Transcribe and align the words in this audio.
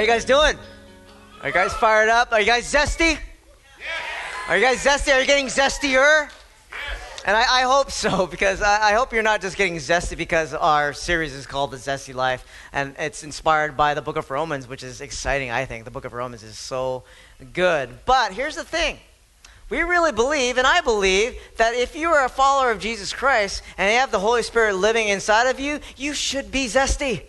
You 0.00 0.06
guys 0.06 0.24
doing? 0.24 0.56
Are 1.42 1.48
you 1.48 1.52
guys 1.52 1.74
fired 1.74 2.08
up? 2.08 2.32
Are 2.32 2.40
you 2.40 2.46
guys 2.46 2.72
zesty? 2.72 3.10
Yes. 3.10 3.20
Are 4.48 4.56
you 4.56 4.64
guys 4.64 4.82
zesty? 4.82 5.14
Are 5.14 5.20
you 5.20 5.26
getting 5.26 5.48
zestier? 5.48 6.30
And 7.26 7.36
I, 7.36 7.60
I, 7.60 7.62
hope 7.64 7.90
so, 7.90 8.26
because 8.30 8.62
I, 8.62 8.92
I, 8.92 8.92
hope 8.94 9.12
you're 9.12 9.22
not 9.22 9.42
just 9.42 9.58
getting 9.58 9.76
zesty 9.76 10.16
because 10.16 10.54
our 10.54 10.94
series 10.94 11.34
is 11.34 11.46
called 11.46 11.72
The 11.72 11.76
Zesty 11.76 12.14
Life, 12.14 12.46
and 12.72 12.96
it's 12.98 13.22
inspired 13.24 13.76
by 13.76 13.92
the 13.92 14.00
book 14.00 14.16
of 14.16 14.30
Romans, 14.30 14.66
which 14.66 14.82
is 14.82 15.02
exciting, 15.02 15.50
I 15.50 15.66
think. 15.66 15.84
The 15.84 15.90
book 15.90 16.06
of 16.06 16.14
Romans 16.14 16.42
is 16.44 16.56
so 16.56 17.04
good. 17.52 17.90
But 18.06 18.32
here's 18.32 18.56
the 18.56 18.64
thing 18.64 18.96
we 19.68 19.82
really 19.82 20.12
believe, 20.12 20.56
and 20.56 20.66
I 20.66 20.80
believe, 20.80 21.36
that 21.58 21.74
if 21.74 21.94
you 21.94 22.08
are 22.08 22.24
a 22.24 22.30
follower 22.30 22.70
of 22.70 22.80
Jesus 22.80 23.12
Christ 23.12 23.62
and 23.76 23.92
you 23.92 23.98
have 23.98 24.12
the 24.12 24.18
Holy 24.18 24.42
Spirit 24.42 24.76
living 24.76 25.08
inside 25.08 25.50
of 25.50 25.60
you, 25.60 25.78
you 25.98 26.14
should 26.14 26.50
be 26.50 26.68
zesty. 26.68 27.24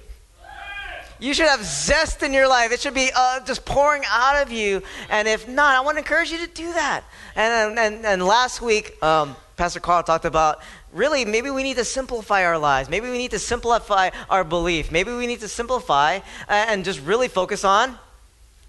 You 1.21 1.35
should 1.35 1.45
have 1.45 1.63
zest 1.63 2.23
in 2.23 2.33
your 2.33 2.47
life. 2.47 2.71
It 2.71 2.81
should 2.81 2.95
be 2.95 3.11
uh, 3.15 3.41
just 3.45 3.63
pouring 3.63 4.01
out 4.09 4.41
of 4.41 4.51
you. 4.51 4.81
And 5.07 5.27
if 5.27 5.47
not, 5.47 5.75
I 5.75 5.81
want 5.81 5.95
to 5.95 5.99
encourage 5.99 6.31
you 6.31 6.39
to 6.39 6.47
do 6.47 6.73
that. 6.73 7.03
And, 7.35 7.77
and, 7.77 8.03
and 8.03 8.25
last 8.25 8.59
week, 8.59 9.01
um, 9.03 9.35
Pastor 9.55 9.79
Carl 9.79 10.01
talked 10.01 10.25
about 10.25 10.63
really 10.91 11.23
maybe 11.23 11.51
we 11.51 11.61
need 11.61 11.77
to 11.77 11.85
simplify 11.85 12.43
our 12.43 12.57
lives. 12.57 12.89
Maybe 12.89 13.07
we 13.07 13.19
need 13.19 13.31
to 13.31 13.39
simplify 13.39 14.09
our 14.31 14.43
belief. 14.43 14.91
Maybe 14.91 15.13
we 15.13 15.27
need 15.27 15.41
to 15.41 15.47
simplify 15.47 16.21
and 16.47 16.83
just 16.83 16.99
really 17.01 17.27
focus 17.27 17.63
on 17.63 17.99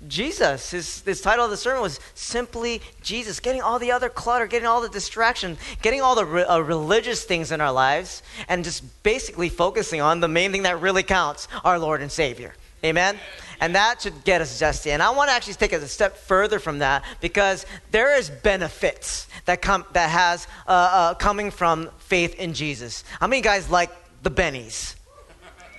Jesus. 0.09 0.71
His, 0.71 1.03
his 1.03 1.21
title 1.21 1.45
of 1.45 1.51
the 1.51 1.57
sermon 1.57 1.83
was 1.83 2.01
simply 2.15 2.81
Jesus. 3.03 3.41
Getting 3.41 3.63
all 3.63 3.79
the 3.79 3.93
other 3.93 4.09
clutter, 4.09 4.47
getting 4.47 4.67
all 4.67 4.81
the 4.81 4.89
distraction, 4.89 5.57
getting 5.81 6.01
all 6.01 6.15
the 6.15 6.25
re, 6.25 6.43
uh, 6.43 6.59
religious 6.59 7.25
things 7.25 7.53
in 7.53 7.61
our 7.61 7.73
lives, 7.73 8.23
and 8.49 8.65
just 8.65 9.03
basically 9.03 9.49
focusing 9.49 10.01
on 10.01 10.21
the 10.21 10.29
main 10.29 10.53
thing 10.53 10.63
that 10.65 10.81
really 10.81 11.03
counts 11.03 11.49
our 11.65 11.79
Lord 11.79 12.03
and 12.03 12.11
Savior. 12.11 12.55
Amen? 12.85 13.19
And 13.61 13.77
that 13.77 14.03
should 14.03 14.25
get 14.25 14.41
us 14.41 14.61
zesty. 14.61 14.91
And 14.91 15.01
I 15.01 15.11
want 15.11 15.31
to 15.31 15.35
actually 15.35 15.55
take 15.55 15.73
it 15.73 15.83
a 15.83 15.89
step 15.89 16.17
further 16.17 16.59
from 16.59 16.81
that 16.81 17.05
because 17.21 17.65
there 17.93 18.19
is 18.19 18.29
benefits 18.29 19.29
that 19.45 19.63
come 19.63 19.85
that 19.93 20.11
has 20.11 20.49
uh, 20.67 20.71
uh, 20.71 21.15
coming 21.15 21.53
from 21.53 21.91
faith 21.99 22.35
in 22.41 22.55
Jesus. 22.55 23.05
How 23.21 23.29
many 23.29 23.41
guys 23.41 23.71
like 23.71 23.91
the 24.25 24.31
bennies? 24.31 24.97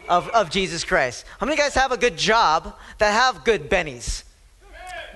Of, 0.09 0.27
of 0.29 0.49
Jesus 0.49 0.83
Christ. 0.83 1.25
How 1.39 1.45
many 1.45 1.57
guys 1.57 1.73
have 1.75 1.91
a 1.91 1.97
good 1.97 2.17
job 2.17 2.75
that 2.97 3.11
have 3.11 3.43
good 3.43 3.69
bennies? 3.69 4.23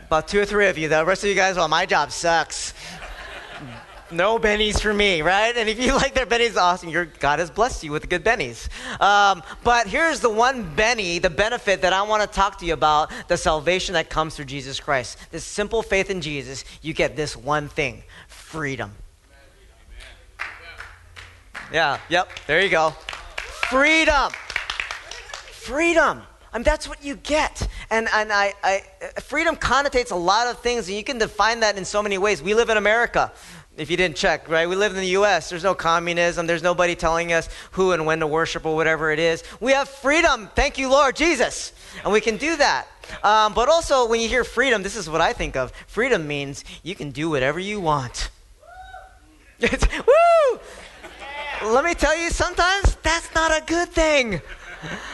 About 0.07 0.27
two 0.27 0.39
or 0.39 0.45
three 0.45 0.67
of 0.67 0.77
you. 0.77 0.87
The 0.87 1.03
rest 1.05 1.23
of 1.23 1.29
you 1.29 1.35
guys, 1.35 1.57
well, 1.57 1.67
my 1.67 1.85
job 1.85 2.11
sucks. 2.11 2.73
no 4.11 4.39
bennies 4.39 4.79
for 4.79 4.93
me, 4.93 5.21
right? 5.21 5.55
And 5.57 5.67
if 5.67 5.79
you 5.79 5.93
like 5.95 6.13
their 6.13 6.25
bennies, 6.25 6.55
awesome. 6.55 6.89
Your 6.89 7.05
God 7.05 7.39
has 7.39 7.51
blessed 7.51 7.83
you 7.83 7.91
with 7.91 8.07
good 8.07 8.23
bennies. 8.23 8.69
Um, 9.01 9.43
but 9.63 9.87
here's 9.87 10.21
the 10.21 10.29
one 10.29 10.73
benny, 10.75 11.19
the 11.19 11.29
benefit 11.29 11.81
that 11.81 11.91
I 11.91 12.03
want 12.03 12.23
to 12.23 12.27
talk 12.27 12.57
to 12.59 12.65
you 12.65 12.73
about 12.73 13.11
the 13.27 13.35
salvation 13.35 13.93
that 13.93 14.09
comes 14.09 14.35
through 14.35 14.45
Jesus 14.45 14.79
Christ. 14.79 15.17
This 15.31 15.43
simple 15.43 15.83
faith 15.83 16.09
in 16.09 16.21
Jesus, 16.21 16.63
you 16.81 16.93
get 16.93 17.15
this 17.15 17.35
one 17.35 17.67
thing 17.67 18.03
freedom. 18.27 18.93
Yeah, 21.73 21.99
yep, 22.07 22.29
there 22.47 22.61
you 22.61 22.69
go. 22.69 22.91
Freedom 23.69 24.31
freedom. 25.67 26.21
I 26.53 26.57
mean, 26.57 26.63
that's 26.63 26.87
what 26.87 27.03
you 27.03 27.17
get. 27.17 27.67
And, 27.89 28.07
and 28.13 28.31
I, 28.31 28.53
I, 28.63 28.83
freedom 29.19 29.57
connotates 29.57 30.11
a 30.11 30.15
lot 30.15 30.47
of 30.47 30.59
things, 30.59 30.87
and 30.87 30.95
you 30.95 31.03
can 31.03 31.17
define 31.17 31.59
that 31.59 31.77
in 31.77 31.83
so 31.83 32.01
many 32.01 32.17
ways. 32.17 32.41
We 32.41 32.53
live 32.53 32.69
in 32.69 32.77
America, 32.77 33.33
if 33.75 33.91
you 33.91 33.97
didn't 33.97 34.15
check, 34.15 34.47
right? 34.47 34.67
We 34.67 34.77
live 34.77 34.93
in 34.93 34.99
the 34.99 35.09
U.S. 35.09 35.49
There's 35.49 35.65
no 35.65 35.75
communism. 35.75 36.47
There's 36.47 36.63
nobody 36.63 36.95
telling 36.95 37.33
us 37.33 37.49
who 37.71 37.91
and 37.91 38.05
when 38.05 38.21
to 38.21 38.27
worship 38.27 38.65
or 38.65 38.75
whatever 38.75 39.11
it 39.11 39.19
is. 39.19 39.43
We 39.59 39.73
have 39.73 39.89
freedom. 39.89 40.49
Thank 40.55 40.77
you, 40.77 40.89
Lord 40.89 41.17
Jesus. 41.17 41.73
And 42.03 42.13
we 42.13 42.21
can 42.21 42.37
do 42.37 42.55
that. 42.55 42.87
Um, 43.23 43.53
but 43.53 43.67
also, 43.67 44.07
when 44.07 44.21
you 44.21 44.29
hear 44.29 44.45
freedom, 44.45 44.83
this 44.83 44.95
is 44.95 45.09
what 45.09 45.19
I 45.19 45.33
think 45.33 45.57
of. 45.57 45.73
Freedom 45.85 46.25
means 46.25 46.63
you 46.81 46.95
can 46.95 47.11
do 47.11 47.29
whatever 47.29 47.59
you 47.59 47.81
want. 47.81 48.29
Woo! 49.61 50.59
Let 51.61 51.83
me 51.83 51.93
tell 51.93 52.17
you, 52.17 52.29
sometimes 52.29 52.95
that's 53.03 53.33
not 53.35 53.51
a 53.51 53.65
good 53.65 53.89
thing. 53.89 54.41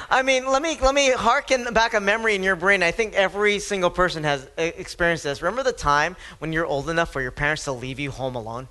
I 0.10 0.22
mean, 0.22 0.46
let 0.46 0.62
me 0.62 0.78
let 0.82 0.94
me 0.94 1.12
harken 1.12 1.74
back 1.74 1.94
a 1.94 2.00
memory 2.00 2.36
in 2.36 2.44
your 2.44 2.56
brain. 2.56 2.84
I 2.84 2.92
think 2.92 3.14
every 3.14 3.60
single 3.60 3.90
person 3.90 4.24
has 4.24 4.46
uh, 4.58 4.62
experienced 4.62 5.24
this. 5.24 5.42
Remember 5.42 5.64
the 5.64 5.72
time 5.72 6.16
when 6.40 6.54
you're 6.54 6.66
old 6.66 6.90
enough 6.90 7.12
for 7.12 7.22
your 7.22 7.32
parents 7.32 7.64
to 7.66 7.72
leave 7.72 8.00
you 8.00 8.12
home 8.12 8.36
alone? 8.36 8.68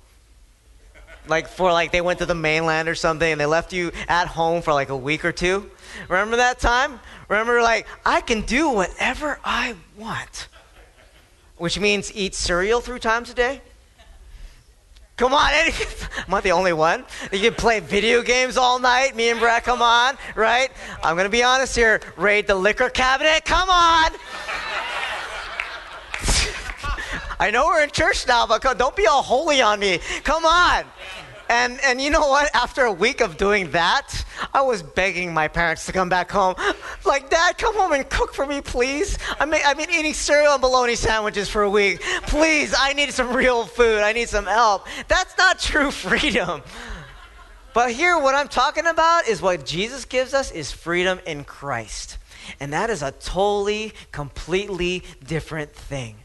Like 1.27 1.47
for 1.47 1.71
like 1.71 1.91
they 1.91 2.01
went 2.01 2.19
to 2.19 2.25
the 2.25 2.35
mainland 2.35 2.89
or 2.89 2.95
something 2.95 3.31
and 3.31 3.39
they 3.39 3.45
left 3.45 3.71
you 3.71 3.91
at 4.07 4.27
home 4.27 4.61
for 4.61 4.73
like 4.73 4.89
a 4.89 4.97
week 4.97 5.23
or 5.23 5.31
two. 5.31 5.69
Remember 6.09 6.37
that 6.37 6.59
time? 6.59 6.99
Remember 7.29 7.61
like 7.61 7.87
I 8.05 8.21
can 8.21 8.41
do 8.41 8.69
whatever 8.69 9.39
I 9.43 9.75
want. 9.97 10.47
Which 11.57 11.79
means 11.79 12.13
eat 12.13 12.35
cereal 12.35 12.81
three 12.81 12.99
times 12.99 13.29
a 13.29 13.33
day? 13.33 13.61
Come 15.15 15.33
on, 15.33 15.51
am 16.27 16.33
I 16.33 16.41
the 16.41 16.51
only 16.51 16.73
one? 16.73 17.05
You 17.31 17.39
can 17.39 17.53
play 17.53 17.79
video 17.79 18.23
games 18.23 18.57
all 18.57 18.79
night. 18.79 19.15
Me 19.15 19.29
and 19.29 19.39
Brad, 19.39 19.63
come 19.63 19.81
on, 19.81 20.17
right? 20.35 20.71
I'm 21.03 21.15
gonna 21.15 21.29
be 21.29 21.43
honest 21.43 21.75
here. 21.75 22.01
Raid 22.17 22.47
the 22.47 22.55
liquor 22.55 22.89
cabinet. 22.89 23.45
Come 23.45 23.69
on. 23.69 24.11
I 27.39 27.51
know 27.51 27.67
we're 27.67 27.83
in 27.83 27.91
church 27.91 28.27
now, 28.27 28.47
but 28.47 28.61
don't 28.77 28.95
be 28.95 29.05
all 29.05 29.21
holy 29.21 29.61
on 29.61 29.79
me. 29.79 29.99
Come 30.23 30.45
on. 30.45 30.85
And, 31.53 31.79
and 31.83 32.01
you 32.01 32.09
know 32.09 32.27
what? 32.27 32.49
After 32.55 32.85
a 32.85 32.91
week 32.91 33.21
of 33.21 33.37
doing 33.37 33.69
that, 33.71 34.25
I 34.55 34.63
was 34.63 34.81
begging 34.81 35.35
my 35.35 35.47
parents 35.47 35.85
to 35.85 35.91
come 35.91 36.09
back 36.09 36.31
home. 36.31 36.55
Like, 37.05 37.29
Dad, 37.29 37.59
come 37.59 37.75
home 37.75 37.93
and 37.93 38.09
cook 38.09 38.33
for 38.33 38.47
me, 38.47 38.59
please. 38.59 39.19
I 39.39 39.45
mean, 39.45 39.61
I've 39.63 39.77
been 39.77 39.91
eating 39.91 40.15
cereal 40.15 40.53
and 40.53 40.61
bologna 40.61 40.95
sandwiches 40.95 41.49
for 41.49 41.61
a 41.61 41.69
week. 41.69 42.01
Please, 42.23 42.73
I 42.75 42.93
need 42.93 43.13
some 43.13 43.35
real 43.35 43.65
food. 43.65 43.99
I 43.99 44.13
need 44.13 44.29
some 44.29 44.47
help. 44.47 44.87
That's 45.07 45.37
not 45.37 45.59
true 45.59 45.91
freedom. 46.07 46.63
But 47.75 47.91
here, 47.91 48.17
what 48.17 48.33
I'm 48.33 48.47
talking 48.47 48.87
about 48.87 49.27
is 49.27 49.39
what 49.39 49.63
Jesus 49.63 50.05
gives 50.05 50.33
us 50.33 50.49
is 50.49 50.71
freedom 50.71 51.19
in 51.27 51.43
Christ. 51.43 52.17
And 52.59 52.73
that 52.73 52.89
is 52.89 53.03
a 53.03 53.11
totally, 53.11 53.93
completely 54.11 55.03
different 55.23 55.71
thing. 55.71 56.15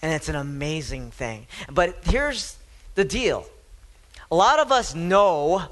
And 0.00 0.14
it's 0.14 0.30
an 0.30 0.36
amazing 0.36 1.10
thing. 1.10 1.46
But 1.70 1.98
here's 2.04 2.56
the 2.94 3.04
deal 3.04 3.46
a 4.30 4.36
lot 4.36 4.58
of 4.58 4.72
us 4.72 4.94
know 4.94 5.62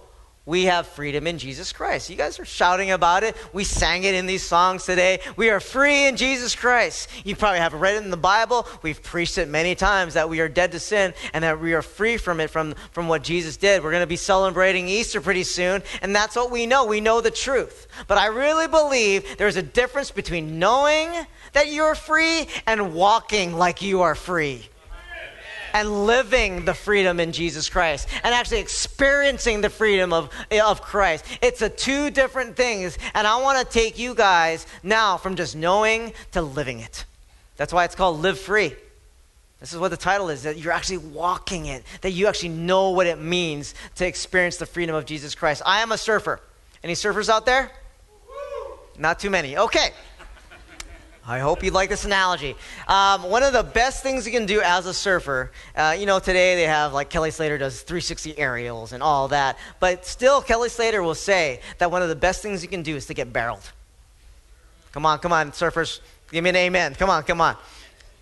we 0.47 0.67
have 0.67 0.87
freedom 0.87 1.27
in 1.27 1.39
Jesus 1.39 1.73
Christ. 1.73 2.09
You 2.09 2.15
guys 2.15 2.39
are 2.39 2.45
shouting 2.45 2.93
about 2.93 3.25
it. 3.25 3.37
We 3.53 3.65
sang 3.65 4.05
it 4.05 4.15
in 4.15 4.27
these 4.27 4.47
songs 4.47 4.85
today. 4.85 5.19
We 5.37 5.51
are 5.51 5.59
free 5.59 6.07
in 6.07 6.17
Jesus 6.17 6.55
Christ. 6.55 7.09
You 7.25 7.35
probably 7.35 7.59
have 7.59 7.75
read 7.75 7.97
it 7.97 8.05
in 8.05 8.13
the 8.13 8.17
Bible. 8.17 8.65
We've 8.81 9.03
preached 9.03 9.39
it 9.39 9.49
many 9.49 9.75
times 9.75 10.15
that 10.15 10.31
we 10.31 10.39
are 10.39 10.49
dead 10.49 10.71
to 10.73 10.79
sin 10.79 11.15
and 11.35 11.43
that 11.43 11.61
we 11.61 11.75
are 11.75 11.83
free 11.83 12.17
from 12.17 12.39
it, 12.39 12.49
from, 12.49 12.75
from 12.93 13.09
what 13.09 13.25
Jesus 13.25 13.57
did. 13.57 13.83
We're 13.83 13.91
going 13.91 14.05
to 14.05 14.07
be 14.07 14.15
celebrating 14.15 14.87
Easter 14.87 15.21
pretty 15.21 15.43
soon, 15.43 15.83
and 16.01 16.15
that's 16.15 16.37
what 16.37 16.53
we 16.53 16.65
know. 16.65 16.87
We 16.87 17.01
know 17.01 17.21
the 17.21 17.33
truth. 17.33 17.89
But 18.07 18.19
I 18.19 18.27
really 18.27 18.69
believe 18.69 19.37
there's 19.39 19.57
a 19.57 19.63
difference 19.63 20.13
between 20.13 20.61
knowing 20.61 21.11
that 21.55 21.73
you're 21.73 21.97
free 21.97 22.47
and 22.69 22.95
walking 22.95 23.55
like 23.55 23.83
you 23.83 24.03
are 24.03 24.15
free 24.15 24.69
and 25.77 26.07
living 26.07 26.65
the 26.65 26.73
freedom 26.73 27.21
in 27.21 27.33
Jesus 27.33 27.69
Christ 27.69 28.09
and 28.25 28.35
actually 28.35 28.61
experiencing 28.61 29.61
the 29.61 29.69
freedom 29.69 30.11
of, 30.11 30.31
of 30.65 30.81
Christ. 30.81 31.27
It's 31.43 31.61
a 31.61 31.69
two 31.69 32.11
different 32.11 32.57
things. 32.57 32.97
And 33.13 33.27
I 33.27 33.43
want 33.43 33.59
to 33.59 33.71
take 33.71 33.99
you 33.99 34.15
guys 34.15 34.67
now 34.83 35.19
from 35.19 35.37
just 35.37 35.55
knowing 35.55 36.15
to 36.33 36.41
living 36.41 36.81
it. 36.81 37.05
That's 37.59 37.75
why 37.75 37.85
it's 37.85 37.95
called 37.95 38.23
Live 38.23 38.39
Free. 38.39 38.75
This 39.61 39.75
is 39.75 39.79
what 39.79 39.91
the 39.91 39.99
title 39.99 40.31
is 40.31 40.45
that 40.45 40.57
you're 40.57 40.73
actually 40.73 40.99
walking 40.99 41.67
it, 41.67 41.85
that 42.01 42.13
you 42.13 42.27
actually 42.27 42.51
know 42.51 42.91
what 42.91 43.07
it 43.07 43.19
means 43.19 43.75
to 43.97 44.07
experience 44.07 44.57
the 44.57 44.67
freedom 44.67 44.95
of 44.95 45.05
Jesus 45.05 45.35
Christ. 45.35 45.61
I 45.67 45.83
am 45.83 45.93
a 45.93 45.99
surfer. 45.99 46.41
Any 46.83 46.95
surfers 46.95 47.29
out 47.29 47.45
there? 47.45 47.71
Not 48.99 49.19
too 49.19 49.29
many. 49.29 49.59
Okay. 49.59 49.91
I 51.29 51.41
hope 51.41 51.65
you 51.65 51.73
like 51.73 51.89
this 51.89 52.05
analogy. 52.05 52.55
Um, 52.87 53.25
one 53.25 53.43
of 53.43 53.53
the 53.53 53.65
best 53.65 54.01
things 54.05 54.27
you 54.27 54.33
can 54.33 54.47
do 54.47 54.61
as 54.61 54.87
a 54.87 54.95
surfer, 54.95 55.51
uh, 55.75 55.97
you 55.99 56.07
know, 56.07 56.21
today 56.21 56.55
they 56.55 56.63
have 56.63 56.93
like 56.93 57.11
Kelly 57.11 57.33
Slater 57.33 57.59
does 57.59 57.83
360 57.83 58.39
aerials 58.39 58.93
and 58.93 59.03
all 59.03 59.27
that, 59.29 59.59
but 59.81 60.07
still, 60.07 60.41
Kelly 60.41 60.69
Slater 60.69 61.03
will 61.03 61.17
say 61.17 61.61
that 61.79 61.91
one 61.91 62.01
of 62.01 62.09
the 62.09 62.15
best 62.15 62.43
things 62.43 62.63
you 62.63 62.69
can 62.69 62.83
do 62.83 62.95
is 62.95 63.07
to 63.07 63.15
get 63.15 63.33
barreled. 63.33 63.73
Come 64.93 65.05
on, 65.05 65.19
come 65.19 65.33
on, 65.33 65.51
surfers, 65.51 65.99
give 66.31 66.45
me 66.45 66.51
an 66.51 66.57
amen. 66.57 66.95
Come 66.95 67.11
on, 67.11 67.25
come 67.25 67.41
on. 67.41 67.57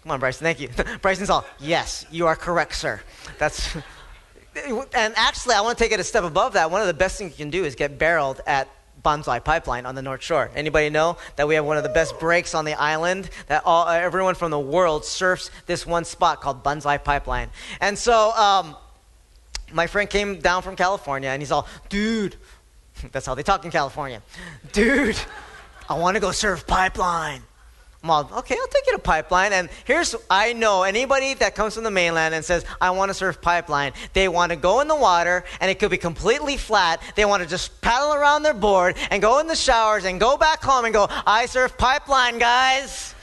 Come 0.03 0.13
on, 0.13 0.21
Bryson, 0.21 0.45
thank 0.45 0.61
you. 0.61 0.71
Bryson's 1.03 1.29
all, 1.29 1.45
yes, 1.61 2.07
you 2.11 2.27
are 2.27 2.37
correct, 2.37 2.75
sir. 2.75 3.03
That's. 3.39 3.75
and 4.57 5.13
actually, 5.17 5.57
I 5.57 5.61
want 5.61 5.77
to 5.77 5.85
take 5.85 5.93
it 5.93 6.01
a 6.01 6.05
step 6.05 6.25
above 6.25 6.55
that. 6.55 6.71
One 6.71 6.81
of 6.81 6.87
the 6.87 6.95
best 6.95 7.19
things 7.19 7.33
you 7.33 7.37
can 7.37 7.51
do 7.51 7.65
is 7.65 7.75
get 7.75 7.99
barreled 7.99 8.41
at 8.47 8.69
Banzai 9.05 9.39
Pipeline 9.39 9.87
on 9.87 9.95
the 9.95 10.03
North 10.03 10.23
Shore. 10.23 10.51
Anybody 10.57 10.91
know 10.91 11.17
that 11.37 11.47
we 11.47 11.55
have 11.55 11.65
one 11.65 11.77
of 11.77 11.85
the 11.85 11.89
best 11.91 12.19
breaks 12.19 12.55
on 12.55 12.65
the 12.65 12.75
island? 12.75 13.31
That 13.47 13.63
all, 13.65 13.87
everyone 13.87 14.35
from 14.35 14.51
the 14.51 14.59
world 14.59 15.05
surfs 15.05 15.53
this 15.67 15.87
one 15.87 16.05
spot 16.05 16.41
called 16.41 16.65
Banzai 16.65 16.99
Pipeline. 16.99 17.51
And 17.81 17.97
so 17.97 18.33
um, 18.33 18.77
my 19.73 19.87
friend 19.87 20.11
came 20.11 20.41
down 20.41 20.63
from 20.63 20.75
California 20.75 21.29
and 21.29 21.41
he's 21.41 21.53
all, 21.53 21.69
dude, 21.89 22.35
that's 23.13 23.27
how 23.27 23.37
they 23.37 23.45
talk 23.45 23.65
in 23.65 23.71
California. 23.71 24.23
Dude, 24.73 25.19
I 25.89 25.95
want 25.99 26.17
to 26.17 26.21
go 26.21 26.33
surf 26.33 26.67
Pipeline. 26.67 27.43
I'm 28.05 28.11
okay, 28.11 28.57
I'll 28.61 28.67
take 28.69 28.87
you 28.87 28.93
to 28.93 28.99
Pipeline. 28.99 29.53
And 29.53 29.71
here's, 29.85 30.15
I 30.29 30.53
know 30.53 30.83
anybody 30.83 31.35
that 31.35 31.55
comes 31.55 31.75
from 31.75 31.85
the 31.85 31.91
mainland 31.91 32.35
and 32.35 32.45
says, 32.45 32.65
I 32.81 32.91
want 32.91 33.11
to 33.11 33.15
surf 33.15 33.41
Pipeline, 33.41 33.93
they 34.13 34.29
want 34.29 34.51
to 34.51 34.57
go 34.57 34.81
in 34.81 34.89
the 34.89 34.97
water 34.97 35.45
and 35.61 35.71
it 35.71 35.79
could 35.79 35.91
be 35.91 35.97
completely 35.97 36.57
flat. 36.57 37.01
They 37.17 37.25
want 37.25 37.43
to 37.43 37.49
just 37.49 37.81
paddle 37.81 38.13
around 38.13 38.43
their 38.43 38.55
board 38.55 38.97
and 39.11 39.23
go 39.23 39.39
in 39.39 39.47
the 39.47 39.57
showers 39.57 40.05
and 40.05 40.21
go 40.21 40.37
back 40.37 40.63
home 40.63 40.85
and 40.85 40.93
go, 40.93 41.09
I 41.27 41.47
surf 41.47 41.79
Pipeline, 41.79 42.39
guys. 42.39 43.15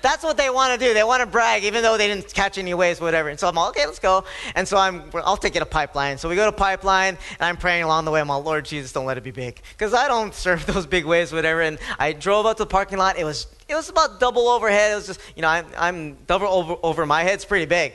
That's 0.00 0.22
what 0.22 0.36
they 0.36 0.48
want 0.48 0.78
to 0.78 0.86
do. 0.86 0.94
They 0.94 1.02
want 1.02 1.20
to 1.22 1.26
brag, 1.26 1.64
even 1.64 1.82
though 1.82 1.98
they 1.98 2.06
didn't 2.06 2.32
catch 2.32 2.56
any 2.56 2.72
waves, 2.74 3.00
whatever. 3.00 3.28
And 3.28 3.38
so 3.38 3.48
I'm 3.48 3.58
all, 3.58 3.70
okay, 3.70 3.84
let's 3.84 3.98
go. 3.98 4.24
And 4.54 4.66
so 4.66 4.76
I'm, 4.76 5.04
I'll 5.14 5.36
take 5.36 5.54
you 5.54 5.60
to 5.60 5.66
Pipeline. 5.66 6.18
So 6.18 6.28
we 6.28 6.36
go 6.36 6.46
to 6.46 6.52
Pipeline, 6.52 7.18
and 7.40 7.40
I'm 7.40 7.56
praying 7.56 7.82
along 7.82 8.04
the 8.04 8.10
way. 8.10 8.20
I'm 8.20 8.30
all, 8.30 8.42
Lord 8.42 8.64
Jesus, 8.64 8.92
don't 8.92 9.06
let 9.06 9.18
it 9.18 9.24
be 9.24 9.32
big. 9.32 9.60
Because 9.72 9.94
I 9.94 10.06
don't 10.06 10.34
surf 10.34 10.66
those 10.72 10.86
big 10.86 11.04
waves, 11.04 11.32
whatever. 11.32 11.62
And 11.62 11.78
I 11.98 12.12
drove 12.12 12.46
up 12.46 12.58
to 12.58 12.62
the 12.62 12.66
parking 12.68 12.98
lot. 12.98 13.18
It 13.18 13.24
was, 13.24 13.48
it 13.68 13.74
was 13.74 13.88
about 13.88 14.18
double 14.18 14.48
overhead. 14.48 14.92
It 14.92 14.94
was 14.94 15.06
just, 15.06 15.20
you 15.36 15.42
know, 15.42 15.48
I'm, 15.48 15.66
I'm 15.76 16.14
double 16.26 16.46
over, 16.46 16.76
over 16.82 17.06
my 17.06 17.22
head. 17.22 17.34
It's 17.34 17.44
pretty 17.44 17.66
big. 17.66 17.92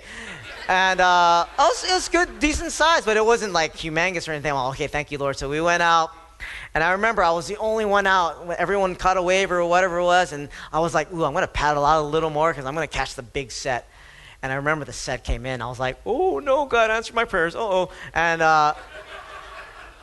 And 0.69 1.01
uh, 1.01 1.45
it, 1.51 1.57
was, 1.57 1.83
it 1.83 1.93
was 1.93 2.09
good, 2.09 2.39
decent 2.39 2.71
size, 2.71 3.03
but 3.03 3.17
it 3.17 3.25
wasn't 3.25 3.53
like 3.53 3.75
humongous 3.75 4.27
or 4.27 4.31
anything. 4.31 4.51
I'm 4.51 4.69
okay, 4.69 4.87
thank 4.87 5.11
you, 5.11 5.17
Lord. 5.17 5.37
So 5.37 5.49
we 5.49 5.59
went 5.59 5.81
out 5.81 6.11
and 6.73 6.83
I 6.83 6.91
remember 6.91 7.23
I 7.23 7.31
was 7.31 7.47
the 7.47 7.57
only 7.57 7.85
one 7.85 8.07
out. 8.07 8.51
Everyone 8.51 8.95
caught 8.95 9.17
a 9.17 9.21
wave 9.21 9.51
or 9.51 9.65
whatever 9.65 9.97
it 9.97 10.03
was. 10.03 10.31
And 10.31 10.49
I 10.71 10.79
was 10.79 10.93
like, 10.93 11.11
ooh, 11.11 11.23
I'm 11.23 11.33
going 11.33 11.43
to 11.43 11.51
paddle 11.51 11.85
out 11.85 12.01
a 12.01 12.07
little 12.07 12.29
more 12.29 12.51
because 12.51 12.65
I'm 12.65 12.75
going 12.75 12.87
to 12.87 12.93
catch 12.93 13.15
the 13.15 13.23
big 13.23 13.51
set. 13.51 13.89
And 14.41 14.51
I 14.51 14.55
remember 14.55 14.85
the 14.85 14.93
set 14.93 15.23
came 15.23 15.45
in. 15.45 15.61
I 15.61 15.67
was 15.67 15.79
like, 15.79 15.97
oh, 16.05 16.39
no, 16.39 16.65
God, 16.65 16.91
answer 16.91 17.13
my 17.13 17.25
prayers. 17.25 17.55
oh. 17.55 17.89
And 18.13 18.41
uh, 18.41 18.73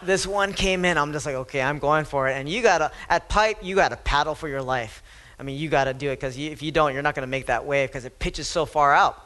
this 0.03 0.27
one 0.27 0.53
came 0.53 0.85
in. 0.85 0.97
I'm 0.99 1.13
just 1.13 1.27
like, 1.27 1.35
okay, 1.35 1.61
I'm 1.61 1.79
going 1.79 2.07
for 2.07 2.29
it. 2.29 2.33
And 2.33 2.49
you 2.49 2.63
got 2.63 2.79
to, 2.79 2.91
at 3.09 3.29
pipe, 3.29 3.59
you 3.63 3.77
got 3.77 3.91
to 3.91 3.97
paddle 3.97 4.35
for 4.35 4.49
your 4.49 4.63
life. 4.63 5.03
I 5.41 5.43
mean, 5.43 5.59
you 5.59 5.71
got 5.71 5.85
to 5.85 5.95
do 5.95 6.11
it 6.11 6.17
because 6.17 6.37
if 6.39 6.63
you 6.63 6.71
don't, 6.71 6.93
you're 6.93 7.03
not 7.03 7.15
going 7.15 7.27
to 7.27 7.31
make 7.31 7.47
that 7.47 7.65
wave 7.65 7.89
because 7.89 8.05
it 8.05 8.19
pitches 8.19 8.47
so 8.47 8.67
far 8.67 8.95
out. 8.95 9.19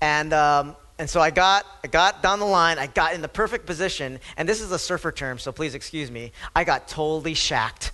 And 0.00 0.32
um, 0.32 0.76
and 0.98 1.10
so 1.10 1.20
I 1.20 1.30
got, 1.30 1.66
I 1.82 1.88
got 1.88 2.22
down 2.22 2.38
the 2.38 2.46
line, 2.46 2.78
I 2.78 2.86
got 2.86 3.14
in 3.14 3.20
the 3.20 3.28
perfect 3.28 3.66
position, 3.66 4.20
and 4.36 4.48
this 4.48 4.60
is 4.60 4.70
a 4.70 4.78
surfer 4.78 5.10
term, 5.10 5.38
so 5.38 5.50
please 5.50 5.74
excuse 5.74 6.10
me. 6.10 6.30
I 6.54 6.62
got 6.62 6.86
totally 6.86 7.34
shacked. 7.34 7.90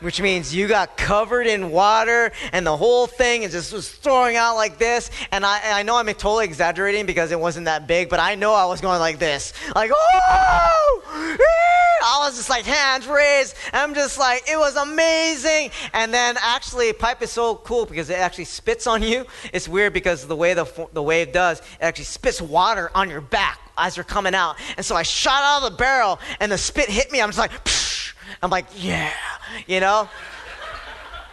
Which 0.00 0.20
means 0.20 0.54
you 0.54 0.68
got 0.68 0.96
covered 0.96 1.46
in 1.46 1.70
water 1.70 2.30
and 2.52 2.64
the 2.64 2.76
whole 2.76 3.08
thing 3.08 3.42
is 3.42 3.52
just 3.52 3.72
was 3.72 3.90
throwing 3.90 4.36
out 4.36 4.54
like 4.54 4.78
this. 4.78 5.10
And 5.32 5.44
I, 5.44 5.80
I 5.80 5.82
know 5.82 5.96
I'm 5.96 6.06
totally 6.06 6.44
exaggerating 6.44 7.04
because 7.04 7.32
it 7.32 7.40
wasn't 7.40 7.64
that 7.64 7.88
big, 7.88 8.08
but 8.08 8.20
I 8.20 8.36
know 8.36 8.54
I 8.54 8.66
was 8.66 8.80
going 8.80 9.00
like 9.00 9.18
this. 9.18 9.52
Like, 9.74 9.90
oh! 9.92 11.36
I 12.04 12.18
was 12.20 12.36
just 12.36 12.48
like 12.48 12.64
hands 12.64 13.08
raised. 13.08 13.56
I'm 13.72 13.92
just 13.92 14.18
like, 14.18 14.48
it 14.48 14.56
was 14.56 14.76
amazing. 14.76 15.70
And 15.92 16.14
then 16.14 16.36
actually, 16.40 16.92
pipe 16.92 17.20
is 17.22 17.32
so 17.32 17.56
cool 17.56 17.84
because 17.84 18.08
it 18.08 18.18
actually 18.18 18.44
spits 18.44 18.86
on 18.86 19.02
you. 19.02 19.26
It's 19.52 19.68
weird 19.68 19.92
because 19.92 20.26
the 20.26 20.36
way 20.36 20.54
the, 20.54 20.88
the 20.92 21.02
wave 21.02 21.32
does, 21.32 21.58
it 21.58 21.64
actually 21.80 22.04
spits 22.04 22.40
water 22.40 22.90
on 22.94 23.10
your 23.10 23.20
back 23.20 23.60
as 23.76 23.96
you're 23.96 24.04
coming 24.04 24.34
out. 24.34 24.56
And 24.76 24.86
so 24.86 24.94
I 24.94 25.02
shot 25.02 25.42
out 25.42 25.64
of 25.64 25.72
the 25.72 25.76
barrel 25.76 26.20
and 26.38 26.52
the 26.52 26.58
spit 26.58 26.88
hit 26.88 27.10
me. 27.10 27.20
I'm 27.20 27.28
just 27.28 27.38
like, 27.38 27.50
Psh! 27.64 27.87
I'm 28.42 28.50
like, 28.50 28.66
yeah, 28.76 29.12
you 29.66 29.80
know? 29.80 30.08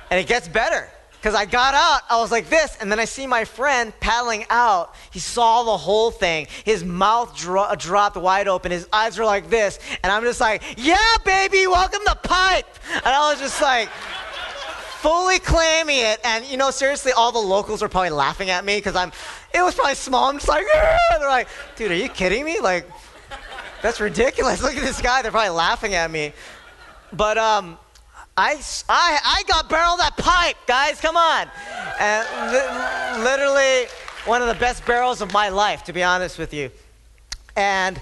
And 0.09 0.19
it 0.19 0.27
gets 0.27 0.47
better. 0.47 0.89
Because 1.25 1.33
I 1.33 1.45
got 1.45 1.74
out, 1.74 2.01
I 2.07 2.19
was 2.19 2.31
like 2.31 2.50
this, 2.50 2.77
and 2.80 2.92
then 2.92 3.00
I 3.00 3.06
see 3.06 3.25
my 3.25 3.45
friend 3.45 3.92
paddling 4.00 4.45
out. 4.51 4.94
He 5.09 5.18
saw 5.18 5.63
the 5.63 5.75
whole 5.75 6.12
thing. 6.12 6.45
His 6.63 6.83
mouth 6.83 7.36
dro- 7.36 7.74
dropped 7.75 8.15
wide 8.15 8.47
open. 8.47 8.71
His 8.71 8.88
eyes 8.94 9.18
were 9.18 9.25
like 9.25 9.50
this. 9.50 9.80
And 10.03 10.12
I'm 10.12 10.21
just 10.21 10.39
like, 10.39 10.62
yeah, 10.77 11.15
baby, 11.25 11.65
welcome 11.65 12.01
to 12.06 12.15
Pipe. 12.15 12.68
And 12.94 13.07
I 13.07 13.31
was 13.31 13.39
just 13.39 13.59
like, 13.59 13.89
fully 15.06 15.39
claiming 15.39 15.98
it. 15.98 16.19
And, 16.24 16.45
you 16.45 16.57
know, 16.57 16.69
seriously, 16.69 17.12
all 17.12 17.31
the 17.31 17.39
locals 17.39 17.81
were 17.81 17.89
probably 17.89 18.12
laughing 18.12 18.51
at 18.51 18.63
me 18.63 18.77
because 18.77 18.95
I'm, 18.95 19.12
it 19.53 19.63
was 19.63 19.74
probably 19.74 19.95
small. 19.95 20.30
I'm 20.30 20.36
just 20.36 20.48
like, 20.48 20.65
Argh! 20.75 20.98
they're 21.19 21.27
like, 21.27 21.48
dude, 21.75 21.91
are 21.91 21.95
you 21.95 22.09
kidding 22.09 22.45
me? 22.45 22.59
Like, 22.59 22.88
that's 23.81 24.00
ridiculous. 24.00 24.62
Look 24.63 24.75
at 24.75 24.83
this 24.83 25.01
guy. 25.01 25.21
They're 25.21 25.31
probably 25.31 25.50
laughing 25.50 25.95
at 25.95 26.09
me. 26.09 26.33
But, 27.15 27.38
um, 27.38 27.77
I, 28.38 28.59
I, 28.89 29.19
I 29.23 29.44
got 29.47 29.69
barreled 29.69 30.00
that 30.00 30.17
pipe, 30.17 30.57
guys, 30.67 31.00
come 31.00 31.15
on. 31.15 31.47
And 32.00 32.27
li- 32.51 33.23
literally 33.23 33.88
one 34.25 34.41
of 34.41 34.50
the 34.50 34.56
best 34.56 34.85
barrels 34.85 35.21
of 35.21 35.31
my 35.31 35.47
life, 35.47 35.85
to 35.85 35.94
be 35.94 36.03
honest 36.03 36.38
with 36.38 36.53
you. 36.53 36.69
And 37.56 38.01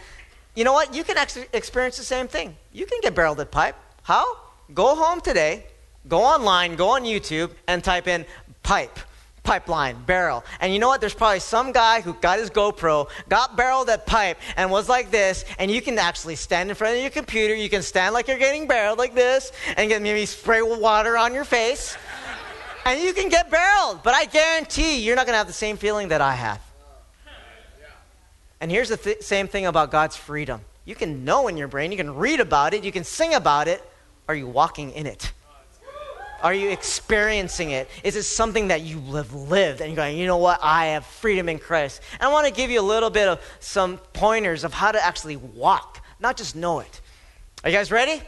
you 0.55 0.63
know 0.63 0.73
what? 0.73 0.95
You 0.95 1.03
can 1.03 1.17
actually 1.17 1.45
experience 1.53 1.97
the 1.97 2.03
same 2.03 2.27
thing. 2.27 2.55
You 2.71 2.87
can 2.87 2.99
get 3.01 3.13
barreled 3.13 3.39
at 3.41 3.51
pipe. 3.51 3.75
How? 4.01 4.37
Go 4.73 4.95
home 4.95 5.21
today, 5.21 5.65
go 6.07 6.21
online, 6.21 6.75
go 6.75 6.89
on 6.89 7.03
YouTube, 7.03 7.51
and 7.67 7.83
type 7.83 8.07
in 8.07 8.25
pipe 8.63 8.97
pipeline, 9.43 10.01
barrel. 10.05 10.43
And 10.59 10.73
you 10.73 10.79
know 10.79 10.87
what? 10.87 11.01
There's 11.01 11.13
probably 11.13 11.39
some 11.39 11.71
guy 11.71 12.01
who 12.01 12.13
got 12.15 12.39
his 12.39 12.49
GoPro, 12.49 13.09
got 13.29 13.55
barreled 13.55 13.89
at 13.89 14.05
pipe, 14.05 14.39
and 14.55 14.71
was 14.71 14.89
like 14.89 15.11
this. 15.11 15.45
And 15.59 15.69
you 15.69 15.81
can 15.81 15.99
actually 15.99 16.35
stand 16.35 16.69
in 16.69 16.75
front 16.75 16.95
of 16.95 17.01
your 17.01 17.11
computer. 17.11 17.53
You 17.53 17.69
can 17.69 17.81
stand 17.81 18.13
like 18.13 18.27
you're 18.27 18.37
getting 18.37 18.67
barreled 18.67 18.97
like 18.97 19.13
this, 19.13 19.51
and 19.77 19.89
get 19.89 20.01
maybe 20.01 20.25
spray 20.25 20.61
water 20.61 21.17
on 21.17 21.33
your 21.33 21.45
face. 21.45 21.97
and 22.85 22.99
you 23.01 23.13
can 23.13 23.29
get 23.29 23.51
barreled. 23.51 24.01
But 24.03 24.13
I 24.15 24.25
guarantee 24.25 25.03
you're 25.03 25.15
not 25.15 25.25
going 25.25 25.33
to 25.33 25.37
have 25.37 25.47
the 25.47 25.53
same 25.53 25.77
feeling 25.77 26.09
that 26.09 26.21
I 26.21 26.33
have. 26.33 26.61
And 28.59 28.71
here's 28.71 28.89
the 28.89 28.97
th- 28.97 29.21
same 29.21 29.49
thing 29.49 29.65
about 29.65 29.91
God's 29.91 30.15
freedom. 30.15 30.61
You 30.85 30.95
can 30.95 31.25
know 31.25 31.49
in 31.49 31.57
your 31.57 31.67
brain, 31.67 31.91
you 31.91 31.97
can 31.97 32.15
read 32.15 32.39
about 32.39 32.73
it, 32.73 32.83
you 32.83 32.93
can 32.93 33.03
sing 33.03 33.33
about 33.33 33.67
it. 33.67 33.83
Are 34.29 34.35
you 34.35 34.47
walking 34.47 34.91
in 34.91 35.05
it? 35.05 35.33
Are 36.43 36.53
you 36.53 36.69
experiencing 36.69 37.71
it? 37.71 37.89
Is 38.03 38.17
it 38.17 38.23
something 38.23 38.67
that 38.67 38.81
you 38.81 38.99
have 39.15 39.33
lived 39.33 39.79
and 39.79 39.89
you're 39.89 39.95
going, 39.95 40.17
you 40.17 40.27
know 40.27 40.37
what? 40.37 40.59
I 40.61 40.87
have 40.87 41.05
freedom 41.05 41.47
in 41.47 41.57
Christ. 41.57 42.01
And 42.19 42.23
I 42.23 42.31
want 42.33 42.45
to 42.45 42.53
give 42.53 42.69
you 42.69 42.81
a 42.81 42.83
little 42.83 43.09
bit 43.09 43.29
of 43.29 43.41
some 43.61 43.97
pointers 44.11 44.65
of 44.65 44.73
how 44.73 44.91
to 44.91 45.03
actually 45.03 45.37
walk, 45.37 46.03
not 46.19 46.35
just 46.35 46.53
know 46.53 46.81
it. 46.81 47.01
Are 47.63 47.69
you 47.69 47.77
guys 47.77 47.91
ready? 47.91 48.21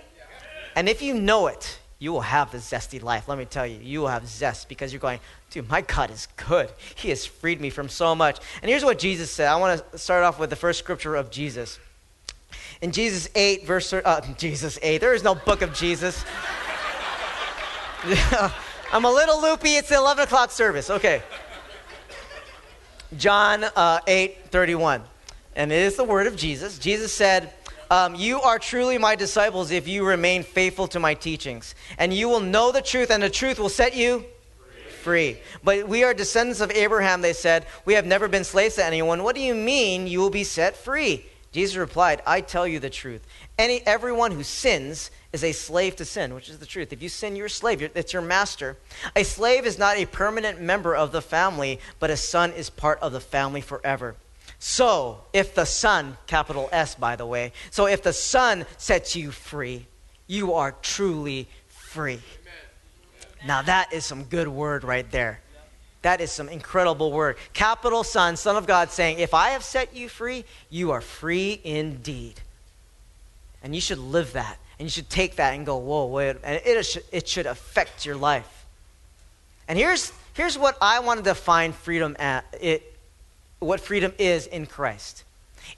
And 0.77 0.87
if 0.87 1.01
you 1.01 1.13
know 1.13 1.47
it, 1.47 1.77
you 1.99 2.13
will 2.13 2.21
have 2.21 2.51
the 2.51 2.57
zesty 2.57 3.03
life. 3.03 3.27
Let 3.27 3.37
me 3.37 3.45
tell 3.45 3.67
you, 3.67 3.79
you 3.81 3.99
will 3.99 4.07
have 4.07 4.25
zest 4.27 4.69
because 4.69 4.93
you're 4.93 4.99
going, 5.01 5.19
dude, 5.49 5.69
my 5.69 5.81
God 5.81 6.09
is 6.09 6.27
good. 6.47 6.69
He 6.95 7.09
has 7.09 7.25
freed 7.25 7.59
me 7.59 7.69
from 7.69 7.89
so 7.89 8.15
much. 8.15 8.39
And 8.61 8.69
here's 8.69 8.83
what 8.85 8.97
Jesus 8.97 9.29
said. 9.29 9.49
I 9.49 9.57
want 9.57 9.91
to 9.91 9.97
start 9.97 10.23
off 10.23 10.39
with 10.39 10.49
the 10.49 10.55
first 10.55 10.79
scripture 10.79 11.15
of 11.15 11.31
Jesus. 11.31 11.79
In 12.81 12.91
Jesus 12.91 13.29
8, 13.35 13.65
verse, 13.65 13.91
uh, 13.91 14.21
Jesus 14.37 14.79
8, 14.81 14.99
there 14.99 15.13
is 15.13 15.23
no 15.23 15.35
book 15.35 15.61
of 15.61 15.73
Jesus. 15.73 16.23
I'm 18.91 19.03
a 19.05 19.11
little 19.11 19.41
loopy. 19.41 19.75
It's 19.75 19.89
the 19.89 19.95
11 19.95 20.25
o'clock 20.25 20.51
service. 20.51 20.89
Okay. 20.89 21.23
John 23.17 23.63
uh, 23.63 23.99
8 24.05 24.49
31. 24.51 25.01
And 25.55 25.71
it 25.71 25.79
is 25.79 25.95
the 25.95 26.03
word 26.03 26.27
of 26.27 26.35
Jesus. 26.35 26.77
Jesus 26.77 27.11
said, 27.11 27.51
um, 27.89 28.13
You 28.13 28.41
are 28.41 28.59
truly 28.59 28.97
my 28.97 29.15
disciples 29.15 29.71
if 29.71 29.87
you 29.87 30.05
remain 30.05 30.43
faithful 30.43 30.87
to 30.89 30.99
my 30.99 31.15
teachings. 31.15 31.73
And 31.97 32.13
you 32.13 32.29
will 32.29 32.41
know 32.41 32.71
the 32.71 32.81
truth, 32.81 33.09
and 33.09 33.23
the 33.23 33.29
truth 33.29 33.57
will 33.57 33.69
set 33.69 33.95
you 33.95 34.25
free. 35.01 35.37
But 35.63 35.87
we 35.87 36.03
are 36.03 36.13
descendants 36.13 36.61
of 36.61 36.71
Abraham, 36.71 37.21
they 37.21 37.33
said. 37.33 37.65
We 37.85 37.95
have 37.95 38.05
never 38.05 38.27
been 38.27 38.43
slaves 38.43 38.75
to 38.75 38.85
anyone. 38.85 39.23
What 39.23 39.35
do 39.35 39.41
you 39.41 39.55
mean 39.55 40.05
you 40.05 40.19
will 40.19 40.29
be 40.29 40.43
set 40.43 40.75
free? 40.75 41.25
Jesus 41.55 41.77
replied, 41.77 42.21
I 42.27 42.41
tell 42.41 42.67
you 42.67 42.79
the 42.79 42.89
truth. 42.89 43.25
Any, 43.57 43.79
everyone 43.87 44.33
who 44.33 44.43
sins 44.43 45.09
is 45.31 45.41
a 45.41 45.53
slave 45.53 45.95
to 45.95 46.03
sin, 46.03 46.33
which 46.33 46.49
is 46.49 46.59
the 46.59 46.65
truth. 46.65 46.91
If 46.91 47.01
you 47.01 47.07
sin, 47.07 47.37
you're 47.37 47.45
a 47.45 47.49
slave. 47.49 47.81
It's 47.81 48.11
your 48.11 48.21
master. 48.21 48.75
A 49.15 49.23
slave 49.23 49.65
is 49.65 49.79
not 49.79 49.95
a 49.95 50.05
permanent 50.05 50.59
member 50.59 50.93
of 50.93 51.13
the 51.13 51.21
family, 51.21 51.79
but 51.97 52.09
a 52.09 52.17
son 52.17 52.51
is 52.51 52.69
part 52.69 52.99
of 52.99 53.13
the 53.13 53.21
family 53.21 53.61
forever. 53.61 54.17
So, 54.59 55.21
if 55.31 55.55
the 55.55 55.63
Son, 55.63 56.17
capital 56.27 56.67
S, 56.73 56.95
by 56.95 57.15
the 57.15 57.25
way, 57.25 57.53
so 57.71 57.87
if 57.87 58.03
the 58.03 58.11
Son 58.11 58.65
sets 58.77 59.15
you 59.15 59.31
free, 59.31 59.87
you 60.27 60.55
are 60.55 60.73
truly 60.81 61.47
free. 61.67 62.19
Now, 63.45 63.61
that 63.61 63.93
is 63.93 64.03
some 64.03 64.25
good 64.25 64.49
word 64.49 64.83
right 64.83 65.09
there. 65.09 65.39
That 66.05 66.21
is 66.21 66.31
some 66.31 66.49
incredible 66.49 67.11
word. 67.11 67.35
Capital 67.53 68.03
Son, 68.03 68.37
Son 68.37 68.55
of 68.55 68.67
God, 68.67 68.91
saying, 68.91 69.17
If 69.17 69.33
I 69.33 69.49
have 69.49 69.63
set 69.63 69.95
you 69.95 70.07
free, 70.07 70.45
you 70.69 70.91
are 70.91 71.01
free 71.01 71.59
indeed. 71.63 72.39
And 73.63 73.73
you 73.73 73.81
should 73.81 73.97
live 73.97 74.33
that. 74.33 74.59
And 74.77 74.85
you 74.85 74.91
should 74.91 75.09
take 75.09 75.37
that 75.37 75.55
and 75.55 75.65
go, 75.65 75.77
whoa, 75.77 76.05
wait. 76.05 76.37
And 76.43 76.61
it, 76.63 77.07
it 77.11 77.27
should 77.27 77.47
affect 77.47 78.05
your 78.05 78.17
life. 78.17 78.67
And 79.67 79.79
here's, 79.79 80.13
here's 80.35 80.59
what 80.59 80.77
I 80.79 80.99
want 80.99 81.17
to 81.17 81.23
define 81.23 81.71
freedom 81.71 82.15
at, 82.19 82.45
it, 82.61 82.83
what 83.57 83.79
freedom 83.79 84.13
is 84.19 84.45
in 84.45 84.67
Christ. 84.67 85.23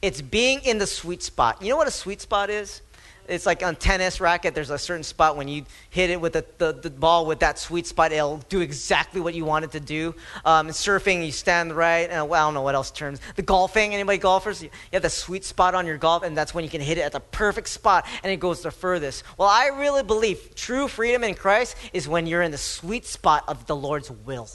It's 0.02 0.22
being 0.22 0.60
in 0.66 0.78
the 0.78 0.88
sweet 0.88 1.24
spot. 1.24 1.62
You 1.62 1.70
know 1.70 1.78
what 1.78 1.88
a 1.88 1.92
sweet 1.92 2.20
spot 2.20 2.50
is? 2.50 2.82
It's 3.28 3.46
like 3.46 3.64
on 3.64 3.76
tennis 3.76 4.20
racket, 4.20 4.56
there's 4.56 4.70
a 4.70 4.78
certain 4.78 5.04
spot 5.04 5.38
when 5.38 5.48
you 5.48 5.66
hit 5.90 6.10
it 6.10 6.20
with 6.20 6.34
the, 6.34 6.46
the, 6.58 6.74
the 6.74 6.90
ball 6.90 7.26
with 7.26 7.40
that 7.40 7.60
sweet 7.60 7.88
spot, 7.88 8.12
it'll 8.12 8.38
do 8.50 8.62
exactly 8.62 9.22
what 9.22 9.34
you 9.34 9.46
want 9.46 9.66
it 9.66 9.72
to 9.72 9.80
do. 9.80 10.16
Um, 10.46 10.68
surfing, 10.70 11.26
you 11.26 11.32
stand 11.32 11.74
right, 11.74 12.10
and 12.10 12.28
well, 12.30 12.44
I 12.44 12.48
don't 12.48 12.54
know 12.54 12.62
what 12.62 12.76
else 12.76 12.92
terms. 12.92 13.20
The 13.36 13.42
golfing, 13.42 13.94
anybody 13.94 14.18
golfers, 14.18 14.64
you 14.64 14.70
have 14.94 15.02
the 15.02 15.10
sweet 15.10 15.44
spot 15.44 15.76
on 15.76 15.86
your 15.86 15.98
golf, 15.98 16.24
and 16.24 16.38
that's 16.38 16.54
when 16.54 16.64
you 16.64 16.70
can 16.70 16.82
hit 16.82 16.98
it 16.98 17.02
at 17.02 17.12
the 17.12 17.20
perfect 17.20 17.70
spot, 17.70 18.06
and 18.24 18.32
it 18.32 18.40
goes 18.40 18.62
the 18.62 18.72
furthest. 18.72 19.24
Well, 19.38 19.50
I 19.50 19.68
really 19.68 20.04
believe 20.04 20.56
true 20.56 20.88
freedom 20.88 21.24
in 21.24 21.36
Christ 21.36 21.76
is 21.94 22.08
when 22.08 22.28
you're 22.28 22.42
in 22.42 22.52
the 22.52 22.58
sweet 22.58 23.06
spot 23.06 23.44
of 23.48 23.66
the 23.68 23.76
Lord's 23.76 24.12
will. 24.12 24.50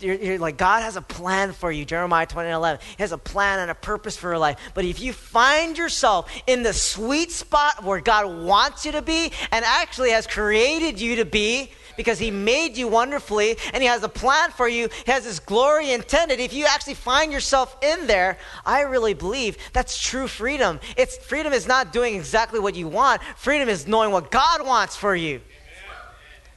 You're, 0.00 0.14
you're, 0.14 0.38
like, 0.38 0.56
God 0.56 0.82
has 0.82 0.96
a 0.96 1.02
plan 1.02 1.52
for 1.52 1.70
you, 1.70 1.84
Jeremiah 1.84 2.26
20 2.26 2.48
11. 2.48 2.80
He 2.96 3.02
has 3.02 3.12
a 3.12 3.18
plan 3.18 3.58
and 3.58 3.70
a 3.70 3.74
purpose 3.74 4.16
for 4.16 4.28
your 4.28 4.38
life. 4.38 4.58
But 4.74 4.84
if 4.84 5.00
you 5.00 5.12
find 5.12 5.76
yourself 5.76 6.32
in 6.46 6.62
the 6.62 6.72
sweet 6.72 7.30
spot 7.30 7.84
where 7.84 8.00
God 8.00 8.44
wants 8.44 8.86
you 8.86 8.92
to 8.92 9.02
be 9.02 9.32
and 9.50 9.64
actually 9.64 10.10
has 10.10 10.26
created 10.26 11.00
you 11.00 11.16
to 11.16 11.26
be, 11.26 11.70
because 11.96 12.18
He 12.18 12.30
made 12.30 12.78
you 12.78 12.88
wonderfully 12.88 13.56
and 13.74 13.82
He 13.82 13.88
has 13.88 14.02
a 14.02 14.08
plan 14.08 14.50
for 14.50 14.66
you, 14.66 14.88
He 15.04 15.12
has 15.12 15.26
His 15.26 15.40
glory 15.40 15.92
intended. 15.92 16.40
If 16.40 16.54
you 16.54 16.64
actually 16.64 16.94
find 16.94 17.30
yourself 17.30 17.76
in 17.82 18.06
there, 18.06 18.38
I 18.64 18.82
really 18.82 19.12
believe 19.12 19.58
that's 19.74 20.00
true 20.00 20.26
freedom. 20.26 20.80
It's 20.96 21.18
freedom 21.18 21.52
is 21.52 21.66
not 21.66 21.92
doing 21.92 22.14
exactly 22.14 22.60
what 22.60 22.74
you 22.76 22.88
want. 22.88 23.22
Freedom 23.36 23.68
is 23.68 23.86
knowing 23.86 24.10
what 24.10 24.30
God 24.30 24.66
wants 24.66 24.96
for 24.96 25.14
you. 25.14 25.42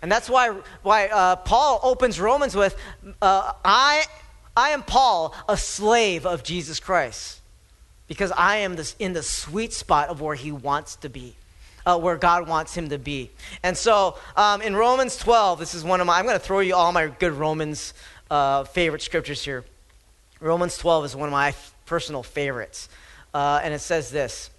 And 0.06 0.12
that's 0.12 0.30
why, 0.30 0.56
why 0.84 1.08
uh, 1.08 1.36
Paul 1.38 1.80
opens 1.82 2.20
Romans 2.20 2.56
with 2.56 2.78
uh, 3.24 3.54
I, 3.66 4.06
I 4.56 4.70
am 4.70 4.84
Paul, 4.84 5.34
a 5.50 5.58
slave 5.58 6.28
of 6.28 6.44
Jesus 6.44 6.80
Christ. 6.80 7.42
Because 8.08 8.32
I 8.38 8.58
am 8.58 8.76
this, 8.76 8.96
in 9.00 9.14
the 9.14 9.24
sweet 9.24 9.74
spot 9.74 10.10
of 10.10 10.22
where 10.22 10.36
he 10.36 10.52
wants 10.52 10.96
to 10.98 11.10
be, 11.10 11.34
uh, 11.88 11.98
where 11.98 12.18
God 12.18 12.48
wants 12.48 12.78
him 12.78 12.90
to 12.90 13.00
be. 13.00 13.32
And 13.64 13.76
so 13.76 14.20
um, 14.38 14.62
in 14.62 14.76
Romans 14.76 15.18
12, 15.18 15.58
this 15.58 15.74
is 15.74 15.84
one 15.84 16.00
of 16.02 16.06
my, 16.06 16.20
I'm 16.20 16.26
going 16.26 16.38
to 16.38 16.46
throw 16.46 16.60
you 16.60 16.76
all 16.76 16.92
my 16.92 17.08
good 17.08 17.34
Romans 17.34 17.96
uh, 18.30 18.64
favorite 18.66 19.02
scriptures 19.02 19.44
here. 19.44 19.66
Romans 20.40 20.78
12 20.78 21.06
is 21.06 21.16
one 21.16 21.30
of 21.30 21.34
my 21.34 21.56
personal 21.88 22.22
favorites. 22.22 22.90
Uh, 23.34 23.60
and 23.64 23.74
it 23.74 23.80
says 23.80 24.12
this 24.12 24.52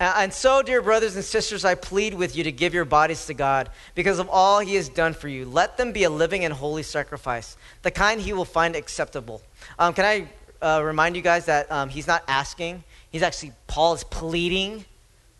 and 0.00 0.32
so, 0.32 0.62
dear 0.62 0.80
brothers 0.80 1.14
and 1.14 1.24
sisters, 1.24 1.64
I 1.64 1.74
plead 1.74 2.14
with 2.14 2.34
you 2.34 2.44
to 2.44 2.52
give 2.52 2.72
your 2.72 2.86
bodies 2.86 3.26
to 3.26 3.34
God 3.34 3.70
because 3.94 4.18
of 4.18 4.28
all 4.30 4.60
He 4.60 4.74
has 4.76 4.88
done 4.88 5.12
for 5.12 5.28
you. 5.28 5.44
Let 5.44 5.76
them 5.76 5.92
be 5.92 6.04
a 6.04 6.10
living 6.10 6.44
and 6.44 6.54
holy 6.54 6.82
sacrifice, 6.82 7.56
the 7.82 7.90
kind 7.90 8.20
He 8.20 8.32
will 8.32 8.46
find 8.46 8.74
acceptable. 8.74 9.42
Um, 9.78 9.92
can 9.92 10.04
I 10.04 10.28
uh, 10.64 10.82
remind 10.82 11.16
you 11.16 11.22
guys 11.22 11.44
that 11.46 11.70
um, 11.70 11.90
He's 11.90 12.06
not 12.06 12.24
asking, 12.26 12.82
He's 13.12 13.22
actually, 13.22 13.52
Paul 13.66 13.94
is 13.94 14.04
pleading 14.04 14.86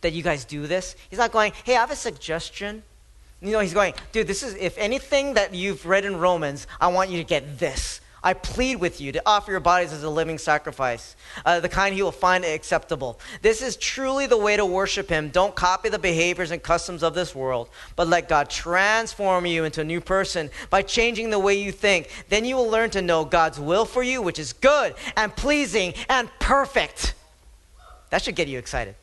that 0.02 0.12
you 0.12 0.22
guys 0.22 0.44
do 0.44 0.66
this. 0.66 0.96
He's 1.08 1.18
not 1.18 1.32
going, 1.32 1.52
hey, 1.64 1.76
I 1.76 1.80
have 1.80 1.90
a 1.90 1.96
suggestion. 1.96 2.82
You 3.40 3.52
know, 3.52 3.60
he's 3.60 3.74
going, 3.74 3.94
dude, 4.12 4.26
this 4.26 4.42
is, 4.42 4.54
if 4.54 4.76
anything 4.76 5.34
that 5.34 5.54
you've 5.54 5.86
read 5.86 6.04
in 6.04 6.16
Romans, 6.16 6.66
I 6.80 6.88
want 6.88 7.10
you 7.10 7.18
to 7.18 7.24
get 7.24 7.58
this. 7.58 8.00
I 8.22 8.34
plead 8.34 8.76
with 8.76 9.00
you 9.00 9.12
to 9.12 9.22
offer 9.24 9.50
your 9.50 9.60
bodies 9.60 9.92
as 9.92 10.02
a 10.02 10.10
living 10.10 10.36
sacrifice, 10.36 11.16
uh, 11.44 11.60
the 11.60 11.68
kind 11.68 11.94
he 11.94 12.02
will 12.02 12.12
find 12.12 12.44
acceptable. 12.44 13.18
This 13.40 13.62
is 13.62 13.76
truly 13.76 14.26
the 14.26 14.36
way 14.36 14.56
to 14.56 14.66
worship 14.66 15.08
him. 15.08 15.30
Don't 15.30 15.54
copy 15.54 15.88
the 15.88 15.98
behaviors 15.98 16.50
and 16.50 16.62
customs 16.62 17.02
of 17.02 17.14
this 17.14 17.34
world, 17.34 17.70
but 17.96 18.08
let 18.08 18.28
God 18.28 18.50
transform 18.50 19.46
you 19.46 19.64
into 19.64 19.80
a 19.80 19.84
new 19.84 20.00
person 20.00 20.50
by 20.68 20.82
changing 20.82 21.30
the 21.30 21.38
way 21.38 21.54
you 21.54 21.72
think. 21.72 22.10
Then 22.28 22.44
you 22.44 22.56
will 22.56 22.68
learn 22.68 22.90
to 22.90 23.02
know 23.02 23.24
God's 23.24 23.58
will 23.58 23.86
for 23.86 24.02
you, 24.02 24.20
which 24.20 24.38
is 24.38 24.52
good 24.52 24.94
and 25.16 25.34
pleasing 25.34 25.94
and 26.08 26.28
perfect. 26.40 27.14
That 28.10 28.22
should 28.22 28.34
get 28.34 28.48
you 28.48 28.58
excited. 28.58 28.96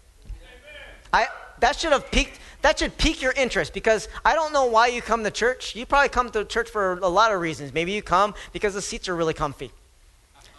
I, 1.11 1.27
that 1.59 1.79
should 1.79 1.91
have 1.91 2.11
piqued 2.11 2.39
that 2.61 2.79
should 2.79 2.97
pique 2.97 3.21
your 3.21 3.33
interest 3.33 3.73
because 3.73 4.07
I 4.25 4.33
don't 4.33 4.51
know 4.51 4.65
why 4.65 4.87
you 4.87 5.01
come 5.01 5.23
to 5.23 5.31
church. 5.31 5.75
You 5.75 5.85
probably 5.85 6.09
come 6.09 6.29
to 6.31 6.43
church 6.45 6.69
for 6.69 6.93
a 6.99 7.07
lot 7.07 7.31
of 7.31 7.39
reasons. 7.39 7.73
Maybe 7.73 7.91
you 7.91 8.01
come 8.01 8.33
because 8.51 8.73
the 8.73 8.81
seats 8.81 9.07
are 9.07 9.15
really 9.15 9.33
comfy. 9.33 9.71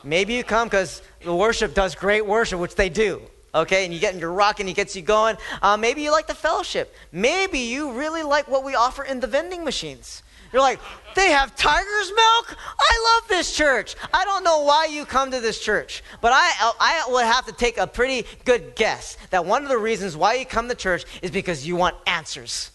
Maybe 0.04 0.34
you 0.34 0.44
come 0.44 0.68
because 0.68 1.02
the 1.24 1.34
worship 1.34 1.74
does 1.74 1.94
great 1.94 2.24
worship, 2.24 2.60
which 2.60 2.76
they 2.76 2.88
do. 2.88 3.20
Okay, 3.54 3.84
and 3.84 3.92
you 3.92 3.98
get 3.98 4.14
in 4.14 4.20
your 4.20 4.32
rock 4.32 4.60
and 4.60 4.68
he 4.68 4.74
gets 4.74 4.94
you 4.94 5.02
going. 5.02 5.36
Uh, 5.62 5.76
maybe 5.76 6.02
you 6.02 6.12
like 6.12 6.26
the 6.26 6.34
fellowship. 6.34 6.94
Maybe 7.10 7.58
you 7.58 7.92
really 7.92 8.22
like 8.22 8.46
what 8.46 8.62
we 8.62 8.74
offer 8.74 9.02
in 9.02 9.20
the 9.20 9.26
vending 9.26 9.64
machines. 9.64 10.22
You're 10.52 10.62
like, 10.62 10.80
they 11.14 11.30
have 11.30 11.54
tiger's 11.56 12.08
milk? 12.08 12.56
I 12.78 13.20
love 13.20 13.28
this 13.28 13.54
church. 13.54 13.96
I 14.14 14.24
don't 14.24 14.44
know 14.44 14.62
why 14.62 14.86
you 14.86 15.04
come 15.04 15.30
to 15.30 15.40
this 15.40 15.58
church, 15.60 16.02
but 16.20 16.32
I, 16.32 16.72
I 16.80 17.06
would 17.10 17.24
have 17.24 17.46
to 17.46 17.52
take 17.52 17.76
a 17.76 17.86
pretty 17.86 18.26
good 18.44 18.74
guess 18.76 19.16
that 19.30 19.44
one 19.44 19.62
of 19.62 19.68
the 19.68 19.78
reasons 19.78 20.16
why 20.16 20.34
you 20.34 20.46
come 20.46 20.68
to 20.68 20.74
church 20.74 21.04
is 21.22 21.30
because 21.30 21.66
you 21.66 21.76
want 21.76 21.96
answers. 22.06 22.70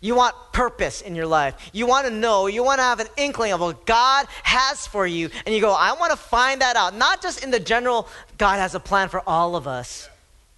You 0.00 0.14
want 0.14 0.34
purpose 0.52 1.00
in 1.00 1.16
your 1.16 1.26
life. 1.26 1.70
You 1.72 1.86
want 1.86 2.06
to 2.06 2.12
know, 2.12 2.46
you 2.46 2.62
want 2.62 2.78
to 2.78 2.84
have 2.84 3.00
an 3.00 3.08
inkling 3.16 3.52
of 3.52 3.60
what 3.60 3.84
God 3.84 4.26
has 4.44 4.86
for 4.86 5.06
you. 5.06 5.28
And 5.44 5.54
you 5.54 5.60
go, 5.60 5.72
I 5.72 5.92
want 5.92 6.12
to 6.12 6.16
find 6.16 6.60
that 6.60 6.76
out. 6.76 6.94
Not 6.94 7.20
just 7.20 7.42
in 7.42 7.50
the 7.50 7.58
general, 7.58 8.08
God 8.38 8.58
has 8.58 8.76
a 8.76 8.80
plan 8.80 9.08
for 9.08 9.28
all 9.28 9.56
of 9.56 9.66
us. 9.66 10.08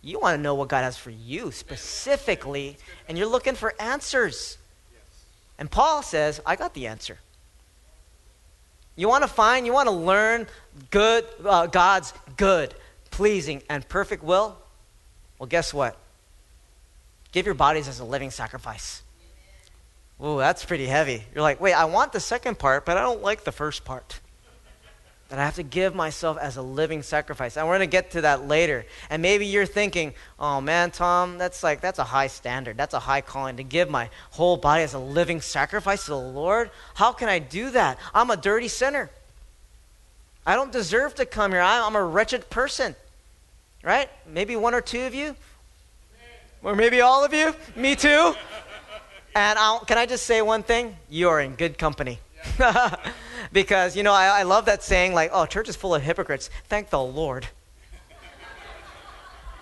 You 0.03 0.19
want 0.19 0.37
to 0.37 0.43
know 0.43 0.55
what 0.55 0.69
God 0.69 0.83
has 0.83 0.97
for 0.97 1.11
you 1.11 1.53
specifically, 1.53 2.77
and 3.09 3.19
you're 3.19 3.27
looking 3.27 3.55
for 3.55 3.75
answers. 3.81 4.59
And 5.61 5.71
Paul 5.71 6.03
says, 6.03 6.41
I 6.45 6.57
got 6.57 6.75
the 6.75 6.89
answer. 6.89 7.19
You 8.97 9.09
want 9.09 9.23
to 9.23 9.29
find, 9.29 9.67
you 9.67 9.73
want 9.73 9.89
to 9.89 9.95
learn 9.95 10.49
good, 10.91 11.25
uh, 11.45 11.67
God's 11.67 12.13
good, 12.37 12.75
pleasing, 13.11 13.63
and 13.69 13.89
perfect 13.89 14.25
will? 14.25 14.57
Well, 15.39 15.47
guess 15.47 15.73
what? 15.73 15.97
Give 17.31 17.47
your 17.47 17.55
bodies 17.55 17.87
as 17.87 18.01
a 18.01 18.05
living 18.05 18.31
sacrifice. 18.31 19.03
Ooh, 20.25 20.39
that's 20.39 20.65
pretty 20.65 20.87
heavy. 20.87 21.25
You're 21.35 21.43
like, 21.43 21.61
wait, 21.61 21.75
I 21.75 21.85
want 21.85 22.13
the 22.13 22.21
second 22.21 22.59
part, 22.59 22.85
but 22.85 22.97
I 22.97 23.03
don't 23.03 23.23
like 23.23 23.45
the 23.45 23.53
first 23.53 23.85
part 23.85 24.19
that 25.31 25.39
I 25.39 25.45
have 25.45 25.55
to 25.55 25.63
give 25.63 25.95
myself 25.95 26.37
as 26.39 26.57
a 26.57 26.63
living 26.63 27.03
sacrifice. 27.03 27.57
And 27.57 27.67
we're 27.67 27.79
going 27.79 27.89
to 27.89 27.93
get 27.93 28.11
to 28.13 28.21
that 28.23 28.49
later. 28.49 28.85
And 29.09 29.23
maybe 29.23 29.47
you're 29.47 29.65
thinking, 29.65 30.13
oh 30.41 30.61
man, 30.61 30.91
Tom, 30.91 31.39
that's 31.39 31.63
like, 31.63 31.81
that's 31.81 32.01
a 32.01 32.05
high 32.05 32.27
standard. 32.27 32.77
That's 32.77 32.95
a 32.95 32.99
high 32.99 33.21
calling 33.21 33.57
to 33.57 33.63
give 33.63 33.89
my 33.89 34.11
whole 34.33 34.57
body 34.57 34.83
as 34.83 34.93
a 34.93 34.99
living 34.99 35.41
sacrifice 35.41 36.05
to 36.07 36.11
the 36.11 36.19
Lord. 36.19 36.71
How 36.95 37.13
can 37.13 37.29
I 37.29 37.39
do 37.39 37.71
that? 37.71 37.99
I'm 38.13 38.31
a 38.31 38.37
dirty 38.37 38.67
sinner. 38.67 39.09
I 40.45 40.57
don't 40.57 40.73
deserve 40.73 41.15
to 41.15 41.27
come 41.27 41.53
here. 41.53 41.61
I'm 41.61 41.95
a 41.95 42.05
wretched 42.05 42.51
person. 42.51 42.97
Right? 43.85 44.11
Maybe 44.27 44.57
one 44.57 44.75
or 44.75 44.81
two 44.81 45.03
of 45.03 45.15
you. 45.15 45.37
Or 46.63 46.75
maybe 46.75 47.01
all 47.01 47.25
of 47.25 47.33
you. 47.33 47.55
Me 47.77 47.95
too. 47.95 48.35
And 49.37 49.59
I'll, 49.61 49.79
can 49.81 49.97
I 49.97 50.07
just 50.07 50.27
say 50.27 50.43
one 50.43 50.65
thing? 50.65 50.97
You 51.09 51.29
are 51.29 51.41
in 51.41 51.55
good 51.55 51.79
company. 51.79 52.19
because, 53.53 53.97
you 53.97 54.03
know, 54.03 54.13
I, 54.13 54.41
I 54.41 54.43
love 54.43 54.67
that 54.67 54.83
saying, 54.83 55.15
like, 55.15 55.31
oh, 55.33 55.47
church 55.47 55.69
is 55.69 55.77
full 55.77 55.95
of 55.95 56.03
hypocrites. 56.03 56.51
Thank 56.69 56.91
the 56.91 57.01
Lord. 57.01 57.47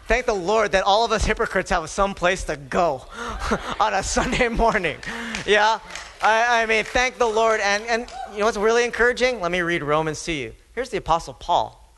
Thank 0.06 0.24
the 0.24 0.34
Lord 0.34 0.72
that 0.72 0.84
all 0.84 1.04
of 1.04 1.12
us 1.12 1.26
hypocrites 1.26 1.70
have 1.70 1.88
some 1.90 2.14
place 2.14 2.44
to 2.44 2.56
go 2.56 3.06
on 3.80 3.92
a 3.92 4.02
Sunday 4.02 4.48
morning. 4.48 4.96
Yeah? 5.46 5.80
I, 6.22 6.62
I, 6.62 6.66
mean, 6.66 6.84
thank 6.84 7.18
the 7.18 7.26
Lord. 7.26 7.60
And, 7.60 7.84
and 7.84 8.06
you 8.32 8.38
know 8.38 8.46
what's 8.46 8.56
really 8.56 8.84
encouraging? 8.84 9.40
Let 9.40 9.52
me 9.52 9.60
read 9.60 9.82
Romans 9.82 10.24
to 10.24 10.32
you. 10.32 10.54
Here's 10.74 10.88
the 10.88 10.96
Apostle 10.96 11.34
Paul. 11.34 11.94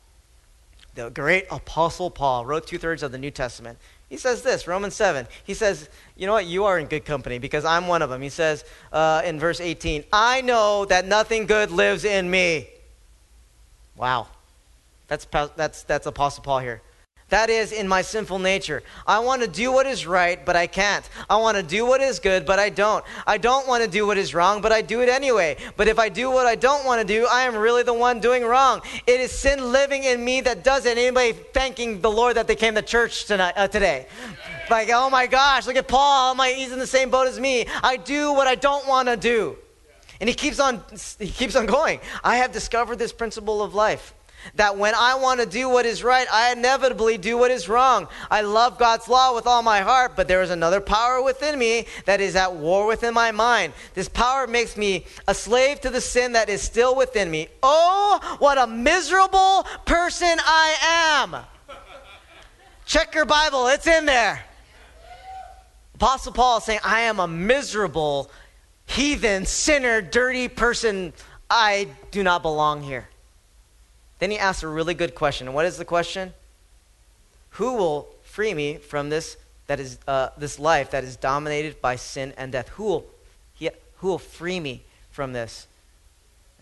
The 0.96 1.10
great 1.10 1.46
Apostle 1.50 2.10
Paul 2.10 2.44
wrote 2.44 2.66
two 2.66 2.78
thirds 2.78 3.04
of 3.04 3.12
the 3.12 3.18
New 3.18 3.30
Testament. 3.30 3.78
He 4.10 4.16
says 4.16 4.42
this, 4.42 4.66
Romans 4.66 4.94
7. 4.94 5.26
He 5.44 5.54
says, 5.54 5.88
You 6.16 6.26
know 6.26 6.32
what? 6.32 6.44
You 6.44 6.64
are 6.64 6.78
in 6.78 6.88
good 6.88 7.04
company 7.04 7.38
because 7.38 7.64
I'm 7.64 7.86
one 7.86 8.02
of 8.02 8.10
them. 8.10 8.20
He 8.20 8.28
says 8.28 8.64
uh, 8.92 9.22
in 9.24 9.38
verse 9.38 9.60
18, 9.60 10.04
I 10.12 10.40
know 10.42 10.84
that 10.86 11.06
nothing 11.06 11.46
good 11.46 11.70
lives 11.70 12.04
in 12.04 12.28
me. 12.28 12.68
Wow. 13.96 14.26
That's, 15.06 15.26
that's, 15.56 15.84
that's 15.84 16.06
Apostle 16.06 16.42
Paul 16.42 16.58
here. 16.58 16.82
That 17.30 17.48
is 17.48 17.70
in 17.70 17.86
my 17.86 18.02
sinful 18.02 18.40
nature. 18.40 18.82
I 19.06 19.20
want 19.20 19.42
to 19.42 19.48
do 19.48 19.72
what 19.72 19.86
is 19.86 20.04
right, 20.06 20.44
but 20.44 20.56
I 20.56 20.66
can't. 20.66 21.08
I 21.28 21.36
want 21.36 21.56
to 21.56 21.62
do 21.62 21.86
what 21.86 22.00
is 22.00 22.18
good, 22.18 22.44
but 22.44 22.58
I 22.58 22.70
don't. 22.70 23.04
I 23.26 23.38
don't 23.38 23.68
want 23.68 23.84
to 23.84 23.88
do 23.88 24.04
what 24.06 24.18
is 24.18 24.34
wrong, 24.34 24.60
but 24.60 24.72
I 24.72 24.82
do 24.82 25.00
it 25.00 25.08
anyway. 25.08 25.56
But 25.76 25.86
if 25.86 25.98
I 25.98 26.08
do 26.08 26.30
what 26.30 26.46
I 26.46 26.56
don't 26.56 26.84
want 26.84 27.00
to 27.00 27.06
do, 27.06 27.26
I 27.30 27.42
am 27.42 27.56
really 27.56 27.84
the 27.84 27.94
one 27.94 28.18
doing 28.20 28.44
wrong. 28.44 28.82
It 29.06 29.20
is 29.20 29.30
sin 29.30 29.72
living 29.72 30.02
in 30.02 30.24
me 30.24 30.40
that 30.42 30.64
does 30.64 30.86
it. 30.86 30.98
Anybody 30.98 31.32
thanking 31.32 32.00
the 32.00 32.10
Lord 32.10 32.36
that 32.36 32.48
they 32.48 32.56
came 32.56 32.74
to 32.74 32.82
church 32.82 33.26
tonight, 33.26 33.54
uh, 33.56 33.68
today? 33.68 34.06
Like, 34.68 34.90
oh 34.92 35.08
my 35.08 35.28
gosh, 35.28 35.66
look 35.68 35.76
at 35.76 35.86
Paul. 35.86 36.34
My, 36.34 36.50
he's 36.50 36.72
in 36.72 36.80
the 36.80 36.86
same 36.86 37.10
boat 37.10 37.28
as 37.28 37.38
me. 37.38 37.66
I 37.82 37.96
do 37.96 38.32
what 38.32 38.48
I 38.48 38.56
don't 38.56 38.86
want 38.88 39.08
to 39.08 39.16
do. 39.16 39.56
And 40.20 40.28
he 40.28 40.34
keeps 40.34 40.60
on 40.60 40.82
he 41.18 41.28
keeps 41.28 41.56
on 41.56 41.64
going. 41.64 42.00
I 42.22 42.36
have 42.36 42.52
discovered 42.52 42.98
this 42.98 43.12
principle 43.12 43.62
of 43.62 43.74
life 43.74 44.14
that 44.54 44.76
when 44.76 44.94
I 44.94 45.14
want 45.14 45.40
to 45.40 45.46
do 45.46 45.68
what 45.68 45.86
is 45.86 46.02
right, 46.02 46.26
I 46.32 46.52
inevitably 46.52 47.18
do 47.18 47.36
what 47.36 47.50
is 47.50 47.68
wrong. 47.68 48.08
I 48.30 48.42
love 48.42 48.78
God's 48.78 49.08
law 49.08 49.34
with 49.34 49.46
all 49.46 49.62
my 49.62 49.80
heart, 49.80 50.12
but 50.16 50.28
there 50.28 50.42
is 50.42 50.50
another 50.50 50.80
power 50.80 51.22
within 51.22 51.58
me 51.58 51.86
that 52.06 52.20
is 52.20 52.36
at 52.36 52.54
war 52.54 52.86
within 52.86 53.14
my 53.14 53.30
mind. 53.30 53.72
This 53.94 54.08
power 54.08 54.46
makes 54.46 54.76
me 54.76 55.06
a 55.28 55.34
slave 55.34 55.80
to 55.82 55.90
the 55.90 56.00
sin 56.00 56.32
that 56.32 56.48
is 56.48 56.62
still 56.62 56.96
within 56.96 57.30
me. 57.30 57.48
Oh, 57.62 58.36
what 58.38 58.58
a 58.58 58.66
miserable 58.66 59.66
person 59.84 60.36
I 60.38 61.22
am! 61.22 61.44
Check 62.86 63.14
your 63.14 63.24
Bible, 63.24 63.68
it's 63.68 63.86
in 63.86 64.04
there. 64.04 64.44
Apostle 65.94 66.32
Paul 66.32 66.58
is 66.58 66.64
saying, 66.64 66.80
I 66.82 67.02
am 67.02 67.20
a 67.20 67.28
miserable, 67.28 68.30
heathen, 68.86 69.44
sinner, 69.44 70.00
dirty 70.00 70.48
person. 70.48 71.12
I 71.50 71.88
do 72.10 72.22
not 72.22 72.42
belong 72.42 72.82
here. 72.82 73.08
Then 74.20 74.30
he 74.30 74.38
asks 74.38 74.62
a 74.62 74.68
really 74.68 74.94
good 74.94 75.14
question. 75.14 75.48
And 75.48 75.54
what 75.54 75.66
is 75.66 75.78
the 75.78 75.84
question? 75.84 76.32
Who 77.50 77.74
will 77.74 78.08
free 78.22 78.54
me 78.54 78.76
from 78.76 79.08
this 79.08 79.36
that 79.66 79.80
is 79.80 79.98
uh, 80.06 80.28
this 80.36 80.58
life 80.58 80.90
that 80.92 81.04
is 81.04 81.16
dominated 81.16 81.80
by 81.80 81.96
sin 81.96 82.32
and 82.36 82.52
death? 82.52 82.68
Who 82.70 82.84
will, 82.84 83.06
he, 83.54 83.70
who 83.96 84.08
will 84.08 84.18
free 84.18 84.60
me 84.60 84.84
from 85.10 85.32
this? 85.32 85.66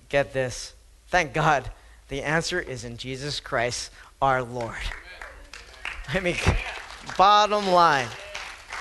Get 0.09 0.33
this. 0.33 0.73
Thank 1.09 1.35
God. 1.35 1.71
The 2.09 2.23
answer 2.23 2.61
is 2.61 2.85
in 2.85 2.97
Jesus 2.97 3.41
Christ, 3.41 3.91
our 4.23 4.43
Lord. 4.43 4.77
I 6.09 6.21
mean, 6.21 6.37
bottom 7.19 7.67
line. 7.69 8.09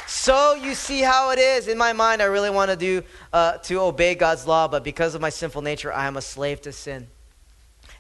So 0.08 0.54
you 0.54 0.74
see 0.74 1.02
how 1.02 1.32
it 1.32 1.40
is. 1.40 1.68
In 1.68 1.78
my 1.78 1.92
mind, 1.92 2.22
I 2.22 2.26
really 2.26 2.50
want 2.50 2.72
to 2.72 2.78
do 2.78 3.04
uh, 3.34 3.58
to 3.58 3.82
obey 3.82 4.16
God's 4.16 4.48
law, 4.48 4.70
but 4.70 4.84
because 4.84 5.16
of 5.16 5.22
my 5.22 5.30
sinful 5.30 5.62
nature, 5.62 5.92
I 5.92 6.08
am 6.08 6.16
a 6.16 6.22
slave 6.22 6.62
to 6.62 6.72
sin. 6.72 7.08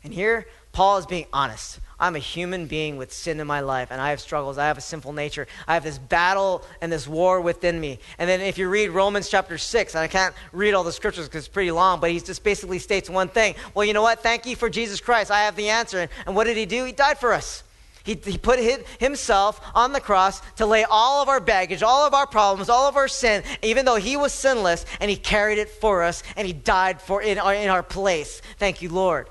And 0.05 0.13
here, 0.13 0.47
Paul 0.77 0.99
is 0.99 1.07
being 1.07 1.25
honest. 1.33 1.79
I'm 1.99 2.15
a 2.15 2.19
human 2.19 2.67
being 2.67 2.97
with 2.97 3.11
sin 3.11 3.39
in 3.39 3.47
my 3.47 3.61
life, 3.61 3.89
and 3.89 3.99
I 3.99 4.11
have 4.11 4.19
struggles. 4.19 4.59
I 4.59 4.67
have 4.67 4.77
a 4.77 4.81
sinful 4.81 5.11
nature. 5.11 5.47
I 5.67 5.73
have 5.73 5.83
this 5.83 5.97
battle 5.97 6.63
and 6.81 6.91
this 6.91 7.07
war 7.07 7.41
within 7.41 7.79
me. 7.79 7.97
And 8.19 8.29
then 8.29 8.41
if 8.41 8.59
you 8.59 8.69
read 8.69 8.89
Romans 8.89 9.27
chapter 9.27 9.57
6, 9.57 9.95
and 9.95 10.03
I 10.03 10.07
can't 10.07 10.35
read 10.51 10.75
all 10.75 10.83
the 10.83 10.91
scriptures 10.91 11.25
because 11.27 11.45
it's 11.45 11.51
pretty 11.51 11.71
long, 11.71 11.99
but 11.99 12.11
he 12.11 12.19
just 12.19 12.43
basically 12.43 12.77
states 12.77 13.09
one 13.09 13.27
thing. 13.27 13.55
Well, 13.73 13.85
you 13.85 13.93
know 13.93 14.03
what? 14.03 14.21
Thank 14.21 14.45
you 14.45 14.55
for 14.55 14.69
Jesus 14.69 15.01
Christ. 15.01 15.31
I 15.31 15.45
have 15.45 15.55
the 15.55 15.69
answer. 15.69 15.97
And, 15.97 16.11
and 16.27 16.35
what 16.35 16.43
did 16.43 16.57
he 16.57 16.67
do? 16.67 16.85
He 16.85 16.91
died 16.91 17.17
for 17.17 17.33
us. 17.33 17.63
He, 18.03 18.13
he 18.13 18.37
put 18.37 18.59
himself 18.99 19.59
on 19.73 19.93
the 19.93 19.99
cross 19.99 20.41
to 20.57 20.67
lay 20.67 20.83
all 20.83 21.23
of 21.23 21.27
our 21.27 21.39
baggage, 21.39 21.81
all 21.81 22.05
of 22.05 22.13
our 22.13 22.27
problems, 22.27 22.69
all 22.69 22.87
of 22.87 22.97
our 22.97 23.07
sin, 23.07 23.41
even 23.63 23.83
though 23.83 23.95
he 23.95 24.15
was 24.15 24.31
sinless, 24.31 24.85
and 25.01 25.09
he 25.09 25.17
carried 25.17 25.57
it 25.57 25.69
for 25.69 26.03
us, 26.03 26.21
and 26.35 26.45
he 26.45 26.53
died 26.53 27.01
for 27.01 27.19
in 27.23 27.39
our, 27.39 27.55
in 27.55 27.69
our 27.71 27.81
place. 27.81 28.43
Thank 28.59 28.83
you, 28.83 28.89
Lord. 28.89 29.27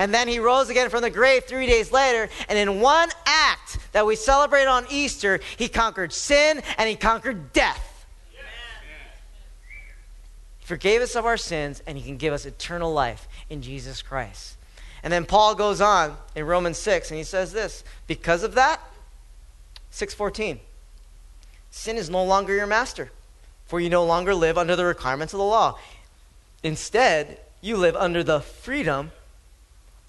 And 0.00 0.14
then 0.14 0.28
he 0.28 0.38
rose 0.38 0.70
again 0.70 0.88
from 0.88 1.02
the 1.02 1.10
grave 1.10 1.44
three 1.44 1.66
days 1.66 1.92
later, 1.92 2.30
and 2.48 2.58
in 2.58 2.80
one 2.80 3.10
act 3.26 3.76
that 3.92 4.06
we 4.06 4.16
celebrate 4.16 4.64
on 4.64 4.86
Easter, 4.88 5.40
he 5.58 5.68
conquered 5.68 6.10
sin 6.10 6.62
and 6.78 6.88
he 6.88 6.96
conquered 6.96 7.52
death. 7.52 8.06
He 10.58 10.64
forgave 10.64 11.02
us 11.02 11.16
of 11.16 11.26
our 11.26 11.36
sins, 11.36 11.82
and 11.86 11.98
he 11.98 12.04
can 12.04 12.16
give 12.16 12.32
us 12.32 12.46
eternal 12.46 12.90
life 12.94 13.28
in 13.50 13.60
Jesus 13.60 14.00
Christ. 14.00 14.56
And 15.02 15.12
then 15.12 15.26
Paul 15.26 15.54
goes 15.54 15.82
on 15.82 16.16
in 16.34 16.46
Romans 16.46 16.78
6 16.78 17.10
and 17.10 17.18
he 17.18 17.24
says 17.24 17.52
this, 17.52 17.84
because 18.06 18.42
of 18.42 18.54
that 18.54 18.80
6:14 19.92 20.60
Sin 21.70 21.98
is 21.98 22.08
no 22.08 22.24
longer 22.24 22.54
your 22.54 22.66
master, 22.66 23.10
for 23.66 23.80
you 23.80 23.90
no 23.90 24.06
longer 24.06 24.34
live 24.34 24.56
under 24.56 24.76
the 24.76 24.86
requirements 24.86 25.34
of 25.34 25.38
the 25.38 25.44
law. 25.44 25.78
Instead, 26.62 27.38
you 27.60 27.76
live 27.76 27.96
under 27.96 28.24
the 28.24 28.40
freedom 28.40 29.12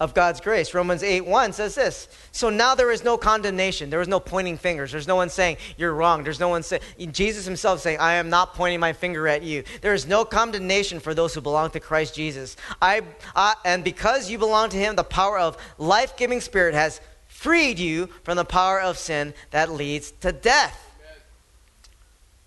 of 0.02 0.14
God's 0.14 0.40
grace. 0.40 0.74
Romans 0.74 1.04
8 1.04 1.20
1 1.20 1.52
says 1.52 1.76
this. 1.76 2.08
So 2.32 2.50
now 2.50 2.74
there 2.74 2.90
is 2.90 3.04
no 3.04 3.16
condemnation. 3.16 3.88
There 3.88 4.00
is 4.00 4.08
no 4.08 4.18
pointing 4.18 4.58
fingers. 4.58 4.90
There's 4.90 5.06
no 5.06 5.14
one 5.14 5.28
saying, 5.28 5.58
You're 5.76 5.94
wrong. 5.94 6.24
There's 6.24 6.40
no 6.40 6.48
one 6.48 6.64
saying, 6.64 6.82
Jesus 7.12 7.44
himself 7.44 7.78
saying, 7.78 8.00
I 8.00 8.14
am 8.14 8.28
not 8.28 8.54
pointing 8.54 8.80
my 8.80 8.94
finger 8.94 9.28
at 9.28 9.44
you. 9.44 9.62
There 9.80 9.94
is 9.94 10.04
no 10.04 10.24
condemnation 10.24 10.98
for 10.98 11.14
those 11.14 11.34
who 11.34 11.40
belong 11.40 11.70
to 11.70 11.80
Christ 11.80 12.16
Jesus. 12.16 12.56
I, 12.82 13.02
uh, 13.36 13.54
and 13.64 13.84
because 13.84 14.28
you 14.28 14.38
belong 14.38 14.70
to 14.70 14.76
him, 14.76 14.96
the 14.96 15.04
power 15.04 15.38
of 15.38 15.56
life 15.78 16.16
giving 16.16 16.40
spirit 16.40 16.74
has 16.74 17.00
freed 17.28 17.78
you 17.78 18.08
from 18.24 18.36
the 18.36 18.44
power 18.44 18.80
of 18.80 18.98
sin 18.98 19.34
that 19.52 19.70
leads 19.70 20.10
to 20.22 20.32
death. 20.32 20.91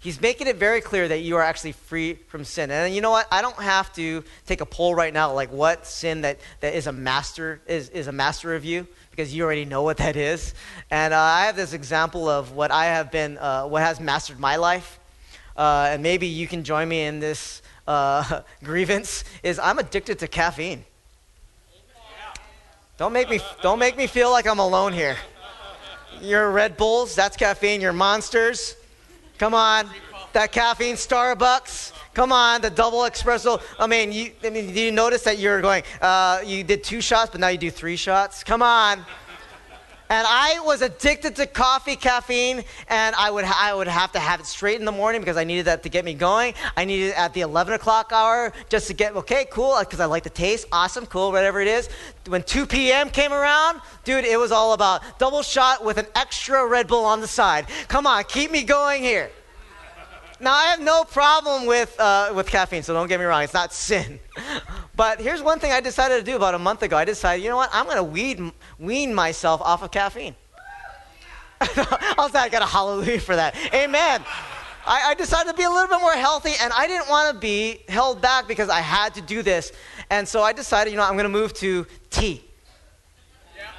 He's 0.05 0.21
making 0.21 0.45
it 0.45 0.57
very 0.57 0.81
clear 0.81 1.07
that 1.07 1.21
you 1.21 1.35
are 1.35 1.41
actually 1.41 1.71
free 1.71 2.13
from 2.13 2.45
sin. 2.45 2.69
And 2.69 2.93
you 2.93 3.01
know 3.01 3.09
what? 3.09 3.27
I 3.31 3.41
don't 3.41 3.55
have 3.55 3.91
to 3.93 4.24
take 4.45 4.62
a 4.62 4.65
poll 4.67 4.93
right 4.93 5.12
now, 5.12 5.33
like 5.33 5.51
what 5.51 5.88
sin 5.88 6.21
that, 6.21 6.39
that 6.59 6.75
is 6.75 6.85
a 6.85 6.91
master 6.91 7.59
is, 7.65 7.89
is 7.89 8.05
a 8.05 8.12
master 8.12 8.53
of 8.53 8.63
you, 8.63 8.85
because 9.09 9.33
you 9.33 9.43
already 9.43 9.65
know 9.65 9.81
what 9.81 9.97
that 9.97 10.15
is. 10.15 10.53
And 10.91 11.11
uh, 11.11 11.20
I 11.20 11.48
have 11.48 11.55
this 11.55 11.74
example 11.74 12.29
of 12.29 12.51
what 12.51 12.70
I 12.70 12.85
have 12.85 13.11
been, 13.11 13.39
uh, 13.39 13.63
what 13.63 13.81
has 13.81 14.00
mastered 14.00 14.39
my 14.39 14.57
life. 14.57 15.00
Uh, 15.57 15.87
and 15.89 16.03
maybe 16.03 16.27
you 16.27 16.46
can 16.46 16.63
join 16.63 16.87
me 16.87 17.01
in 17.05 17.20
this 17.20 17.63
uh, 17.87 18.41
grievance. 18.63 19.24
Is 19.41 19.57
I'm 19.57 19.79
addicted 19.79 20.20
to 20.20 20.27
caffeine. 20.27 20.85
Don't 23.00 23.11
make 23.11 23.27
me 23.27 23.39
don't 23.63 23.79
make 23.79 23.98
me 23.98 24.05
feel 24.05 24.29
like 24.29 24.46
I'm 24.46 24.59
alone 24.59 24.94
here. 24.94 25.18
Your 26.22 26.51
Red 26.51 26.77
Bulls, 26.77 27.15
that's 27.15 27.35
caffeine. 27.35 27.81
Your 27.81 27.91
Monsters 27.91 28.75
Come 29.37 29.53
on. 29.53 29.89
That 30.33 30.51
caffeine 30.51 30.95
Starbucks. 30.95 31.93
Come 32.13 32.31
on, 32.31 32.61
the 32.61 32.69
double 32.69 33.00
espresso. 33.00 33.61
I 33.77 33.87
mean, 33.87 34.11
you, 34.11 34.31
I 34.43 34.50
mean, 34.50 34.67
did 34.67 34.77
you 34.77 34.91
notice 34.91 35.24
that 35.24 35.37
you're 35.37 35.61
going, 35.61 35.83
uh, 36.01 36.41
you 36.45 36.63
did 36.63 36.83
two 36.83 37.01
shots, 37.01 37.31
but 37.31 37.41
now 37.41 37.50
you 37.50 37.57
do 37.57 37.69
three 37.69 37.98
shots? 37.98 38.43
Come 38.43 38.61
on. 38.61 39.05
And 40.09 40.27
I 40.29 40.59
was 40.59 40.81
addicted 40.81 41.35
to 41.37 41.48
coffee, 41.48 41.96
caffeine, 41.96 42.63
and 42.89 43.15
I 43.15 43.31
would, 43.31 43.44
I 43.46 43.74
would 43.74 43.87
have 43.87 44.11
to 44.11 44.20
have 44.20 44.39
it 44.39 44.46
straight 44.46 44.79
in 44.79 44.85
the 44.85 44.91
morning 44.91 45.22
because 45.22 45.37
I 45.37 45.44
needed 45.44 45.65
that 45.65 45.81
to 45.83 45.89
get 45.89 46.05
me 46.05 46.13
going. 46.13 46.53
I 46.77 46.85
needed 46.85 47.09
it 47.09 47.20
at 47.20 47.33
the 47.33 47.41
11 47.41 47.74
o'clock 47.74 48.11
hour 48.11 48.53
just 48.70 48.87
to 48.87 48.94
get, 48.94 49.15
okay, 49.15 49.48
cool, 49.50 49.72
uh, 49.72 49.83
because 49.83 50.00
I 50.00 50.05
like 50.05 50.24
the 50.24 50.29
taste, 50.29 50.68
awesome, 50.72 51.07
cool, 51.07 51.31
whatever 51.31 51.59
it 51.59 51.68
is. 51.68 51.89
When 52.27 52.44
2 52.44 52.68
p.m. 52.68 53.09
came 53.09 53.33
around, 53.33 53.81
dude, 54.03 54.25
it 54.25 54.39
was 54.39 54.51
all 54.51 54.74
about 54.74 55.18
double 55.18 55.41
shot 55.41 55.83
with 55.83 55.98
an 55.98 56.07
extra 56.15 56.68
Red 56.68 56.87
Bull 56.87 57.05
on 57.05 57.20
the 57.22 57.27
side. 57.27 57.68
Come 57.87 58.05
on, 58.05 58.24
keep 58.25 58.51
me 58.51 58.63
going 58.63 59.01
here. 59.01 59.31
Now, 60.39 60.53
I 60.53 60.65
have 60.65 60.81
no 60.81 61.05
problem 61.05 61.65
with, 61.65 61.98
uh, 62.00 62.33
with 62.35 62.48
caffeine, 62.48 62.83
so 62.83 62.93
don't 62.93 63.07
get 63.07 63.19
me 63.19 63.25
wrong, 63.25 63.43
it's 63.43 63.53
not 63.53 63.74
sin. 63.74 64.19
But 64.98 65.19
here's 65.19 65.41
one 65.41 65.59
thing 65.59 65.74
I 65.74 65.81
decided 65.81 66.19
to 66.19 66.24
do 66.24 66.37
about 66.37 66.53
a 66.53 66.59
month 66.59 66.81
ago. 66.81 66.95
I 66.95 67.03
decided, 67.03 67.43
you 67.43 67.50
know 67.50 67.57
what, 67.57 67.69
I'm 67.74 67.83
going 67.83 67.98
to 67.98 68.53
wean 68.79 69.13
myself 69.13 69.59
off 69.59 69.83
of 69.83 69.91
caffeine. 69.91 70.35
I 71.61 72.29
like, 72.33 72.35
I 72.35 72.48
got 72.50 72.61
a 72.61 72.65
hallelujah 72.65 73.19
for 73.19 73.35
that. 73.35 73.55
Amen. 73.74 74.24
I, 74.85 75.09
I, 75.09 75.13
decided 75.15 75.50
to 75.51 75.57
be 75.57 75.63
a 75.63 75.69
little 75.69 75.87
bit 75.87 76.00
more 76.00 76.13
healthy, 76.13 76.53
and 76.61 76.71
I 76.71 76.87
didn't 76.87 77.09
want 77.09 77.33
to 77.33 77.39
be 77.39 77.81
held 77.89 78.21
back 78.21 78.48
because 78.48 78.69
I 78.69 78.81
had 78.81 79.15
to 79.15 79.21
do 79.21 79.41
this. 79.41 79.71
And 80.09 80.27
so 80.27 80.41
I 80.41 80.53
decided, 80.53 80.91
you 80.91 80.98
know, 80.98 81.03
I'm 81.03 81.13
going 81.13 81.24
to 81.24 81.29
move 81.29 81.53
to 81.55 81.85
tea. 82.09 82.43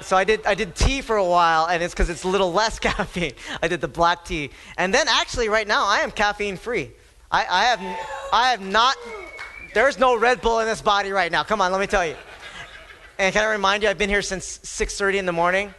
So 0.01 0.15
I 0.15 0.23
did, 0.23 0.45
I 0.45 0.53
did 0.53 0.75
tea 0.75 1.01
for 1.01 1.15
a 1.15 1.25
while, 1.25 1.67
and 1.67 1.81
it's 1.81 1.93
because 1.93 2.09
it's 2.09 2.23
a 2.23 2.27
little 2.27 2.53
less 2.53 2.79
caffeine. 2.87 3.33
I 3.61 3.67
did 3.67 3.81
the 3.81 3.87
black 3.87 4.25
tea. 4.25 4.51
And 4.77 4.93
then 4.93 5.07
actually, 5.09 5.49
right 5.49 5.67
now, 5.67 5.85
I 5.85 5.99
am 5.99 6.11
caffeine 6.11 6.57
free. 6.57 6.91
I, 7.31 7.45
I, 7.49 7.63
have, 7.65 7.79
I 8.31 8.51
have 8.51 8.61
not, 8.61 8.95
there's 9.73 9.99
no 9.99 10.17
Red 10.17 10.41
Bull 10.41 10.59
in 10.59 10.67
this 10.67 10.81
body 10.81 11.11
right 11.11 11.31
now. 11.31 11.43
Come 11.43 11.61
on, 11.61 11.71
let 11.71 11.81
me 11.81 11.87
tell 11.87 12.05
you. 12.05 12.15
And 13.19 13.33
can 13.33 13.43
I 13.43 13.51
remind 13.51 13.83
you, 13.83 13.89
I've 13.89 13.97
been 13.97 14.09
here 14.09 14.21
since 14.21 14.59
6.30 14.59 15.15
in 15.15 15.25
the 15.25 15.33
morning, 15.33 15.73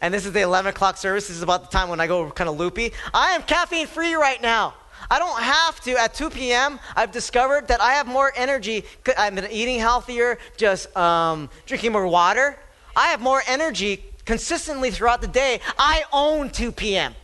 and 0.00 0.14
this 0.14 0.24
is 0.24 0.32
the 0.32 0.40
11 0.40 0.70
o'clock 0.70 0.96
service. 0.96 1.26
This 1.26 1.36
is 1.36 1.42
about 1.42 1.68
the 1.68 1.76
time 1.76 1.88
when 1.88 2.00
I 2.00 2.06
go 2.06 2.30
kind 2.30 2.48
of 2.48 2.56
loopy. 2.56 2.92
I 3.12 3.30
am 3.32 3.42
caffeine 3.42 3.88
free 3.88 4.14
right 4.14 4.40
now. 4.40 4.74
I 5.10 5.18
don't 5.18 5.42
have 5.42 5.80
to. 5.80 5.96
At 5.96 6.14
2 6.14 6.30
p.m., 6.30 6.78
I've 6.94 7.12
discovered 7.12 7.68
that 7.68 7.80
I 7.80 7.94
have 7.94 8.06
more 8.06 8.32
energy. 8.36 8.84
I've 9.16 9.34
been 9.34 9.50
eating 9.50 9.78
healthier, 9.80 10.38
just 10.56 10.94
um, 10.96 11.50
drinking 11.66 11.92
more 11.92 12.06
water. 12.06 12.56
I 12.98 13.10
have 13.10 13.20
more 13.20 13.40
energy 13.46 14.02
consistently 14.24 14.90
throughout 14.90 15.20
the 15.20 15.28
day. 15.28 15.60
I 15.78 16.02
own 16.12 16.50
2 16.50 16.72
p.m. 16.72 17.14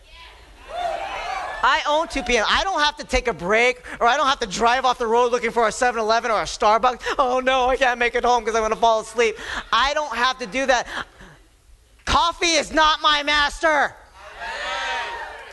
I 0.72 1.82
own 1.88 2.06
2 2.06 2.22
p.m. 2.22 2.46
I 2.48 2.62
don't 2.62 2.78
have 2.78 2.96
to 2.98 3.04
take 3.04 3.26
a 3.26 3.32
break 3.32 3.82
or 3.98 4.06
I 4.06 4.16
don't 4.16 4.28
have 4.28 4.38
to 4.38 4.46
drive 4.46 4.84
off 4.84 4.98
the 4.98 5.06
road 5.08 5.32
looking 5.32 5.50
for 5.50 5.66
a 5.66 5.72
7 5.72 6.00
Eleven 6.00 6.30
or 6.30 6.40
a 6.42 6.44
Starbucks. 6.44 7.02
Oh 7.18 7.40
no, 7.40 7.68
I 7.68 7.76
can't 7.76 7.98
make 7.98 8.14
it 8.14 8.24
home 8.24 8.44
because 8.44 8.54
I'm 8.54 8.60
going 8.60 8.70
to 8.70 8.78
fall 8.78 9.00
asleep. 9.00 9.36
I 9.72 9.92
don't 9.94 10.14
have 10.14 10.38
to 10.38 10.46
do 10.46 10.64
that. 10.66 10.86
Coffee 12.04 12.52
is 12.52 12.72
not 12.72 13.02
my 13.02 13.24
master. 13.24 13.96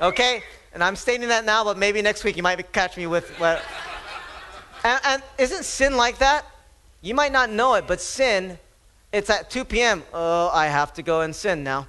Okay? 0.02 0.44
And 0.76 0.84
I'm 0.84 0.96
stating 0.96 1.30
that 1.30 1.46
now, 1.46 1.64
but 1.64 1.80
maybe 1.80 2.00
next 2.04 2.24
week 2.24 2.38
you 2.38 2.44
might 2.44 2.72
catch 2.74 2.96
me 2.96 3.08
with. 3.08 3.28
What, 3.40 3.64
and, 4.84 5.02
and 5.04 5.24
isn't 5.40 5.66
sin 5.66 5.98
like 5.98 6.20
that? 6.20 6.46
You 7.02 7.16
might 7.16 7.32
not 7.32 7.50
know 7.50 7.74
it, 7.74 7.88
but 7.88 8.00
sin 8.00 8.60
it's 9.12 9.30
at 9.30 9.50
2 9.50 9.66
p.m. 9.66 10.04
Oh, 10.14 10.50
I 10.54 10.68
have 10.68 10.94
to 10.94 11.04
go 11.04 11.22
and 11.22 11.36
sin 11.36 11.64
now. 11.64 11.88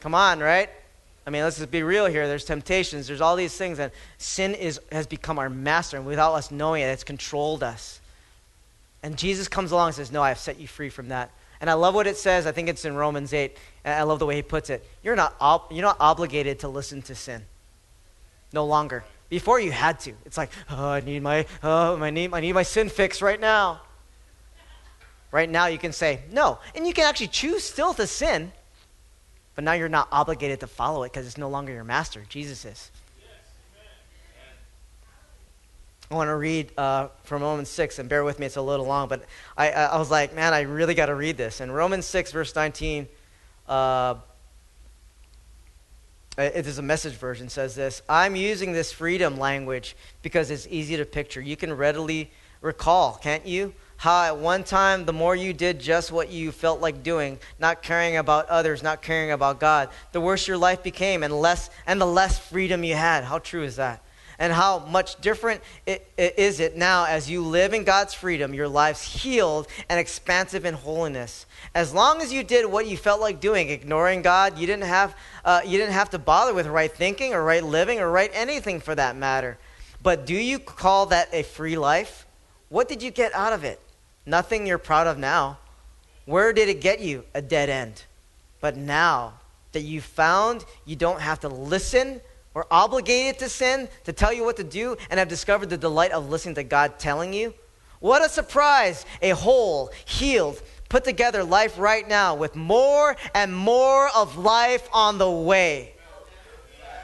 Come 0.00 0.14
on, 0.14 0.40
right? 0.40 0.68
I 1.24 1.30
mean, 1.30 1.44
let's 1.44 1.58
just 1.58 1.70
be 1.70 1.84
real 1.84 2.06
here. 2.06 2.26
There's 2.26 2.44
temptations, 2.44 3.06
there's 3.06 3.20
all 3.20 3.36
these 3.36 3.56
things, 3.56 3.78
and 3.78 3.92
sin 4.18 4.54
is, 4.54 4.80
has 4.90 5.06
become 5.06 5.38
our 5.38 5.48
master, 5.48 5.96
and 5.96 6.04
without 6.04 6.34
us 6.34 6.50
knowing 6.50 6.82
it, 6.82 6.86
it's 6.86 7.04
controlled 7.04 7.62
us. 7.62 8.00
And 9.04 9.16
Jesus 9.16 9.46
comes 9.46 9.70
along 9.70 9.88
and 9.88 9.94
says, 9.94 10.10
No, 10.10 10.22
I 10.22 10.28
have 10.28 10.38
set 10.38 10.58
you 10.58 10.66
free 10.66 10.88
from 10.88 11.08
that. 11.08 11.30
And 11.60 11.70
I 11.70 11.74
love 11.74 11.94
what 11.94 12.08
it 12.08 12.16
says. 12.16 12.46
I 12.46 12.52
think 12.52 12.68
it's 12.68 12.84
in 12.84 12.96
Romans 12.96 13.32
8. 13.32 13.56
I 13.84 14.02
love 14.02 14.18
the 14.18 14.26
way 14.26 14.34
he 14.34 14.42
puts 14.42 14.68
it. 14.68 14.84
You're 15.04 15.14
not, 15.14 15.36
ob- 15.40 15.70
you're 15.70 15.82
not 15.82 15.96
obligated 16.00 16.58
to 16.60 16.68
listen 16.68 17.02
to 17.02 17.14
sin. 17.14 17.42
No 18.52 18.66
longer. 18.66 19.04
Before 19.32 19.58
you 19.58 19.72
had 19.72 19.98
to. 20.00 20.12
It's 20.26 20.36
like, 20.36 20.50
oh, 20.68 20.88
I 20.90 21.00
need 21.00 21.22
my, 21.22 21.46
oh, 21.62 21.96
I 21.96 22.10
need, 22.10 22.34
I 22.34 22.40
need 22.40 22.52
my 22.52 22.64
sin 22.64 22.90
fix 22.90 23.22
right 23.22 23.40
now. 23.40 23.80
Right 25.30 25.48
now, 25.48 25.68
you 25.68 25.78
can 25.78 25.92
say 25.92 26.20
no. 26.30 26.58
And 26.74 26.86
you 26.86 26.92
can 26.92 27.06
actually 27.06 27.28
choose 27.28 27.64
still 27.64 27.94
to 27.94 28.06
sin, 28.06 28.52
but 29.54 29.64
now 29.64 29.72
you're 29.72 29.88
not 29.88 30.08
obligated 30.12 30.60
to 30.60 30.66
follow 30.66 31.02
it 31.04 31.12
because 31.12 31.26
it's 31.26 31.38
no 31.38 31.48
longer 31.48 31.72
your 31.72 31.82
master. 31.82 32.24
Jesus 32.28 32.66
is. 32.66 32.90
I 36.10 36.14
want 36.14 36.28
to 36.28 36.36
read 36.36 36.70
uh, 36.76 37.08
from 37.22 37.40
Romans 37.40 37.70
6, 37.70 38.00
and 38.00 38.10
bear 38.10 38.24
with 38.24 38.38
me, 38.38 38.44
it's 38.44 38.56
a 38.56 38.60
little 38.60 38.84
long, 38.84 39.08
but 39.08 39.24
I, 39.56 39.72
I 39.72 39.96
was 39.96 40.10
like, 40.10 40.34
man, 40.34 40.52
I 40.52 40.60
really 40.60 40.92
got 40.92 41.06
to 41.06 41.14
read 41.14 41.38
this. 41.38 41.62
In 41.62 41.70
Romans 41.70 42.04
6, 42.04 42.32
verse 42.32 42.54
19, 42.54 43.08
uh, 43.66 44.16
Uh, 46.38 46.42
it 46.42 46.66
is 46.66 46.78
a 46.78 46.82
message 46.82 47.12
version, 47.12 47.48
says 47.48 47.74
this 47.74 48.02
I'm 48.08 48.36
using 48.36 48.72
this 48.72 48.92
freedom 48.92 49.38
language 49.38 49.94
because 50.22 50.50
it's 50.50 50.66
easy 50.70 50.96
to 50.96 51.04
picture. 51.04 51.40
You 51.40 51.56
can 51.56 51.72
readily 51.72 52.30
recall, 52.62 53.18
can't 53.22 53.46
you? 53.46 53.74
How 53.98 54.24
at 54.24 54.38
one 54.38 54.64
time, 54.64 55.04
the 55.04 55.12
more 55.12 55.36
you 55.36 55.52
did 55.52 55.78
just 55.78 56.10
what 56.10 56.30
you 56.30 56.50
felt 56.50 56.80
like 56.80 57.02
doing, 57.02 57.38
not 57.60 57.82
caring 57.82 58.16
about 58.16 58.48
others, 58.48 58.82
not 58.82 59.02
caring 59.02 59.30
about 59.30 59.60
God, 59.60 59.90
the 60.12 60.20
worse 60.20 60.48
your 60.48 60.56
life 60.56 60.82
became 60.82 61.22
and, 61.22 61.32
less, 61.32 61.70
and 61.86 62.00
the 62.00 62.06
less 62.06 62.38
freedom 62.38 62.82
you 62.82 62.96
had. 62.96 63.24
How 63.24 63.38
true 63.38 63.62
is 63.62 63.76
that? 63.76 64.02
And 64.38 64.52
how 64.52 64.80
much 64.80 65.20
different 65.20 65.60
is 65.86 66.60
it 66.60 66.76
now 66.76 67.04
as 67.04 67.30
you 67.30 67.42
live 67.42 67.74
in 67.74 67.84
God's 67.84 68.14
freedom, 68.14 68.54
your 68.54 68.68
life's 68.68 69.02
healed 69.02 69.68
and 69.88 70.00
expansive 70.00 70.64
in 70.64 70.74
holiness. 70.74 71.46
As 71.74 71.94
long 71.94 72.20
as 72.20 72.32
you 72.32 72.42
did 72.42 72.66
what 72.66 72.86
you 72.86 72.96
felt 72.96 73.20
like 73.20 73.40
doing, 73.40 73.70
ignoring 73.70 74.22
God, 74.22 74.58
you 74.58 74.66
didn't 74.66 74.86
have, 74.86 75.16
uh, 75.44 75.60
you 75.64 75.78
didn't 75.78 75.94
have 75.94 76.10
to 76.10 76.18
bother 76.18 76.54
with 76.54 76.66
right 76.66 76.92
thinking 76.92 77.34
or 77.34 77.42
right 77.42 77.64
living 77.64 78.00
or 78.00 78.10
right 78.10 78.30
anything 78.34 78.80
for 78.80 78.94
that 78.94 79.16
matter. 79.16 79.58
But 80.02 80.26
do 80.26 80.34
you 80.34 80.58
call 80.58 81.06
that 81.06 81.28
a 81.32 81.42
free 81.42 81.76
life? 81.76 82.26
What 82.68 82.88
did 82.88 83.02
you 83.02 83.10
get 83.10 83.34
out 83.34 83.52
of 83.52 83.64
it? 83.64 83.80
Nothing 84.26 84.66
you're 84.66 84.78
proud 84.78 85.06
of 85.06 85.18
now. 85.18 85.58
Where 86.24 86.52
did 86.52 86.68
it 86.68 86.80
get 86.80 87.00
you? 87.00 87.24
A 87.34 87.42
dead 87.42 87.68
end. 87.68 88.04
But 88.60 88.76
now 88.76 89.34
that 89.72 89.82
you 89.82 90.00
found 90.00 90.64
you 90.84 90.96
don't 90.96 91.20
have 91.20 91.40
to 91.40 91.48
listen 91.48 92.20
or 92.54 92.66
obligated 92.70 93.38
to 93.40 93.48
sin 93.48 93.88
to 94.04 94.12
tell 94.12 94.32
you 94.32 94.44
what 94.44 94.56
to 94.56 94.64
do 94.64 94.96
and 95.10 95.18
have 95.18 95.28
discovered 95.28 95.70
the 95.70 95.78
delight 95.78 96.12
of 96.12 96.28
listening 96.28 96.54
to 96.56 96.64
God 96.64 96.98
telling 96.98 97.32
you? 97.32 97.54
What 98.00 98.24
a 98.24 98.28
surprise! 98.28 99.06
A 99.22 99.30
whole, 99.30 99.90
healed, 100.04 100.60
put 100.88 101.04
together 101.04 101.44
life 101.44 101.78
right 101.78 102.06
now 102.06 102.34
with 102.34 102.56
more 102.56 103.16
and 103.34 103.54
more 103.54 104.08
of 104.14 104.36
life 104.36 104.88
on 104.92 105.18
the 105.18 105.30
way. 105.30 105.94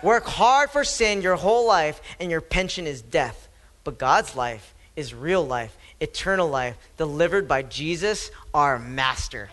Work 0.02 0.26
hard 0.26 0.70
for 0.70 0.84
sin 0.84 1.22
your 1.22 1.36
whole 1.36 1.66
life, 1.66 2.00
and 2.20 2.30
your 2.30 2.40
pension 2.40 2.86
is 2.86 3.00
death. 3.00 3.48
But 3.84 3.98
God's 3.98 4.36
life 4.36 4.74
is 4.96 5.14
real 5.14 5.44
life, 5.44 5.76
eternal 6.00 6.48
life, 6.48 6.76
delivered 6.96 7.48
by 7.48 7.62
Jesus, 7.62 8.30
our 8.52 8.78
Master. 8.78 9.48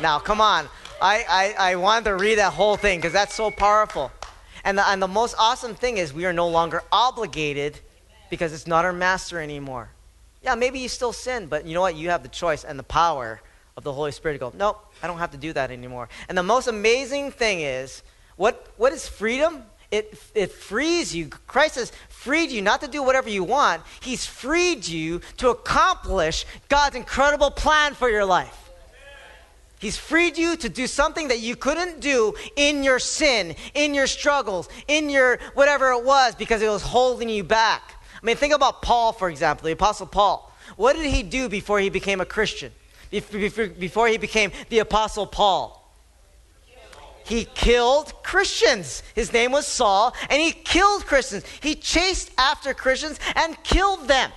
Now, 0.00 0.18
come 0.18 0.40
on. 0.40 0.66
I, 1.00 1.54
I, 1.58 1.72
I 1.72 1.76
wanted 1.76 2.06
to 2.06 2.16
read 2.16 2.38
that 2.38 2.52
whole 2.52 2.76
thing 2.76 2.98
because 2.98 3.12
that's 3.12 3.34
so 3.34 3.50
powerful. 3.50 4.10
And 4.64 4.78
the, 4.78 4.88
and 4.88 5.00
the 5.00 5.08
most 5.08 5.34
awesome 5.38 5.74
thing 5.74 5.98
is 5.98 6.12
we 6.12 6.24
are 6.24 6.32
no 6.32 6.48
longer 6.48 6.82
obligated 6.90 7.78
because 8.30 8.52
it's 8.52 8.66
not 8.66 8.84
our 8.84 8.92
master 8.92 9.40
anymore. 9.40 9.90
Yeah, 10.42 10.54
maybe 10.54 10.78
you 10.78 10.88
still 10.88 11.12
sin, 11.12 11.46
but 11.46 11.66
you 11.66 11.74
know 11.74 11.82
what? 11.82 11.96
You 11.96 12.10
have 12.10 12.22
the 12.22 12.28
choice 12.28 12.64
and 12.64 12.78
the 12.78 12.84
power 12.84 13.40
of 13.76 13.84
the 13.84 13.92
Holy 13.92 14.12
Spirit 14.12 14.34
to 14.34 14.38
go, 14.38 14.52
nope, 14.56 14.92
I 15.02 15.06
don't 15.06 15.18
have 15.18 15.32
to 15.32 15.36
do 15.36 15.52
that 15.52 15.70
anymore. 15.70 16.08
And 16.28 16.36
the 16.36 16.42
most 16.42 16.66
amazing 16.66 17.30
thing 17.30 17.60
is, 17.60 18.02
what, 18.36 18.72
what 18.76 18.92
is 18.92 19.08
freedom? 19.08 19.62
It, 19.90 20.20
it 20.34 20.50
frees 20.50 21.14
you. 21.14 21.28
Christ 21.46 21.76
has 21.76 21.92
freed 22.08 22.50
you 22.50 22.62
not 22.62 22.80
to 22.80 22.88
do 22.88 23.02
whatever 23.02 23.28
you 23.28 23.44
want, 23.44 23.82
He's 24.00 24.26
freed 24.26 24.86
you 24.86 25.20
to 25.36 25.50
accomplish 25.50 26.46
God's 26.68 26.96
incredible 26.96 27.50
plan 27.50 27.94
for 27.94 28.08
your 28.08 28.24
life. 28.24 28.63
He's 29.78 29.96
freed 29.96 30.38
you 30.38 30.56
to 30.56 30.68
do 30.68 30.86
something 30.86 31.28
that 31.28 31.40
you 31.40 31.56
couldn't 31.56 32.00
do 32.00 32.34
in 32.56 32.82
your 32.82 32.98
sin, 32.98 33.54
in 33.74 33.94
your 33.94 34.06
struggles, 34.06 34.68
in 34.88 35.10
your 35.10 35.38
whatever 35.54 35.90
it 35.90 36.04
was, 36.04 36.34
because 36.34 36.62
it 36.62 36.68
was 36.68 36.82
holding 36.82 37.28
you 37.28 37.44
back. 37.44 37.94
I 38.22 38.24
mean, 38.24 38.36
think 38.36 38.54
about 38.54 38.80
Paul, 38.80 39.12
for 39.12 39.28
example, 39.28 39.66
the 39.66 39.72
Apostle 39.72 40.06
Paul. 40.06 40.50
What 40.76 40.96
did 40.96 41.06
he 41.06 41.22
do 41.22 41.48
before 41.48 41.80
he 41.80 41.90
became 41.90 42.20
a 42.20 42.24
Christian? 42.24 42.72
Before 43.10 44.08
he 44.08 44.16
became 44.16 44.50
the 44.70 44.78
Apostle 44.78 45.26
Paul? 45.26 45.80
He 47.24 47.44
killed 47.44 48.12
Christians. 48.22 49.02
His 49.14 49.32
name 49.32 49.52
was 49.52 49.66
Saul, 49.66 50.14
and 50.30 50.40
he 50.40 50.52
killed 50.52 51.06
Christians. 51.06 51.44
He 51.60 51.74
chased 51.74 52.30
after 52.38 52.74
Christians 52.74 53.18
and 53.34 53.62
killed 53.62 54.08
them 54.08 54.30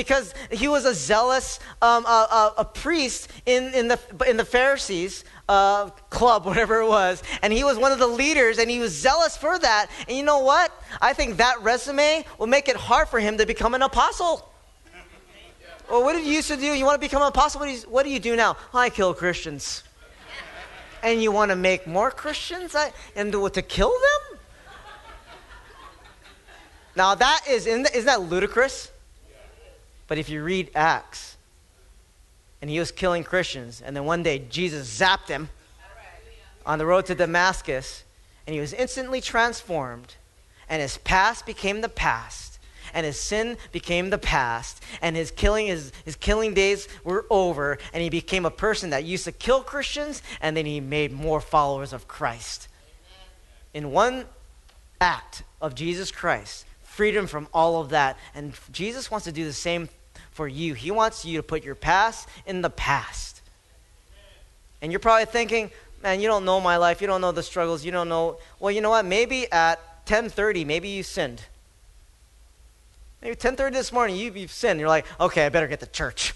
because 0.00 0.32
he 0.50 0.66
was 0.66 0.86
a 0.86 0.94
zealous 0.94 1.60
um, 1.82 2.06
a, 2.06 2.54
a, 2.56 2.64
priest 2.64 3.30
in, 3.44 3.74
in, 3.74 3.86
the, 3.86 4.00
in 4.26 4.38
the 4.38 4.46
Pharisees 4.46 5.24
uh, 5.46 5.90
club, 6.08 6.46
whatever 6.50 6.80
it 6.80 6.88
was. 6.88 7.22
And 7.42 7.52
he 7.52 7.64
was 7.64 7.76
one 7.76 7.92
of 7.92 7.98
the 7.98 8.06
leaders, 8.06 8.56
and 8.56 8.70
he 8.70 8.78
was 8.78 8.96
zealous 8.96 9.36
for 9.36 9.58
that. 9.58 9.90
And 10.08 10.16
you 10.16 10.22
know 10.22 10.38
what? 10.38 10.72
I 11.02 11.12
think 11.12 11.36
that 11.36 11.60
resume 11.60 12.24
will 12.38 12.46
make 12.46 12.70
it 12.70 12.76
hard 12.76 13.10
for 13.10 13.20
him 13.20 13.36
to 13.36 13.44
become 13.44 13.74
an 13.74 13.82
apostle. 13.82 14.50
Well, 15.90 16.02
what 16.02 16.14
did 16.14 16.24
you 16.24 16.32
used 16.32 16.48
to 16.48 16.56
do? 16.56 16.64
You 16.64 16.86
want 16.86 16.94
to 16.94 17.06
become 17.06 17.20
an 17.20 17.28
apostle? 17.28 17.60
What 17.60 17.66
do 17.66 17.72
you, 17.72 17.80
what 17.80 18.04
do, 18.04 18.10
you 18.10 18.20
do 18.20 18.36
now? 18.36 18.56
I 18.72 18.88
kill 18.88 19.12
Christians. 19.12 19.82
And 21.02 21.22
you 21.22 21.30
want 21.30 21.50
to 21.50 21.56
make 21.56 21.86
more 21.86 22.10
Christians 22.10 22.74
I, 22.74 22.90
and 23.14 23.30
to, 23.32 23.50
to 23.50 23.60
kill 23.60 23.90
them? 23.90 24.38
Now 26.96 27.14
that 27.14 27.42
is, 27.50 27.66
isn't 27.66 28.06
that 28.06 28.22
ludicrous? 28.22 28.89
But 30.10 30.18
if 30.18 30.28
you 30.28 30.42
read 30.42 30.72
Acts, 30.74 31.36
and 32.60 32.68
he 32.68 32.80
was 32.80 32.90
killing 32.90 33.22
Christians, 33.22 33.80
and 33.80 33.94
then 33.94 34.04
one 34.06 34.24
day 34.24 34.44
Jesus 34.50 34.98
zapped 34.98 35.28
him 35.28 35.48
on 36.66 36.80
the 36.80 36.84
road 36.84 37.06
to 37.06 37.14
Damascus, 37.14 38.02
and 38.44 38.52
he 38.52 38.58
was 38.58 38.72
instantly 38.72 39.20
transformed, 39.20 40.16
and 40.68 40.82
his 40.82 40.98
past 40.98 41.46
became 41.46 41.80
the 41.80 41.88
past, 41.88 42.58
and 42.92 43.06
his 43.06 43.20
sin 43.20 43.56
became 43.70 44.10
the 44.10 44.18
past, 44.18 44.82
and 45.00 45.14
his 45.14 45.30
killing 45.30 45.68
his, 45.68 45.92
his 46.04 46.16
killing 46.16 46.54
days 46.54 46.88
were 47.04 47.24
over, 47.30 47.78
and 47.92 48.02
he 48.02 48.10
became 48.10 48.44
a 48.44 48.50
person 48.50 48.90
that 48.90 49.04
used 49.04 49.26
to 49.26 49.32
kill 49.32 49.62
Christians, 49.62 50.24
and 50.40 50.56
then 50.56 50.66
he 50.66 50.80
made 50.80 51.12
more 51.12 51.40
followers 51.40 51.92
of 51.92 52.08
Christ. 52.08 52.66
In 53.72 53.92
one 53.92 54.24
act 55.00 55.44
of 55.60 55.76
Jesus 55.76 56.10
Christ, 56.10 56.66
freedom 56.82 57.28
from 57.28 57.46
all 57.54 57.80
of 57.80 57.90
that. 57.90 58.18
And 58.34 58.52
Jesus 58.72 59.10
wants 59.10 59.24
to 59.24 59.32
do 59.32 59.44
the 59.44 59.52
same 59.52 59.88
for 60.32 60.48
you. 60.48 60.74
He 60.74 60.90
wants 60.90 61.24
you 61.24 61.38
to 61.38 61.42
put 61.42 61.64
your 61.64 61.74
past 61.74 62.28
in 62.46 62.62
the 62.62 62.70
past. 62.70 63.40
And 64.82 64.92
you're 64.92 65.00
probably 65.00 65.26
thinking, 65.26 65.70
man, 66.02 66.20
you 66.20 66.28
don't 66.28 66.44
know 66.44 66.60
my 66.60 66.76
life. 66.76 67.00
You 67.00 67.06
don't 67.06 67.20
know 67.20 67.32
the 67.32 67.42
struggles. 67.42 67.84
You 67.84 67.92
don't 67.92 68.08
know. 68.08 68.38
Well, 68.58 68.70
you 68.70 68.80
know 68.80 68.90
what? 68.90 69.04
Maybe 69.04 69.50
at 69.52 70.06
10:30, 70.06 70.66
maybe 70.66 70.88
you 70.88 71.02
sinned. 71.02 71.42
Maybe 73.22 73.36
10:30 73.36 73.72
this 73.72 73.92
morning, 73.92 74.16
you, 74.16 74.32
you've 74.32 74.50
sinned. 74.50 74.80
You're 74.80 74.88
like, 74.88 75.06
okay, 75.20 75.46
I 75.46 75.48
better 75.50 75.66
get 75.66 75.80
to 75.80 75.86
church. 75.86 76.34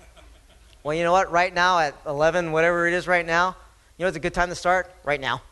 well, 0.82 0.94
you 0.94 1.02
know 1.02 1.12
what? 1.12 1.30
Right 1.32 1.52
now 1.52 1.80
at 1.80 1.94
11, 2.06 2.52
whatever 2.52 2.86
it 2.86 2.94
is 2.94 3.08
right 3.08 3.26
now, 3.26 3.56
you 3.96 4.04
know 4.04 4.06
what's 4.06 4.16
a 4.16 4.20
good 4.20 4.34
time 4.34 4.48
to 4.48 4.54
start? 4.54 4.94
Right 5.04 5.20
now. 5.20 5.42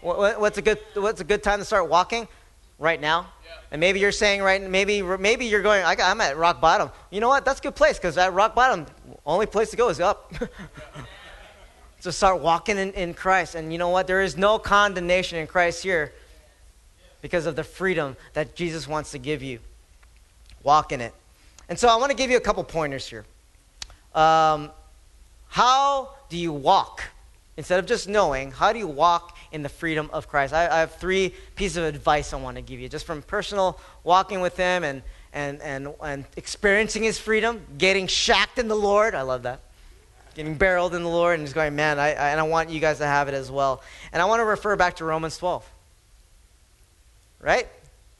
What, 0.00 0.40
what's 0.40 0.58
a 0.58 0.62
good 0.62 0.78
What's 0.94 1.20
a 1.20 1.24
good 1.24 1.42
time 1.42 1.58
to 1.58 1.64
start 1.64 1.88
walking? 1.88 2.28
Right 2.78 3.00
now. 3.00 3.26
And 3.70 3.80
maybe 3.80 3.98
you're 3.98 4.12
saying 4.12 4.42
right, 4.42 4.62
maybe 4.62 5.02
maybe 5.02 5.46
you're 5.46 5.62
going. 5.62 5.84
I, 5.84 5.94
am 5.98 6.20
at 6.20 6.36
rock 6.36 6.60
bottom. 6.60 6.90
You 7.10 7.20
know 7.20 7.28
what? 7.28 7.44
That's 7.44 7.60
a 7.60 7.62
good 7.62 7.74
place 7.74 7.98
because 7.98 8.16
at 8.18 8.32
rock 8.32 8.54
bottom, 8.54 8.86
only 9.26 9.46
place 9.46 9.70
to 9.70 9.76
go 9.76 9.88
is 9.88 10.00
up. 10.00 10.32
so 12.00 12.10
start 12.10 12.40
walking 12.40 12.78
in, 12.78 12.92
in 12.92 13.14
Christ. 13.14 13.54
And 13.54 13.72
you 13.72 13.78
know 13.78 13.88
what? 13.88 14.06
There 14.06 14.20
is 14.22 14.36
no 14.36 14.58
condemnation 14.58 15.38
in 15.38 15.46
Christ 15.46 15.82
here 15.82 16.12
because 17.20 17.46
of 17.46 17.56
the 17.56 17.64
freedom 17.64 18.16
that 18.34 18.54
Jesus 18.54 18.86
wants 18.86 19.10
to 19.12 19.18
give 19.18 19.42
you. 19.42 19.58
Walk 20.62 20.92
in 20.92 21.00
it. 21.00 21.14
And 21.68 21.78
so 21.78 21.88
I 21.88 21.96
want 21.96 22.10
to 22.10 22.16
give 22.16 22.30
you 22.30 22.36
a 22.36 22.40
couple 22.40 22.62
pointers 22.64 23.08
here. 23.08 23.24
Um, 24.14 24.70
how 25.48 26.10
do 26.28 26.36
you 26.36 26.52
walk? 26.52 27.02
Instead 27.56 27.78
of 27.78 27.86
just 27.86 28.08
knowing, 28.08 28.50
how 28.50 28.72
do 28.72 28.78
you 28.78 28.88
walk 28.88 29.34
in 29.54 29.62
the 29.62 29.68
freedom 29.68 30.10
of 30.12 30.28
Christ. 30.28 30.52
I, 30.52 30.66
I, 30.66 30.80
have 30.80 30.96
three 30.96 31.32
pieces 31.54 31.76
of 31.76 31.84
advice 31.84 32.32
I 32.32 32.36
want 32.36 32.56
to 32.56 32.60
give 32.62 32.80
you, 32.80 32.88
just 32.88 33.06
from 33.06 33.22
personal 33.22 33.78
walking 34.02 34.40
with 34.40 34.56
Him 34.56 34.82
and, 34.82 35.00
and, 35.32 35.62
and, 35.62 35.94
and 36.02 36.24
experiencing 36.36 37.04
His 37.04 37.20
freedom, 37.20 37.64
getting 37.78 38.08
shacked 38.08 38.58
in 38.58 38.66
the 38.66 38.74
Lord. 38.74 39.14
I 39.14 39.22
love 39.22 39.44
that. 39.44 39.60
Getting 40.34 40.56
barreled 40.56 40.92
in 40.92 41.04
the 41.04 41.08
Lord 41.08 41.38
and 41.38 41.46
just 41.46 41.54
going, 41.54 41.76
man, 41.76 42.00
I, 42.00 42.08
I, 42.08 42.30
and 42.30 42.40
I 42.40 42.42
want 42.42 42.68
you 42.68 42.80
guys 42.80 42.98
to 42.98 43.06
have 43.06 43.28
it 43.28 43.34
as 43.34 43.48
well. 43.48 43.80
And 44.12 44.20
I 44.20 44.24
want 44.24 44.40
to 44.40 44.44
refer 44.44 44.74
back 44.74 44.96
to 44.96 45.04
Romans 45.04 45.38
12. 45.38 45.64
Right? 47.40 47.68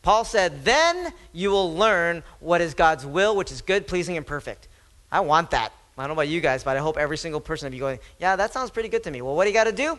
Paul 0.03 0.25
said, 0.25 0.64
then 0.64 1.12
you 1.33 1.51
will 1.51 1.75
learn 1.75 2.23
what 2.38 2.61
is 2.61 2.75
God's 2.75 3.05
will, 3.05 3.35
which 3.35 3.51
is 3.51 3.61
good, 3.61 3.88
pleasing, 3.88 4.16
and 4.16 4.25
perfect. 4.25 4.68
I 5.11 5.20
want 5.20 5.51
that. 5.51 5.73
I 5.97 6.03
don't 6.03 6.09
know 6.09 6.15
about 6.15 6.29
you 6.29 6.41
guys, 6.41 6.65
but 6.65 6.77
I 6.77 6.81
hope 6.81 6.97
every 6.97 7.17
single 7.17 7.41
person 7.41 7.67
of 7.67 7.75
you 7.75 7.81
going, 7.81 8.01
yeah, 8.19 8.37
that 8.37 8.53
sounds 8.53 8.71
pretty 8.71 8.89
good 8.89 9.05
to 9.05 9.11
me. 9.11 9.23
Well, 9.23 9.37
what 9.37 9.45
do 9.45 9.51
you 9.51 9.55
got 9.55 9.65
to 9.65 9.73
do? 9.73 9.99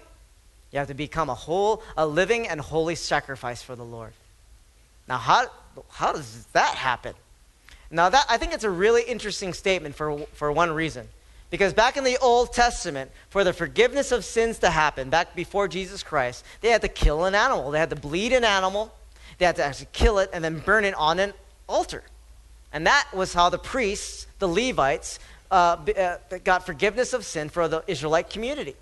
You 0.72 0.80
have 0.80 0.88
to 0.90 0.94
become 0.94 1.30
a 1.30 1.36
whole, 1.36 1.82
a 1.96 2.06
living 2.06 2.48
and 2.48 2.60
holy 2.60 2.96
sacrifice 2.96 3.62
for 3.62 3.76
the 3.76 3.86
Lord. 3.86 4.12
Now, 5.08 5.18
how, 5.18 5.46
how 5.90 6.12
does 6.12 6.46
that 6.54 6.76
happen? 6.76 7.14
Now, 7.92 8.10
that, 8.10 8.26
I 8.30 8.38
think 8.38 8.54
it's 8.54 8.64
a 8.64 8.70
really 8.70 9.04
interesting 9.04 9.54
statement 9.54 9.96
for, 9.96 10.20
for 10.34 10.52
one 10.52 10.72
reason. 10.72 11.08
Because 11.50 11.74
back 11.74 11.96
in 11.96 12.04
the 12.04 12.18
Old 12.18 12.52
Testament, 12.52 13.12
for 13.30 13.44
the 13.44 13.54
forgiveness 13.54 14.12
of 14.12 14.26
sins 14.26 14.60
to 14.60 14.70
happen, 14.70 15.10
back 15.10 15.36
before 15.36 15.68
Jesus 15.68 16.04
Christ, 16.04 16.44
they 16.60 16.70
had 16.70 16.82
to 16.82 16.90
kill 16.90 17.26
an 17.26 17.36
animal. 17.36 17.72
They 17.72 17.80
had 17.80 17.92
to 17.92 17.96
bleed 17.96 18.34
an 18.34 18.44
animal, 18.44 18.94
they 19.38 19.46
had 19.46 19.56
to 19.58 19.64
actually 19.64 19.88
kill 19.94 20.20
it 20.20 20.30
and 20.34 20.44
then 20.44 20.60
burn 20.60 20.84
it 20.84 20.96
on 20.96 21.20
an 21.20 21.34
altar. 21.70 22.04
And 22.74 22.86
that 22.88 23.08
was 23.14 23.34
how 23.34 23.50
the 23.50 23.58
priests, 23.58 24.28
the 24.40 24.48
Levites, 24.48 25.20
uh, 25.52 25.78
uh, 25.98 26.18
got 26.44 26.66
forgiveness 26.66 27.14
of 27.14 27.26
sin 27.26 27.50
for 27.50 27.68
the 27.68 27.84
Israelite 27.88 28.30
community. 28.30 28.76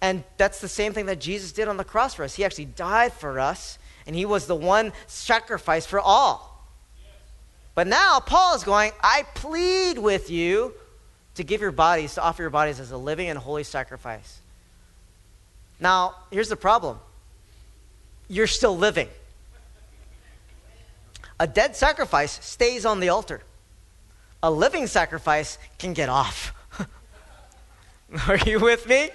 And 0.00 0.24
that's 0.36 0.60
the 0.60 0.68
same 0.68 0.92
thing 0.92 1.06
that 1.06 1.20
Jesus 1.20 1.52
did 1.52 1.68
on 1.68 1.76
the 1.76 1.84
cross 1.84 2.14
for 2.14 2.24
us. 2.24 2.34
He 2.34 2.44
actually 2.44 2.66
died 2.66 3.12
for 3.12 3.40
us, 3.40 3.78
and 4.06 4.14
he 4.14 4.26
was 4.26 4.46
the 4.46 4.54
one 4.54 4.92
sacrifice 5.06 5.86
for 5.86 6.00
all. 6.00 6.52
But 7.74 7.86
now 7.86 8.20
Paul 8.20 8.54
is 8.56 8.64
going, 8.64 8.92
I 9.02 9.24
plead 9.34 9.98
with 9.98 10.30
you 10.30 10.74
to 11.34 11.44
give 11.44 11.60
your 11.60 11.72
bodies, 11.72 12.14
to 12.14 12.22
offer 12.22 12.42
your 12.42 12.50
bodies 12.50 12.80
as 12.80 12.90
a 12.90 12.96
living 12.96 13.28
and 13.28 13.38
holy 13.38 13.64
sacrifice. 13.64 14.40
Now, 15.78 16.14
here's 16.30 16.48
the 16.48 16.56
problem 16.56 16.98
you're 18.28 18.46
still 18.46 18.76
living. 18.76 19.08
A 21.38 21.46
dead 21.46 21.76
sacrifice 21.76 22.42
stays 22.44 22.86
on 22.86 23.00
the 23.00 23.10
altar, 23.10 23.42
a 24.42 24.50
living 24.50 24.86
sacrifice 24.86 25.58
can 25.78 25.92
get 25.92 26.08
off. 26.08 26.52
Are 28.28 28.38
you 28.38 28.60
with 28.60 28.88
me? 28.88 29.10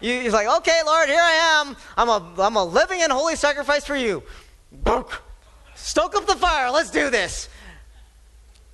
You, 0.00 0.20
he's 0.20 0.32
like, 0.32 0.46
okay, 0.58 0.80
Lord, 0.86 1.08
here 1.08 1.20
I 1.20 1.62
am. 1.66 1.76
I'm 1.96 2.08
a, 2.08 2.42
I'm 2.42 2.56
a 2.56 2.64
living 2.64 3.02
and 3.02 3.12
holy 3.12 3.36
sacrifice 3.36 3.84
for 3.84 3.96
you. 3.96 4.22
Stoke 5.74 6.14
up 6.14 6.26
the 6.26 6.36
fire. 6.36 6.70
Let's 6.70 6.90
do 6.90 7.10
this. 7.10 7.48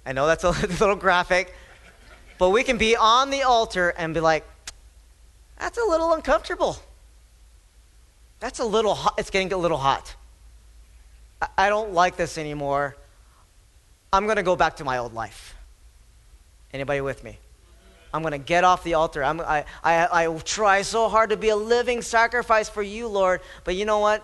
I 0.04 0.12
know 0.12 0.26
that's 0.26 0.44
a 0.44 0.50
little 0.80 0.96
graphic, 0.96 1.54
but 2.38 2.50
we 2.50 2.62
can 2.62 2.76
be 2.76 2.96
on 2.96 3.30
the 3.30 3.42
altar 3.42 3.90
and 3.96 4.12
be 4.12 4.20
like, 4.20 4.44
that's 5.58 5.78
a 5.78 5.84
little 5.84 6.12
uncomfortable. 6.12 6.76
That's 8.40 8.58
a 8.58 8.64
little 8.64 8.94
hot. 8.94 9.14
It's 9.18 9.30
getting 9.30 9.52
a 9.52 9.56
little 9.56 9.78
hot. 9.78 10.14
I 11.56 11.68
don't 11.68 11.92
like 11.92 12.16
this 12.16 12.36
anymore. 12.36 12.96
I'm 14.14 14.26
going 14.26 14.36
to 14.36 14.44
go 14.44 14.54
back 14.54 14.76
to 14.76 14.84
my 14.84 14.98
old 14.98 15.12
life. 15.12 15.56
Anybody 16.72 17.00
with 17.00 17.24
me? 17.24 17.36
I'm 18.12 18.22
going 18.22 18.30
to 18.30 18.38
get 18.38 18.62
off 18.62 18.84
the 18.84 18.94
altar. 18.94 19.24
I'm, 19.24 19.40
I, 19.40 19.64
I, 19.82 20.26
I 20.26 20.38
try 20.44 20.82
so 20.82 21.08
hard 21.08 21.30
to 21.30 21.36
be 21.36 21.48
a 21.48 21.56
living 21.56 22.00
sacrifice 22.00 22.68
for 22.68 22.80
you, 22.80 23.08
Lord. 23.08 23.40
But 23.64 23.74
you 23.74 23.84
know 23.84 23.98
what? 23.98 24.22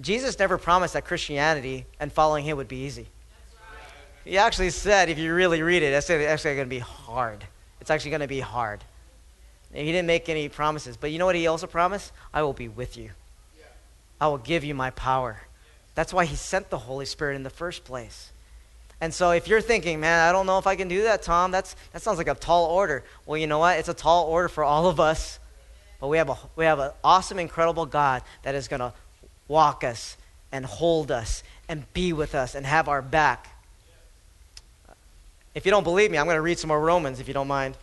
Jesus 0.00 0.38
never 0.38 0.56
promised 0.56 0.94
that 0.94 1.04
Christianity 1.04 1.84
and 1.98 2.12
following 2.12 2.44
him 2.44 2.58
would 2.58 2.68
be 2.68 2.84
easy. 2.84 3.08
He 4.24 4.38
actually 4.38 4.70
said, 4.70 5.08
if 5.08 5.18
you 5.18 5.34
really 5.34 5.62
read 5.62 5.82
it, 5.82 5.92
it's 5.92 6.08
actually 6.08 6.54
going 6.54 6.66
to 6.68 6.70
be 6.70 6.78
hard. 6.78 7.44
It's 7.80 7.90
actually 7.90 8.12
going 8.12 8.20
to 8.20 8.28
be 8.28 8.38
hard. 8.38 8.84
And 9.74 9.84
he 9.84 9.90
didn't 9.90 10.06
make 10.06 10.28
any 10.28 10.48
promises. 10.48 10.96
But 10.96 11.10
you 11.10 11.18
know 11.18 11.26
what 11.26 11.34
he 11.34 11.48
also 11.48 11.66
promised? 11.66 12.12
I 12.32 12.42
will 12.42 12.52
be 12.52 12.68
with 12.68 12.96
you. 12.96 13.10
I 14.20 14.28
will 14.28 14.38
give 14.38 14.62
you 14.62 14.76
my 14.76 14.90
power. 14.90 15.40
That's 15.96 16.12
why 16.12 16.24
he 16.24 16.36
sent 16.36 16.70
the 16.70 16.78
Holy 16.78 17.04
Spirit 17.04 17.34
in 17.34 17.42
the 17.42 17.50
first 17.50 17.82
place. 17.82 18.30
And 19.00 19.14
so 19.14 19.30
if 19.30 19.48
you're 19.48 19.62
thinking, 19.62 20.00
man, 20.00 20.28
I 20.28 20.32
don't 20.32 20.46
know 20.46 20.58
if 20.58 20.66
I 20.66 20.76
can 20.76 20.88
do 20.88 21.04
that, 21.04 21.22
Tom, 21.22 21.50
that's, 21.50 21.74
that 21.92 22.02
sounds 22.02 22.18
like 22.18 22.28
a 22.28 22.34
tall 22.34 22.66
order. 22.66 23.02
Well, 23.24 23.38
you 23.38 23.46
know 23.46 23.58
what? 23.58 23.78
It's 23.78 23.88
a 23.88 23.94
tall 23.94 24.26
order 24.26 24.48
for 24.48 24.62
all 24.62 24.86
of 24.86 25.00
us. 25.00 25.38
But 26.00 26.08
we 26.08 26.18
have, 26.18 26.28
a, 26.28 26.36
we 26.56 26.64
have 26.64 26.78
an 26.78 26.92
awesome, 27.04 27.38
incredible 27.38 27.86
God 27.86 28.22
that 28.42 28.54
is 28.54 28.68
going 28.68 28.80
to 28.80 28.92
walk 29.48 29.84
us 29.84 30.16
and 30.52 30.64
hold 30.64 31.10
us 31.10 31.42
and 31.68 31.90
be 31.92 32.12
with 32.12 32.34
us 32.34 32.54
and 32.54 32.66
have 32.66 32.88
our 32.88 33.02
back. 33.02 33.48
If 35.54 35.64
you 35.64 35.70
don't 35.70 35.84
believe 35.84 36.10
me, 36.10 36.18
I'm 36.18 36.26
going 36.26 36.36
to 36.36 36.42
read 36.42 36.58
some 36.58 36.68
more 36.68 36.80
Romans 36.80 37.20
if 37.20 37.28
you 37.28 37.34
don't 37.34 37.48
mind. 37.48 37.76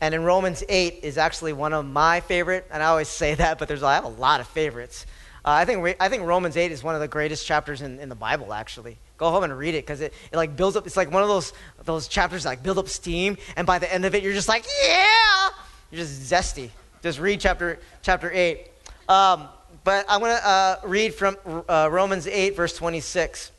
And 0.00 0.14
in 0.14 0.24
Romans 0.24 0.64
8 0.68 1.00
is 1.02 1.16
actually 1.18 1.52
one 1.52 1.72
of 1.72 1.86
my 1.86 2.20
favorite, 2.20 2.66
and 2.72 2.82
I 2.82 2.86
always 2.86 3.08
say 3.08 3.34
that, 3.34 3.58
but 3.58 3.68
there's 3.68 3.82
I 3.82 3.94
have 3.94 4.04
a 4.04 4.08
lot 4.08 4.40
of 4.40 4.48
favorites. 4.48 5.06
Uh, 5.44 5.50
I, 5.50 5.64
think, 5.64 5.96
I 6.00 6.08
think 6.08 6.24
Romans 6.24 6.56
8 6.56 6.72
is 6.72 6.82
one 6.82 6.94
of 6.94 7.00
the 7.00 7.08
greatest 7.08 7.46
chapters 7.46 7.82
in, 7.82 8.00
in 8.00 8.08
the 8.08 8.16
Bible, 8.16 8.52
actually. 8.52 8.98
Go 9.22 9.30
home 9.30 9.44
and 9.44 9.56
read 9.56 9.76
it 9.76 9.86
because 9.86 10.00
it, 10.00 10.12
it 10.32 10.36
like 10.36 10.56
builds 10.56 10.76
up. 10.76 10.84
It's 10.84 10.96
like 10.96 11.12
one 11.12 11.22
of 11.22 11.28
those, 11.28 11.52
those 11.84 12.08
chapters 12.08 12.42
that 12.42 12.48
like 12.48 12.62
build 12.64 12.76
up 12.76 12.88
steam, 12.88 13.36
and 13.54 13.68
by 13.68 13.78
the 13.78 13.92
end 13.94 14.04
of 14.04 14.16
it, 14.16 14.24
you're 14.24 14.32
just 14.32 14.48
like, 14.48 14.66
yeah! 14.84 15.50
You're 15.92 16.00
just 16.00 16.28
zesty. 16.28 16.70
Just 17.04 17.20
read 17.20 17.38
chapter, 17.38 17.78
chapter 18.02 18.32
8. 18.32 18.66
Um, 19.08 19.46
but 19.84 20.06
I'm 20.08 20.18
to 20.22 20.26
uh, 20.44 20.76
read 20.82 21.14
from 21.14 21.36
uh, 21.68 21.88
Romans 21.88 22.26
8, 22.26 22.56
verse 22.56 22.76
26. 22.76 23.52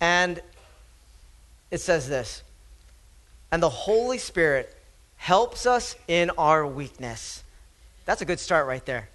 And 0.00 0.40
it 1.70 1.82
says 1.82 2.08
this 2.08 2.42
And 3.52 3.62
the 3.62 3.68
Holy 3.68 4.16
Spirit 4.16 4.74
helps 5.16 5.66
us 5.66 5.96
in 6.08 6.30
our 6.38 6.66
weakness. 6.66 7.44
That's 8.06 8.22
a 8.22 8.24
good 8.24 8.40
start 8.40 8.66
right 8.66 8.86
there 8.86 9.10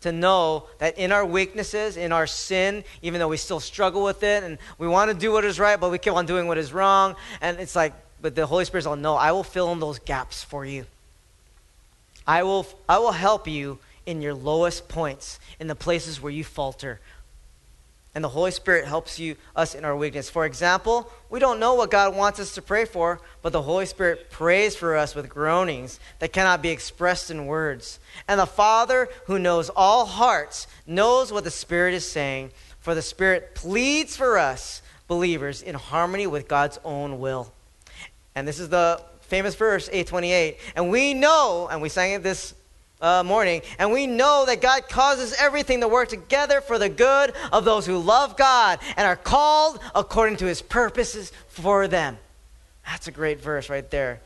to 0.00 0.12
know 0.12 0.66
that 0.78 0.98
in 0.98 1.12
our 1.12 1.24
weaknesses, 1.24 1.96
in 1.96 2.12
our 2.12 2.26
sin, 2.26 2.84
even 3.02 3.20
though 3.20 3.28
we 3.28 3.36
still 3.36 3.60
struggle 3.60 4.02
with 4.02 4.22
it 4.22 4.42
and 4.42 4.58
we 4.78 4.88
want 4.88 5.10
to 5.10 5.16
do 5.16 5.32
what 5.32 5.44
is 5.44 5.58
right, 5.58 5.78
but 5.78 5.90
we 5.90 5.98
keep 5.98 6.14
on 6.14 6.26
doing 6.26 6.46
what 6.46 6.58
is 6.58 6.72
wrong. 6.72 7.16
And 7.40 7.58
it's 7.58 7.76
like, 7.76 7.92
but 8.22 8.34
the 8.34 8.46
Holy 8.46 8.64
Spirit's 8.64 8.86
all, 8.86 8.96
no, 8.96 9.14
I 9.14 9.32
will 9.32 9.44
fill 9.44 9.72
in 9.72 9.80
those 9.80 9.98
gaps 9.98 10.42
for 10.42 10.64
you. 10.64 10.86
I 12.26 12.42
will, 12.42 12.66
I 12.88 12.98
will 12.98 13.12
help 13.12 13.48
you 13.48 13.78
in 14.06 14.22
your 14.22 14.34
lowest 14.34 14.88
points, 14.88 15.38
in 15.58 15.66
the 15.66 15.74
places 15.74 16.20
where 16.20 16.32
you 16.32 16.44
falter. 16.44 17.00
And 18.14 18.24
the 18.24 18.28
Holy 18.28 18.50
Spirit 18.50 18.86
helps 18.86 19.20
you 19.20 19.36
us 19.54 19.74
in 19.74 19.84
our 19.84 19.96
weakness. 19.96 20.28
For 20.28 20.44
example, 20.44 21.10
we 21.28 21.38
don't 21.38 21.60
know 21.60 21.74
what 21.74 21.92
God 21.92 22.16
wants 22.16 22.40
us 22.40 22.54
to 22.54 22.62
pray 22.62 22.84
for, 22.84 23.20
but 23.40 23.52
the 23.52 23.62
Holy 23.62 23.86
Spirit 23.86 24.30
prays 24.30 24.74
for 24.74 24.96
us 24.96 25.14
with 25.14 25.28
groanings 25.28 26.00
that 26.18 26.32
cannot 26.32 26.60
be 26.60 26.70
expressed 26.70 27.30
in 27.30 27.46
words. 27.46 28.00
And 28.26 28.40
the 28.40 28.46
Father, 28.46 29.08
who 29.26 29.38
knows 29.38 29.70
all 29.70 30.06
hearts, 30.06 30.66
knows 30.88 31.32
what 31.32 31.44
the 31.44 31.52
Spirit 31.52 31.94
is 31.94 32.06
saying, 32.08 32.50
for 32.80 32.96
the 32.96 33.02
Spirit 33.02 33.54
pleads 33.54 34.16
for 34.16 34.38
us 34.38 34.82
believers 35.06 35.62
in 35.62 35.76
harmony 35.76 36.26
with 36.26 36.48
God's 36.48 36.80
own 36.84 37.20
will. 37.20 37.52
And 38.34 38.46
this 38.46 38.58
is 38.58 38.70
the 38.70 39.00
famous 39.20 39.54
verse 39.54 39.88
828. 39.88 40.58
And 40.74 40.90
we 40.90 41.14
know, 41.14 41.68
and 41.70 41.80
we 41.80 41.88
sang 41.88 42.12
it 42.12 42.22
this 42.24 42.54
uh, 43.00 43.22
morning, 43.24 43.62
and 43.78 43.92
we 43.92 44.06
know 44.06 44.44
that 44.46 44.60
God 44.60 44.88
causes 44.88 45.34
everything 45.38 45.80
to 45.80 45.88
work 45.88 46.08
together 46.08 46.60
for 46.60 46.78
the 46.78 46.88
good 46.88 47.32
of 47.52 47.64
those 47.64 47.86
who 47.86 47.98
love 47.98 48.36
God 48.36 48.78
and 48.96 49.06
are 49.06 49.16
called 49.16 49.80
according 49.94 50.36
to 50.38 50.46
his 50.46 50.62
purposes 50.62 51.32
for 51.48 51.88
them. 51.88 52.18
That's 52.86 53.08
a 53.08 53.12
great 53.12 53.40
verse 53.40 53.68
right 53.68 53.88
there. 53.90 54.20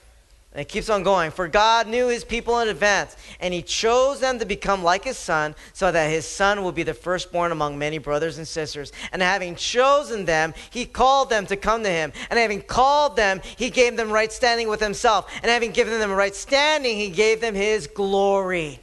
And 0.54 0.60
it 0.60 0.68
keeps 0.68 0.88
on 0.88 1.02
going. 1.02 1.32
For 1.32 1.48
God 1.48 1.88
knew 1.88 2.06
his 2.06 2.24
people 2.24 2.60
in 2.60 2.68
advance, 2.68 3.16
and 3.40 3.52
he 3.52 3.60
chose 3.60 4.20
them 4.20 4.38
to 4.38 4.46
become 4.46 4.84
like 4.84 5.02
his 5.02 5.18
son, 5.18 5.56
so 5.72 5.90
that 5.90 6.10
his 6.10 6.26
son 6.26 6.62
will 6.62 6.70
be 6.70 6.84
the 6.84 6.94
firstborn 6.94 7.50
among 7.50 7.76
many 7.76 7.98
brothers 7.98 8.38
and 8.38 8.46
sisters. 8.46 8.92
And 9.10 9.20
having 9.20 9.56
chosen 9.56 10.24
them, 10.24 10.54
he 10.70 10.86
called 10.86 11.28
them 11.28 11.46
to 11.46 11.56
come 11.56 11.82
to 11.82 11.90
him. 11.90 12.12
And 12.30 12.38
having 12.38 12.62
called 12.62 13.16
them, 13.16 13.40
he 13.56 13.68
gave 13.68 13.96
them 13.96 14.12
right 14.12 14.30
standing 14.30 14.68
with 14.68 14.80
himself. 14.80 15.28
And 15.42 15.50
having 15.50 15.72
given 15.72 15.98
them 15.98 16.12
right 16.12 16.34
standing, 16.34 16.96
he 16.96 17.10
gave 17.10 17.40
them 17.40 17.56
his 17.56 17.88
glory. 17.88 18.78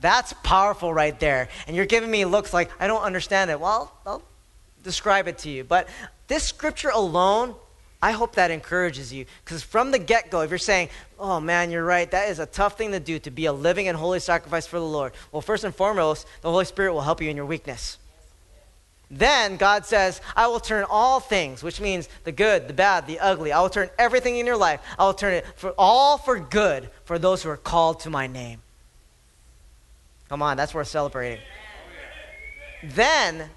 That's 0.00 0.34
powerful 0.42 0.92
right 0.92 1.18
there. 1.20 1.48
And 1.68 1.76
you're 1.76 1.86
giving 1.86 2.10
me 2.10 2.24
looks 2.24 2.52
like, 2.52 2.68
I 2.80 2.88
don't 2.88 3.02
understand 3.02 3.52
it. 3.52 3.60
Well, 3.60 3.96
I'll 4.04 4.24
describe 4.82 5.28
it 5.28 5.38
to 5.38 5.50
you. 5.50 5.62
But 5.62 5.88
this 6.26 6.42
scripture 6.42 6.90
alone 6.90 7.54
I 8.02 8.10
hope 8.10 8.34
that 8.34 8.50
encourages 8.50 9.12
you. 9.12 9.26
Because 9.44 9.62
from 9.62 9.92
the 9.92 9.98
get 9.98 10.28
go, 10.28 10.40
if 10.40 10.50
you're 10.50 10.58
saying, 10.58 10.88
oh 11.20 11.38
man, 11.38 11.70
you're 11.70 11.84
right, 11.84 12.10
that 12.10 12.30
is 12.30 12.40
a 12.40 12.46
tough 12.46 12.76
thing 12.76 12.90
to 12.90 13.00
do 13.00 13.20
to 13.20 13.30
be 13.30 13.46
a 13.46 13.52
living 13.52 13.86
and 13.86 13.96
holy 13.96 14.18
sacrifice 14.18 14.66
for 14.66 14.80
the 14.80 14.84
Lord. 14.84 15.12
Well, 15.30 15.40
first 15.40 15.62
and 15.62 15.72
foremost, 15.72 16.26
the 16.40 16.50
Holy 16.50 16.64
Spirit 16.64 16.92
will 16.92 17.02
help 17.02 17.22
you 17.22 17.30
in 17.30 17.36
your 17.36 17.46
weakness. 17.46 17.98
Then 19.08 19.56
God 19.56 19.86
says, 19.86 20.20
I 20.34 20.48
will 20.48 20.58
turn 20.58 20.84
all 20.88 21.20
things, 21.20 21.62
which 21.62 21.80
means 21.80 22.08
the 22.24 22.32
good, 22.32 22.66
the 22.66 22.74
bad, 22.74 23.06
the 23.06 23.20
ugly. 23.20 23.52
I 23.52 23.60
will 23.60 23.68
turn 23.70 23.90
everything 23.98 24.38
in 24.38 24.46
your 24.46 24.56
life. 24.56 24.80
I 24.98 25.04
will 25.04 25.14
turn 25.14 25.34
it 25.34 25.46
for 25.54 25.74
all 25.78 26.18
for 26.18 26.40
good 26.40 26.88
for 27.04 27.18
those 27.18 27.42
who 27.42 27.50
are 27.50 27.58
called 27.58 28.00
to 28.00 28.10
my 28.10 28.26
name. 28.26 28.62
Come 30.28 30.42
on, 30.42 30.56
that's 30.56 30.74
worth 30.74 30.88
celebrating. 30.88 31.40
Then, 32.82 33.50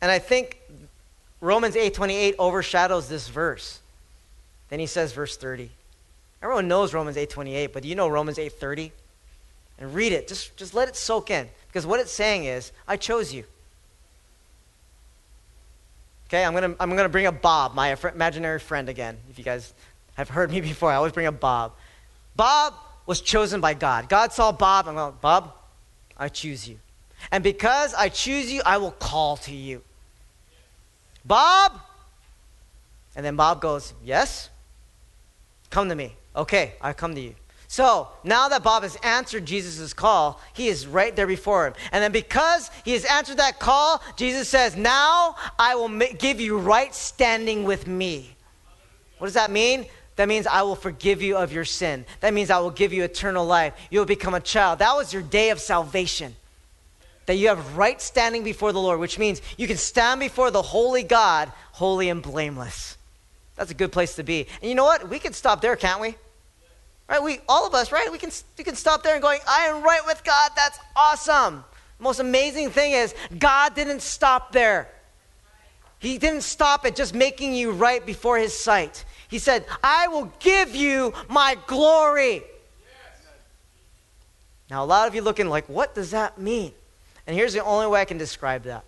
and 0.00 0.10
I 0.10 0.18
think 0.18 0.57
Romans 1.40 1.76
8:28 1.76 2.34
overshadows 2.38 3.08
this 3.08 3.28
verse. 3.28 3.80
Then 4.68 4.80
he 4.80 4.86
says 4.86 5.12
verse 5.12 5.36
30. 5.36 5.70
Everyone 6.42 6.68
knows 6.68 6.94
Romans 6.94 7.16
8:28, 7.16 7.72
but 7.72 7.82
do 7.82 7.88
you 7.88 7.94
know 7.94 8.08
Romans 8.08 8.38
8:30? 8.38 8.92
And 9.78 9.94
read 9.94 10.12
it. 10.12 10.26
Just 10.28 10.56
just 10.56 10.74
let 10.74 10.88
it 10.88 10.96
soak 10.96 11.30
in 11.30 11.48
because 11.68 11.86
what 11.86 12.00
it's 12.00 12.12
saying 12.12 12.44
is, 12.44 12.72
I 12.86 12.96
chose 12.96 13.32
you. 13.32 13.44
Okay, 16.28 16.44
I'm 16.44 16.52
going 16.52 16.74
to 16.74 16.82
I'm 16.82 16.90
going 16.90 17.04
to 17.04 17.08
bring 17.08 17.26
up 17.26 17.40
Bob, 17.40 17.74
my 17.74 17.96
imaginary 18.12 18.58
friend 18.58 18.88
again. 18.88 19.16
If 19.30 19.38
you 19.38 19.44
guys 19.44 19.72
have 20.14 20.28
heard 20.28 20.50
me 20.50 20.60
before, 20.72 20.90
I 20.90 20.96
always 20.96 21.12
bring 21.12 21.26
up 21.26 21.40
Bob. 21.40 21.72
Bob 22.36 22.74
was 23.06 23.20
chosen 23.20 23.60
by 23.60 23.74
God. 23.74 24.08
God 24.08 24.32
saw 24.32 24.52
Bob 24.52 24.86
and 24.86 24.96
went, 24.96 25.20
Bob, 25.20 25.54
I 26.16 26.28
choose 26.28 26.68
you. 26.68 26.78
And 27.32 27.42
because 27.42 27.94
I 27.94 28.10
choose 28.10 28.52
you, 28.52 28.60
I 28.66 28.76
will 28.76 28.92
call 28.92 29.38
to 29.38 29.54
you. 29.54 29.82
Bob? 31.24 31.80
And 33.16 33.24
then 33.24 33.36
Bob 33.36 33.60
goes, 33.60 33.94
Yes? 34.04 34.50
Come 35.70 35.88
to 35.88 35.94
me. 35.94 36.14
Okay, 36.34 36.74
I 36.80 36.92
come 36.92 37.14
to 37.14 37.20
you. 37.20 37.34
So 37.70 38.08
now 38.24 38.48
that 38.48 38.62
Bob 38.62 38.82
has 38.82 38.96
answered 39.02 39.44
Jesus' 39.44 39.92
call, 39.92 40.40
he 40.54 40.68
is 40.68 40.86
right 40.86 41.14
there 41.14 41.26
before 41.26 41.66
him. 41.66 41.74
And 41.92 42.02
then 42.02 42.12
because 42.12 42.70
he 42.82 42.92
has 42.92 43.04
answered 43.04 43.36
that 43.36 43.58
call, 43.58 44.02
Jesus 44.16 44.48
says, 44.48 44.74
Now 44.74 45.36
I 45.58 45.74
will 45.74 45.88
give 46.18 46.40
you 46.40 46.58
right 46.58 46.94
standing 46.94 47.64
with 47.64 47.86
me. 47.86 48.34
What 49.18 49.26
does 49.26 49.34
that 49.34 49.50
mean? 49.50 49.86
That 50.16 50.28
means 50.28 50.46
I 50.46 50.62
will 50.62 50.76
forgive 50.76 51.20
you 51.20 51.36
of 51.36 51.52
your 51.52 51.64
sin. 51.64 52.06
That 52.20 52.32
means 52.32 52.50
I 52.50 52.58
will 52.58 52.70
give 52.70 52.92
you 52.92 53.04
eternal 53.04 53.44
life. 53.44 53.74
You 53.90 54.00
will 54.00 54.06
become 54.06 54.34
a 54.34 54.40
child. 54.40 54.78
That 54.78 54.96
was 54.96 55.12
your 55.12 55.22
day 55.22 55.50
of 55.50 55.60
salvation. 55.60 56.34
That 57.28 57.36
you 57.36 57.48
have 57.48 57.76
right 57.76 58.00
standing 58.00 58.42
before 58.42 58.72
the 58.72 58.80
Lord, 58.80 59.00
which 59.00 59.18
means 59.18 59.42
you 59.58 59.66
can 59.66 59.76
stand 59.76 60.18
before 60.18 60.50
the 60.50 60.62
holy 60.62 61.02
God, 61.02 61.52
holy 61.72 62.08
and 62.08 62.22
blameless. 62.22 62.96
That's 63.54 63.70
a 63.70 63.74
good 63.74 63.92
place 63.92 64.14
to 64.14 64.22
be. 64.22 64.46
And 64.62 64.70
you 64.70 64.74
know 64.74 64.84
what? 64.84 65.10
We 65.10 65.18
can 65.18 65.34
stop 65.34 65.60
there, 65.60 65.76
can't 65.76 66.00
we? 66.00 66.16
Right? 67.06 67.22
We 67.22 67.40
all 67.46 67.66
of 67.66 67.74
us, 67.74 67.92
right? 67.92 68.10
We 68.10 68.16
can 68.16 68.30
we 68.56 68.64
can 68.64 68.76
stop 68.76 69.02
there 69.02 69.12
and 69.12 69.20
going, 69.20 69.40
I 69.46 69.64
am 69.64 69.82
right 69.82 70.00
with 70.06 70.24
God. 70.24 70.52
That's 70.56 70.78
awesome. 70.96 71.64
The 71.98 72.02
most 72.02 72.18
amazing 72.18 72.70
thing 72.70 72.92
is 72.92 73.14
God 73.38 73.74
didn't 73.74 74.00
stop 74.00 74.50
there. 74.52 74.88
He 75.98 76.16
didn't 76.16 76.44
stop 76.44 76.86
at 76.86 76.96
just 76.96 77.14
making 77.14 77.54
you 77.54 77.72
right 77.72 78.06
before 78.06 78.38
his 78.38 78.58
sight. 78.58 79.04
He 79.28 79.38
said, 79.38 79.66
I 79.84 80.08
will 80.08 80.32
give 80.40 80.74
you 80.74 81.12
my 81.28 81.58
glory. 81.66 82.42
Now, 84.70 84.82
a 84.82 84.86
lot 84.86 85.08
of 85.08 85.14
you 85.14 85.20
looking 85.20 85.50
like, 85.50 85.68
what 85.68 85.94
does 85.94 86.12
that 86.12 86.40
mean? 86.40 86.72
And 87.28 87.36
here's 87.36 87.52
the 87.52 87.62
only 87.62 87.86
way 87.86 88.00
I 88.00 88.06
can 88.06 88.16
describe 88.16 88.64
that 88.64 88.84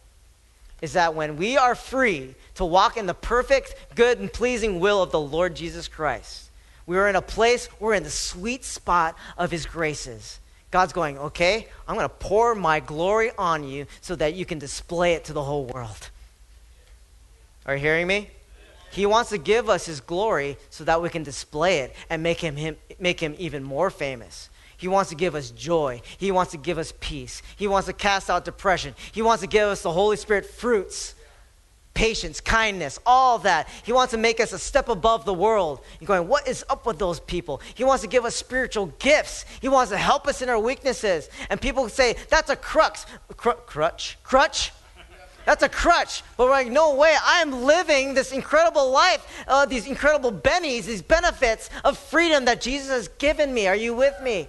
is 0.80 0.94
that 0.94 1.14
when 1.14 1.36
we 1.36 1.58
are 1.58 1.74
free 1.74 2.34
to 2.54 2.64
walk 2.64 2.96
in 2.96 3.04
the 3.04 3.12
perfect, 3.12 3.74
good, 3.94 4.18
and 4.18 4.32
pleasing 4.32 4.80
will 4.80 5.02
of 5.02 5.10
the 5.10 5.20
Lord 5.20 5.54
Jesus 5.54 5.88
Christ, 5.88 6.48
we 6.86 6.96
are 6.96 7.06
in 7.06 7.16
a 7.16 7.22
place, 7.22 7.68
we're 7.78 7.92
in 7.92 8.02
the 8.02 8.10
sweet 8.10 8.64
spot 8.64 9.14
of 9.36 9.50
His 9.50 9.66
graces. 9.66 10.40
God's 10.70 10.94
going, 10.94 11.18
okay, 11.18 11.68
I'm 11.86 11.96
going 11.96 12.08
to 12.08 12.14
pour 12.14 12.54
my 12.54 12.80
glory 12.80 13.30
on 13.36 13.62
you 13.62 13.86
so 14.00 14.16
that 14.16 14.34
you 14.34 14.46
can 14.46 14.58
display 14.58 15.12
it 15.12 15.24
to 15.26 15.34
the 15.34 15.44
whole 15.44 15.66
world. 15.66 16.08
Are 17.66 17.74
you 17.74 17.80
hearing 17.80 18.06
me? 18.06 18.30
He 18.90 19.04
wants 19.04 19.30
to 19.30 19.38
give 19.38 19.68
us 19.68 19.84
His 19.84 20.00
glory 20.00 20.56
so 20.70 20.84
that 20.84 21.02
we 21.02 21.10
can 21.10 21.22
display 21.22 21.80
it 21.80 21.94
and 22.08 22.22
make 22.22 22.40
him, 22.40 22.56
him, 22.56 22.76
make 22.98 23.20
him 23.20 23.34
even 23.38 23.62
more 23.62 23.90
famous. 23.90 24.49
He 24.80 24.88
wants 24.88 25.10
to 25.10 25.14
give 25.14 25.34
us 25.34 25.50
joy. 25.50 26.00
He 26.16 26.32
wants 26.32 26.52
to 26.52 26.58
give 26.58 26.78
us 26.78 26.94
peace. 27.00 27.42
He 27.56 27.68
wants 27.68 27.86
to 27.86 27.92
cast 27.92 28.30
out 28.30 28.46
depression. 28.46 28.94
He 29.12 29.20
wants 29.20 29.42
to 29.42 29.46
give 29.46 29.68
us 29.68 29.82
the 29.82 29.92
Holy 29.92 30.16
Spirit 30.16 30.46
fruits 30.46 31.14
patience, 31.92 32.40
kindness, 32.40 32.98
all 33.04 33.38
that. 33.40 33.68
He 33.84 33.92
wants 33.92 34.12
to 34.12 34.16
make 34.16 34.40
us 34.40 34.54
a 34.54 34.58
step 34.58 34.88
above 34.88 35.26
the 35.26 35.34
world. 35.34 35.80
You're 36.00 36.06
going, 36.06 36.28
what 36.28 36.48
is 36.48 36.64
up 36.70 36.86
with 36.86 36.98
those 36.98 37.20
people? 37.20 37.60
He 37.74 37.84
wants 37.84 38.00
to 38.02 38.08
give 38.08 38.24
us 38.24 38.34
spiritual 38.34 38.86
gifts. 38.98 39.44
He 39.60 39.68
wants 39.68 39.90
to 39.90 39.98
help 39.98 40.26
us 40.26 40.40
in 40.40 40.48
our 40.48 40.58
weaknesses. 40.58 41.28
And 41.50 41.60
people 41.60 41.90
say, 41.90 42.16
that's 42.30 42.48
a 42.48 42.56
crux. 42.56 43.04
Cr- 43.36 43.50
crutch? 43.66 44.16
Crutch? 44.22 44.72
That's 45.44 45.62
a 45.62 45.68
crutch. 45.68 46.22
But 46.38 46.44
we're 46.44 46.52
like, 46.52 46.68
no 46.68 46.94
way. 46.94 47.14
I 47.22 47.42
am 47.42 47.64
living 47.64 48.14
this 48.14 48.32
incredible 48.32 48.90
life, 48.90 49.44
uh, 49.46 49.66
these 49.66 49.86
incredible 49.86 50.32
bennies, 50.32 50.84
these 50.84 51.02
benefits 51.02 51.68
of 51.84 51.98
freedom 51.98 52.46
that 52.46 52.62
Jesus 52.62 52.88
has 52.88 53.08
given 53.08 53.52
me. 53.52 53.66
Are 53.66 53.76
you 53.76 53.92
with 53.92 54.14
me? 54.22 54.48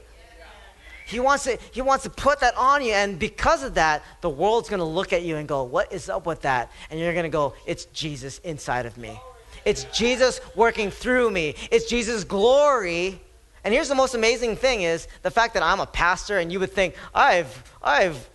He 1.12 1.20
wants, 1.20 1.44
to, 1.44 1.60
he 1.72 1.82
wants 1.82 2.06
to 2.06 2.10
put 2.10 2.40
that 2.40 2.56
on 2.56 2.82
you, 2.82 2.94
and 2.94 3.20
because 3.20 3.64
of 3.64 3.74
that, 3.74 4.02
the 4.22 4.30
world's 4.30 4.70
going 4.70 4.80
to 4.80 4.86
look 4.86 5.12
at 5.12 5.24
you 5.24 5.36
and 5.36 5.48
go, 5.48 5.64
What 5.64 5.92
is 5.92 6.10
up 6.10 6.26
with 6.26 6.42
that? 6.44 6.72
And 6.90 7.00
you're 7.00 7.12
going 7.14 7.24
to 7.24 7.30
go, 7.30 7.54
It's 7.66 7.86
Jesus 7.86 8.40
inside 8.40 8.86
of 8.86 8.98
me. 8.98 9.20
It's 9.66 9.84
Jesus 9.86 10.40
working 10.56 10.90
through 10.90 11.30
me. 11.30 11.56
It's 11.70 11.86
Jesus' 11.86 12.24
glory. 12.24 13.20
And 13.64 13.74
here's 13.74 13.90
the 13.90 13.96
most 13.96 14.16
amazing 14.16 14.56
thing 14.56 14.84
is 14.84 15.08
the 15.22 15.30
fact 15.30 15.54
that 15.54 15.64
I'm 15.64 15.82
a 15.82 15.86
pastor 15.86 16.40
and 16.40 16.52
you 16.52 16.60
would 16.62 16.72
think, 16.72 16.96
I've, 17.14 17.72
I've, 17.84 18.30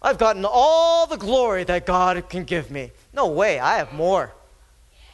I've 0.00 0.18
gotten 0.18 0.44
all 0.46 1.06
the 1.06 1.16
glory 1.16 1.64
that 1.64 1.86
God 1.86 2.28
can 2.28 2.44
give 2.44 2.70
me. 2.70 2.92
No 3.12 3.28
way, 3.28 3.58
I 3.58 3.78
have 3.78 3.92
more. 3.92 4.32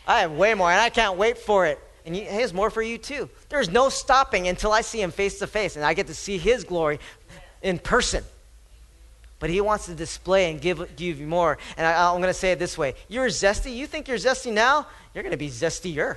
I 0.06 0.20
have 0.20 0.32
way 0.32 0.52
more, 0.54 0.70
and 0.70 0.80
I 0.80 0.90
can't 0.90 1.16
wait 1.16 1.38
for 1.38 1.64
it. 1.64 1.78
And 2.04 2.14
he 2.14 2.22
has 2.24 2.52
more 2.52 2.70
for 2.70 2.82
you 2.82 2.98
too. 2.98 3.28
There's 3.48 3.70
no 3.70 3.88
stopping 3.88 4.48
until 4.48 4.72
I 4.72 4.80
see 4.80 5.00
him 5.00 5.10
face 5.10 5.38
to 5.38 5.46
face 5.46 5.76
and 5.76 5.84
I 5.84 5.94
get 5.94 6.08
to 6.08 6.14
see 6.14 6.38
his 6.38 6.64
glory 6.64 6.98
in 7.62 7.78
person. 7.78 8.24
But 9.38 9.50
he 9.50 9.60
wants 9.60 9.86
to 9.86 9.94
display 9.94 10.50
and 10.50 10.60
give, 10.60 10.96
give 10.96 11.18
you 11.18 11.26
more. 11.26 11.58
And 11.76 11.86
I, 11.86 12.12
am 12.12 12.20
going 12.20 12.28
to 12.28 12.34
say 12.34 12.52
it 12.52 12.58
this 12.58 12.78
way 12.78 12.94
You're 13.08 13.28
zesty. 13.28 13.74
You 13.74 13.86
think 13.86 14.08
you're 14.08 14.18
zesty 14.18 14.52
now? 14.52 14.86
You're 15.14 15.22
going 15.22 15.32
to 15.32 15.36
be 15.36 15.48
zestier. 15.48 16.16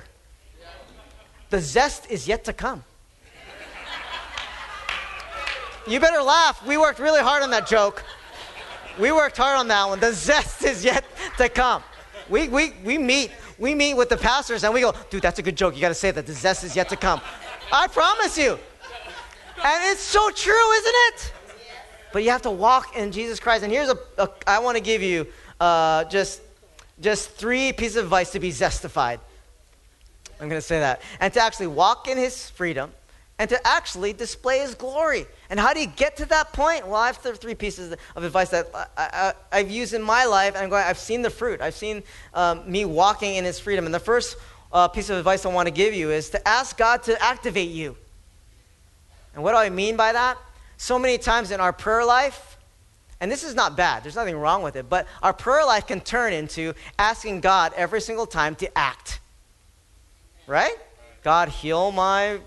The 1.50 1.60
zest 1.60 2.10
is 2.10 2.26
yet 2.26 2.44
to 2.44 2.52
come. 2.52 2.84
You 5.86 6.00
better 6.00 6.22
laugh. 6.22 6.66
We 6.66 6.76
worked 6.78 6.98
really 6.98 7.20
hard 7.20 7.44
on 7.44 7.50
that 7.50 7.68
joke. 7.68 8.02
We 8.98 9.12
worked 9.12 9.36
hard 9.36 9.58
on 9.58 9.68
that 9.68 9.86
one. 9.86 10.00
The 10.00 10.12
zest 10.12 10.64
is 10.64 10.84
yet 10.84 11.04
to 11.38 11.48
come. 11.48 11.82
We, 12.28 12.48
we, 12.48 12.72
we 12.84 12.98
meet 12.98 13.30
we 13.58 13.74
meet 13.74 13.94
with 13.94 14.08
the 14.08 14.16
pastors 14.16 14.64
and 14.64 14.72
we 14.72 14.80
go, 14.80 14.94
dude, 15.10 15.22
that's 15.22 15.38
a 15.38 15.42
good 15.42 15.56
joke. 15.56 15.74
You 15.74 15.80
got 15.80 15.88
to 15.88 15.94
say 15.94 16.10
that. 16.10 16.26
The 16.26 16.32
zest 16.32 16.64
is 16.64 16.76
yet 16.76 16.88
to 16.90 16.96
come. 16.96 17.20
I 17.72 17.86
promise 17.88 18.36
you. 18.36 18.58
And 19.64 19.84
it's 19.92 20.02
so 20.02 20.30
true, 20.30 20.72
isn't 20.72 20.94
it? 21.08 21.32
But 22.12 22.22
you 22.22 22.30
have 22.30 22.42
to 22.42 22.50
walk 22.50 22.96
in 22.96 23.12
Jesus 23.12 23.40
Christ. 23.40 23.64
And 23.64 23.72
here's 23.72 23.88
a, 23.88 23.98
a 24.18 24.28
I 24.46 24.58
want 24.58 24.76
to 24.76 24.82
give 24.82 25.02
you 25.02 25.26
uh, 25.60 26.04
just, 26.04 26.40
just 27.00 27.30
three 27.30 27.72
pieces 27.72 27.96
of 27.96 28.04
advice 28.04 28.30
to 28.32 28.40
be 28.40 28.50
zestified. 28.50 29.18
I'm 30.40 30.48
going 30.48 30.60
to 30.60 30.66
say 30.66 30.80
that. 30.80 31.02
And 31.20 31.32
to 31.32 31.40
actually 31.40 31.68
walk 31.68 32.08
in 32.08 32.18
his 32.18 32.50
freedom 32.50 32.92
and 33.38 33.48
to 33.50 33.66
actually 33.66 34.12
display 34.12 34.60
his 34.60 34.74
glory. 34.74 35.26
And 35.48 35.60
how 35.60 35.72
do 35.72 35.80
you 35.80 35.86
get 35.86 36.16
to 36.16 36.26
that 36.26 36.52
point? 36.52 36.86
Well, 36.86 36.96
I 36.96 37.06
have 37.06 37.18
three 37.18 37.54
pieces 37.54 37.94
of 38.16 38.24
advice 38.24 38.50
that 38.50 38.68
I, 38.96 39.34
have 39.52 39.70
used 39.70 39.94
in 39.94 40.02
my 40.02 40.24
life, 40.24 40.54
and 40.54 40.64
I'm 40.64 40.70
going, 40.70 40.84
I've 40.84 40.98
seen 40.98 41.22
the 41.22 41.30
fruit. 41.30 41.60
I've 41.60 41.74
seen 41.74 42.02
um, 42.34 42.70
me 42.70 42.84
walking 42.84 43.36
in 43.36 43.44
his 43.44 43.60
freedom. 43.60 43.84
And 43.84 43.94
the 43.94 44.00
first 44.00 44.36
uh, 44.72 44.88
piece 44.88 45.08
of 45.08 45.18
advice 45.18 45.46
I 45.46 45.48
want 45.50 45.68
to 45.68 45.74
give 45.74 45.94
you 45.94 46.10
is 46.10 46.30
to 46.30 46.48
ask 46.48 46.76
God 46.76 47.02
to 47.04 47.22
activate 47.22 47.70
you. 47.70 47.96
And 49.34 49.44
what 49.44 49.52
do 49.52 49.58
I 49.58 49.70
mean 49.70 49.96
by 49.96 50.12
that? 50.12 50.38
So 50.78 50.98
many 50.98 51.18
times 51.18 51.50
in 51.50 51.60
our 51.60 51.72
prayer 51.72 52.04
life, 52.04 52.58
and 53.20 53.30
this 53.30 53.44
is 53.44 53.54
not 53.54 53.76
bad, 53.76 54.02
there's 54.02 54.16
nothing 54.16 54.36
wrong 54.36 54.62
with 54.62 54.76
it, 54.76 54.90
but 54.90 55.06
our 55.22 55.32
prayer 55.32 55.64
life 55.64 55.86
can 55.86 56.00
turn 56.00 56.32
into 56.32 56.74
asking 56.98 57.40
God 57.40 57.72
every 57.76 58.00
single 58.00 58.26
time 58.26 58.56
to 58.56 58.78
act. 58.78 59.20
Right? 60.46 60.76
God, 61.22 61.48
heal 61.48 61.92
my 61.92 62.40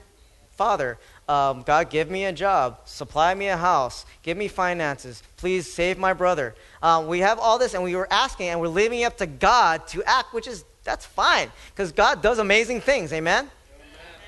Father, 0.59 0.97
um, 1.29 1.61
God, 1.61 1.91
give 1.91 2.09
me 2.09 2.25
a 2.25 2.33
job, 2.33 2.79
supply 2.85 3.35
me 3.35 3.49
a 3.49 3.55
house, 3.55 4.07
give 4.23 4.35
me 4.35 4.47
finances, 4.47 5.21
please 5.37 5.71
save 5.71 5.99
my 5.99 6.11
brother. 6.11 6.55
Um, 6.81 7.05
we 7.05 7.19
have 7.19 7.37
all 7.37 7.59
this, 7.59 7.75
and 7.75 7.83
we 7.83 7.95
were 7.95 8.11
asking, 8.11 8.47
and 8.49 8.59
we're 8.59 8.67
leaving 8.67 9.01
it 9.01 9.03
up 9.03 9.17
to 9.17 9.27
God 9.27 9.87
to 9.89 10.03
act, 10.05 10.33
which 10.33 10.47
is, 10.47 10.65
that's 10.83 11.05
fine, 11.05 11.51
because 11.69 11.91
God 11.91 12.23
does 12.23 12.39
amazing 12.39 12.81
things, 12.81 13.13
amen? 13.13 13.43
amen? 13.43 13.51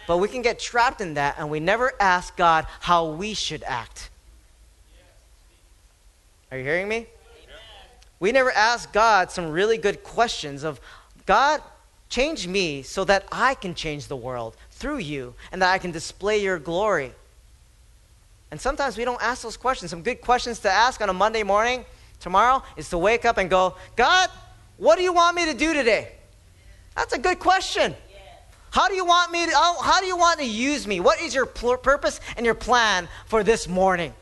But 0.08 0.18
we 0.18 0.28
can 0.28 0.44
get 0.44 0.60
trapped 0.60 1.02
in 1.02 1.16
that, 1.16 1.38
and 1.40 1.50
we 1.50 1.60
never 1.60 1.92
ask 2.00 2.38
God 2.38 2.68
how 2.82 3.10
we 3.10 3.34
should 3.34 3.64
act. 3.64 4.12
Are 6.52 6.58
you 6.60 6.64
hearing 6.64 6.88
me? 6.88 7.08
We 8.20 8.32
never 8.32 8.52
ask 8.52 8.94
God 8.94 9.32
some 9.32 9.50
really 9.50 9.80
good 9.80 10.04
questions 10.04 10.64
of, 10.64 10.80
God, 11.26 11.64
change 12.10 12.46
me 12.46 12.84
so 12.84 13.04
that 13.06 13.26
I 13.32 13.56
can 13.56 13.74
change 13.74 14.06
the 14.06 14.16
world 14.16 14.56
through 14.82 14.98
you 14.98 15.36
and 15.52 15.62
that 15.62 15.72
I 15.72 15.78
can 15.78 15.92
display 15.92 16.42
your 16.42 16.58
glory. 16.58 17.12
And 18.50 18.60
sometimes 18.60 18.98
we 18.98 19.06
don't 19.06 19.22
ask 19.22 19.44
those 19.44 19.56
questions. 19.56 19.92
Some 19.92 20.02
good 20.02 20.20
questions 20.20 20.60
to 20.60 20.70
ask 20.70 21.00
on 21.02 21.10
a 21.10 21.14
Monday 21.14 21.44
morning 21.44 21.86
tomorrow 22.20 22.64
is 22.76 22.90
to 22.90 22.98
wake 22.98 23.24
up 23.24 23.38
and 23.38 23.50
go, 23.50 23.76
God, 23.96 24.30
what 24.78 24.98
do 24.98 25.04
you 25.04 25.14
want 25.14 25.36
me 25.36 25.46
to 25.46 25.54
do 25.54 25.74
today? 25.74 26.12
That's 26.96 27.14
a 27.14 27.20
good 27.20 27.40
question. 27.40 27.96
How 28.72 28.88
do 28.88 28.96
you 28.96 29.06
want 29.06 29.32
me 29.32 29.46
to, 29.46 29.52
oh, 29.54 29.82
how 29.84 30.00
do 30.02 30.08
you 30.08 30.18
want 30.18 30.40
to 30.40 30.46
use 30.46 30.88
me? 30.88 31.00
What 31.00 31.22
is 31.22 31.36
your 31.36 31.46
pl- 31.46 31.78
purpose 31.78 32.20
and 32.36 32.46
your 32.46 32.56
plan 32.56 33.08
for 33.28 33.44
this 33.44 33.68
morning? 33.68 34.14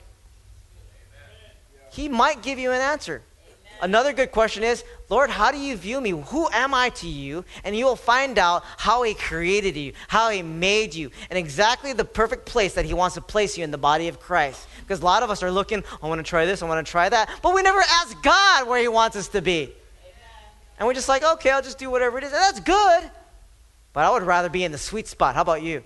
He 1.92 2.10
might 2.10 2.42
give 2.42 2.60
you 2.60 2.72
an 2.72 2.82
answer. 2.82 3.22
Another 3.82 4.12
good 4.12 4.32
question 4.32 4.64
is, 4.64 4.84
Lord, 5.08 5.30
how 5.30 5.52
do 5.52 5.58
you 5.58 5.78
view 5.78 6.02
me? 6.02 6.10
Who 6.10 6.50
am 6.52 6.74
I 6.74 6.90
to 6.90 7.08
you? 7.08 7.46
And 7.64 7.76
you 7.76 7.86
will 7.86 7.96
find 7.96 8.38
out 8.38 8.64
how 8.78 9.04
He 9.04 9.14
created 9.14 9.78
you, 9.78 9.94
how 10.10 10.30
He 10.30 10.42
made 10.42 10.94
you, 10.94 11.12
and 11.30 11.40
exactly 11.40 11.94
the 11.94 12.04
perfect 12.04 12.46
place 12.46 12.74
that 12.74 12.86
He 12.86 12.94
wants 12.94 13.16
to 13.16 13.22
place 13.22 13.58
you 13.58 13.64
in 13.64 13.72
the 13.72 13.78
body 13.78 14.10
of 14.10 14.20
Christ. 14.20 14.68
Because 14.82 15.02
a 15.02 15.06
lot 15.06 15.24
of 15.24 15.30
us 15.30 15.44
are 15.44 15.52
looking, 15.52 15.84
I 16.04 16.08
want 16.08 16.20
to 16.20 16.24
try 16.24 16.46
this, 16.46 16.62
I 16.62 16.68
want 16.68 16.86
to 16.86 16.92
try 16.92 17.08
that, 17.08 17.30
but 17.42 17.56
we 17.56 17.62
never 17.62 17.80
ask 17.80 18.22
God 18.22 18.68
where 18.68 18.82
He 18.82 18.90
wants 18.90 19.16
us 19.16 19.30
to 19.30 19.42
be. 19.42 19.64
Amen. 19.64 19.74
And 20.78 20.88
we're 20.88 20.94
just 20.94 21.10
like, 21.10 21.24
okay, 21.24 21.52
I'll 21.52 21.62
just 21.62 21.80
do 21.80 21.90
whatever 21.90 22.18
it 22.18 22.26
is. 22.26 22.34
And 22.34 22.42
that's 22.42 22.60
good, 22.60 23.10
but 23.94 24.04
I 24.04 24.12
would 24.12 24.24
rather 24.24 24.50
be 24.50 24.66
in 24.66 24.74
the 24.74 24.78
sweet 24.78 25.08
spot. 25.08 25.36
How 25.36 25.42
about 25.42 25.64
you? 25.64 25.84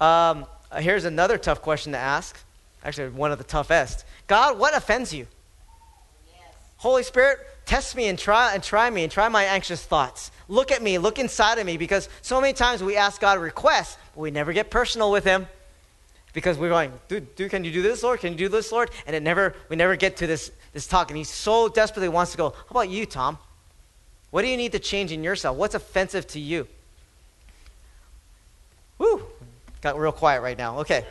Um, 0.00 0.46
here's 0.76 1.04
another 1.04 1.36
tough 1.36 1.60
question 1.60 1.92
to 1.92 1.98
ask. 1.98 2.38
Actually, 2.82 3.10
one 3.10 3.32
of 3.32 3.38
the 3.38 3.44
toughest. 3.44 4.06
God, 4.26 4.58
what 4.58 4.74
offends 4.74 5.12
you? 5.12 5.26
Holy 6.78 7.02
Spirit, 7.02 7.38
test 7.66 7.94
me 7.94 8.08
and 8.08 8.18
try 8.18 8.54
and 8.54 8.62
try 8.62 8.88
me 8.88 9.02
and 9.02 9.12
try 9.12 9.28
my 9.28 9.44
anxious 9.44 9.84
thoughts. 9.84 10.30
Look 10.48 10.72
at 10.72 10.82
me, 10.82 10.98
look 10.98 11.18
inside 11.18 11.58
of 11.58 11.66
me, 11.66 11.76
because 11.76 12.08
so 12.22 12.40
many 12.40 12.54
times 12.54 12.82
we 12.82 12.96
ask 12.96 13.20
God 13.20 13.38
requests, 13.38 13.98
but 14.14 14.20
we 14.20 14.30
never 14.30 14.52
get 14.52 14.70
personal 14.70 15.10
with 15.10 15.24
Him. 15.24 15.46
Because 16.32 16.56
we're 16.56 16.68
going, 16.68 16.92
dude, 17.08 17.34
dude, 17.34 17.50
can 17.50 17.64
you 17.64 17.72
do 17.72 17.82
this, 17.82 18.02
Lord? 18.02 18.20
Can 18.20 18.32
you 18.32 18.38
do 18.38 18.48
this, 18.48 18.70
Lord? 18.70 18.90
And 19.06 19.16
it 19.16 19.22
never, 19.22 19.54
we 19.68 19.76
never 19.76 19.96
get 19.96 20.18
to 20.18 20.26
this, 20.26 20.52
this 20.72 20.86
talk. 20.86 21.10
And 21.10 21.16
he 21.16 21.24
so 21.24 21.68
desperately 21.68 22.08
wants 22.08 22.32
to 22.32 22.36
go, 22.36 22.50
how 22.50 22.66
about 22.70 22.90
you, 22.90 23.06
Tom? 23.06 23.38
What 24.30 24.42
do 24.42 24.48
you 24.48 24.56
need 24.56 24.72
to 24.72 24.78
change 24.78 25.10
in 25.10 25.24
yourself? 25.24 25.56
What's 25.56 25.74
offensive 25.74 26.26
to 26.28 26.40
you? 26.40 26.68
Woo, 28.98 29.22
got 29.80 29.98
real 29.98 30.12
quiet 30.12 30.42
right 30.42 30.58
now. 30.58 30.80
Okay. 30.80 31.04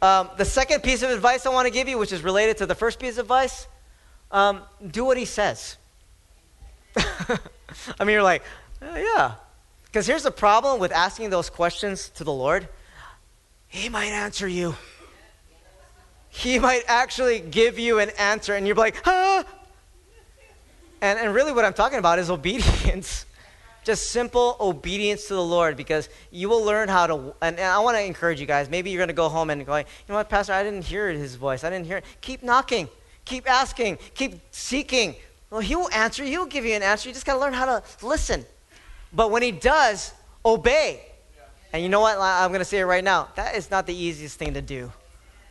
Um, 0.00 0.30
the 0.36 0.44
second 0.44 0.82
piece 0.82 1.02
of 1.02 1.10
advice 1.10 1.44
I 1.44 1.50
want 1.50 1.66
to 1.66 1.72
give 1.72 1.88
you, 1.88 1.98
which 1.98 2.12
is 2.12 2.22
related 2.22 2.58
to 2.58 2.66
the 2.66 2.74
first 2.74 3.00
piece 3.00 3.18
of 3.18 3.26
advice, 3.26 3.66
um, 4.32 4.62
do 4.90 5.04
what 5.04 5.16
he 5.16 5.24
says. 5.24 5.76
I 6.96 7.38
mean, 8.00 8.10
you're 8.10 8.22
like, 8.22 8.42
uh, 8.82 8.96
yeah. 8.96 9.34
Because 9.84 10.06
here's 10.06 10.22
the 10.22 10.30
problem 10.30 10.80
with 10.80 10.90
asking 10.90 11.30
those 11.30 11.50
questions 11.50 12.08
to 12.10 12.24
the 12.24 12.32
Lord 12.32 12.68
He 13.68 13.88
might 13.88 14.06
answer 14.06 14.48
you. 14.48 14.74
He 16.30 16.58
might 16.58 16.82
actually 16.88 17.40
give 17.40 17.78
you 17.78 17.98
an 17.98 18.08
answer, 18.18 18.54
and 18.54 18.66
you're 18.66 18.74
like, 18.76 19.06
ah. 19.06 19.44
And, 21.02 21.18
and 21.18 21.34
really, 21.34 21.52
what 21.52 21.64
I'm 21.64 21.74
talking 21.74 21.98
about 21.98 22.18
is 22.18 22.30
obedience. 22.38 23.26
Just 23.84 24.10
simple 24.10 24.56
obedience 24.60 25.26
to 25.26 25.34
the 25.34 25.42
Lord 25.42 25.76
because 25.76 26.08
you 26.30 26.48
will 26.48 26.64
learn 26.64 26.88
how 26.88 27.06
to. 27.08 27.14
And, 27.42 27.58
and 27.58 27.60
I 27.60 27.80
want 27.80 27.96
to 27.96 28.02
encourage 28.02 28.40
you 28.40 28.46
guys. 28.46 28.70
Maybe 28.70 28.90
you're 28.90 29.00
going 29.00 29.08
to 29.08 29.14
go 29.14 29.28
home 29.28 29.50
and 29.50 29.66
go, 29.66 29.76
you 29.76 29.84
know 30.08 30.14
what, 30.14 30.30
Pastor, 30.30 30.52
I 30.52 30.62
didn't 30.62 30.84
hear 30.84 31.10
his 31.10 31.34
voice. 31.34 31.64
I 31.64 31.70
didn't 31.70 31.86
hear 31.86 31.98
it. 31.98 32.04
Keep 32.20 32.44
knocking, 32.44 32.88
keep 33.24 33.48
asking, 33.50 33.98
keep 34.14 34.40
seeking. 34.50 35.16
Well, 35.50 35.60
he 35.60 35.76
will 35.76 35.90
answer. 35.90 36.24
He 36.24 36.38
will 36.38 36.46
give 36.46 36.64
you 36.64 36.74
an 36.74 36.82
answer. 36.82 37.08
You 37.08 37.12
just 37.12 37.26
got 37.26 37.34
to 37.34 37.40
learn 37.40 37.52
how 37.52 37.66
to 37.66 37.82
listen. 38.02 38.44
But 39.12 39.30
when 39.30 39.42
he 39.42 39.52
does, 39.52 40.12
obey. 40.44 41.02
And 41.72 41.82
you 41.82 41.88
know 41.88 42.00
what? 42.00 42.18
I'm 42.18 42.48
going 42.48 42.60
to 42.60 42.64
say 42.64 42.78
it 42.78 42.84
right 42.84 43.04
now. 43.04 43.28
That 43.36 43.54
is 43.54 43.70
not 43.70 43.86
the 43.86 43.94
easiest 43.94 44.38
thing 44.38 44.54
to 44.54 44.62
do. 44.62 44.92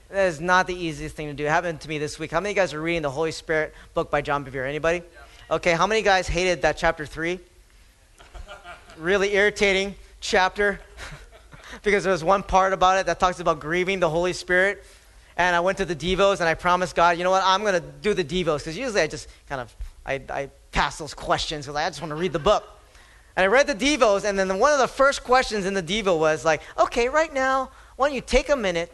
That 0.10 0.26
is 0.26 0.42
not 0.42 0.68
the 0.68 0.76
easiest 0.76 1.16
thing 1.16 1.28
to 1.28 1.34
do. 1.34 1.46
It 1.46 1.50
happened 1.50 1.82
to 1.82 1.90
me 1.90 1.98
this 1.98 2.20
week. 2.20 2.32
How 2.32 2.40
many 2.40 2.52
of 2.52 2.58
you 2.58 2.62
guys 2.62 2.74
are 2.74 2.82
reading 2.82 3.02
the 3.02 3.10
Holy 3.10 3.32
Spirit 3.32 3.74
book 3.94 4.12
by 4.12 4.22
John 4.22 4.44
Bevere? 4.44 4.68
Anybody? 4.68 5.04
Okay, 5.50 5.74
how 5.74 5.88
many 5.88 6.02
guys 6.02 6.28
hated 6.28 6.64
that 6.64 6.78
chapter 6.78 7.06
3? 7.06 7.40
really 8.98 9.34
irritating 9.36 9.96
chapter 10.20 10.80
because 11.84 12.04
there 12.04 12.12
was 12.12 12.24
one 12.24 12.44
part 12.44 12.74
about 12.74 13.00
it 13.00 13.06
that 13.06 13.20
talks 13.20 13.40
about 13.40 13.60
grieving 13.60 14.00
the 14.00 14.10
Holy 14.10 14.34
Spirit. 14.34 14.84
And 15.38 15.56
I 15.56 15.60
went 15.60 15.78
to 15.78 15.86
the 15.86 15.96
Devos 15.96 16.40
and 16.40 16.50
I 16.50 16.54
promised 16.54 16.96
God, 16.96 17.18
you 17.18 17.24
know 17.24 17.32
what, 17.32 17.44
I'm 17.46 17.62
going 17.62 17.74
to 17.74 17.88
do 18.02 18.14
the 18.14 18.24
Devos 18.24 18.60
because 18.60 18.78
usually 18.78 19.02
I 19.02 19.08
just 19.08 19.28
kind 19.48 19.62
of, 19.62 19.76
I, 20.06 20.22
I 20.30 20.50
pass 20.72 20.98
those 20.98 21.14
questions 21.14 21.66
because 21.66 21.76
I 21.76 21.90
just 21.90 22.02
want 22.02 22.12
to 22.12 22.16
read 22.16 22.34
the 22.34 22.40
book. 22.40 22.68
And 23.36 23.44
I 23.44 23.48
read 23.48 23.68
the 23.68 23.76
Devos 23.76 24.26
and 24.26 24.38
then 24.38 24.60
one 24.60 24.74
of 24.74 24.80
the 24.80 24.88
first 24.88 25.24
questions 25.24 25.66
in 25.66 25.74
the 25.74 25.84
Devo 25.84 26.20
was 26.20 26.44
like, 26.44 26.62
okay, 26.78 27.08
right 27.08 27.34
now, 27.34 27.72
why 27.96 28.08
don't 28.08 28.16
you 28.16 28.22
take 28.22 28.50
a 28.50 28.56
minute 28.56 28.92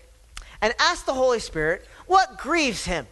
and 0.62 0.74
ask 0.80 1.06
the 1.06 1.14
Holy 1.14 1.40
Spirit 1.40 1.86
what 2.06 2.38
grieves 2.38 2.86
him? 2.86 3.08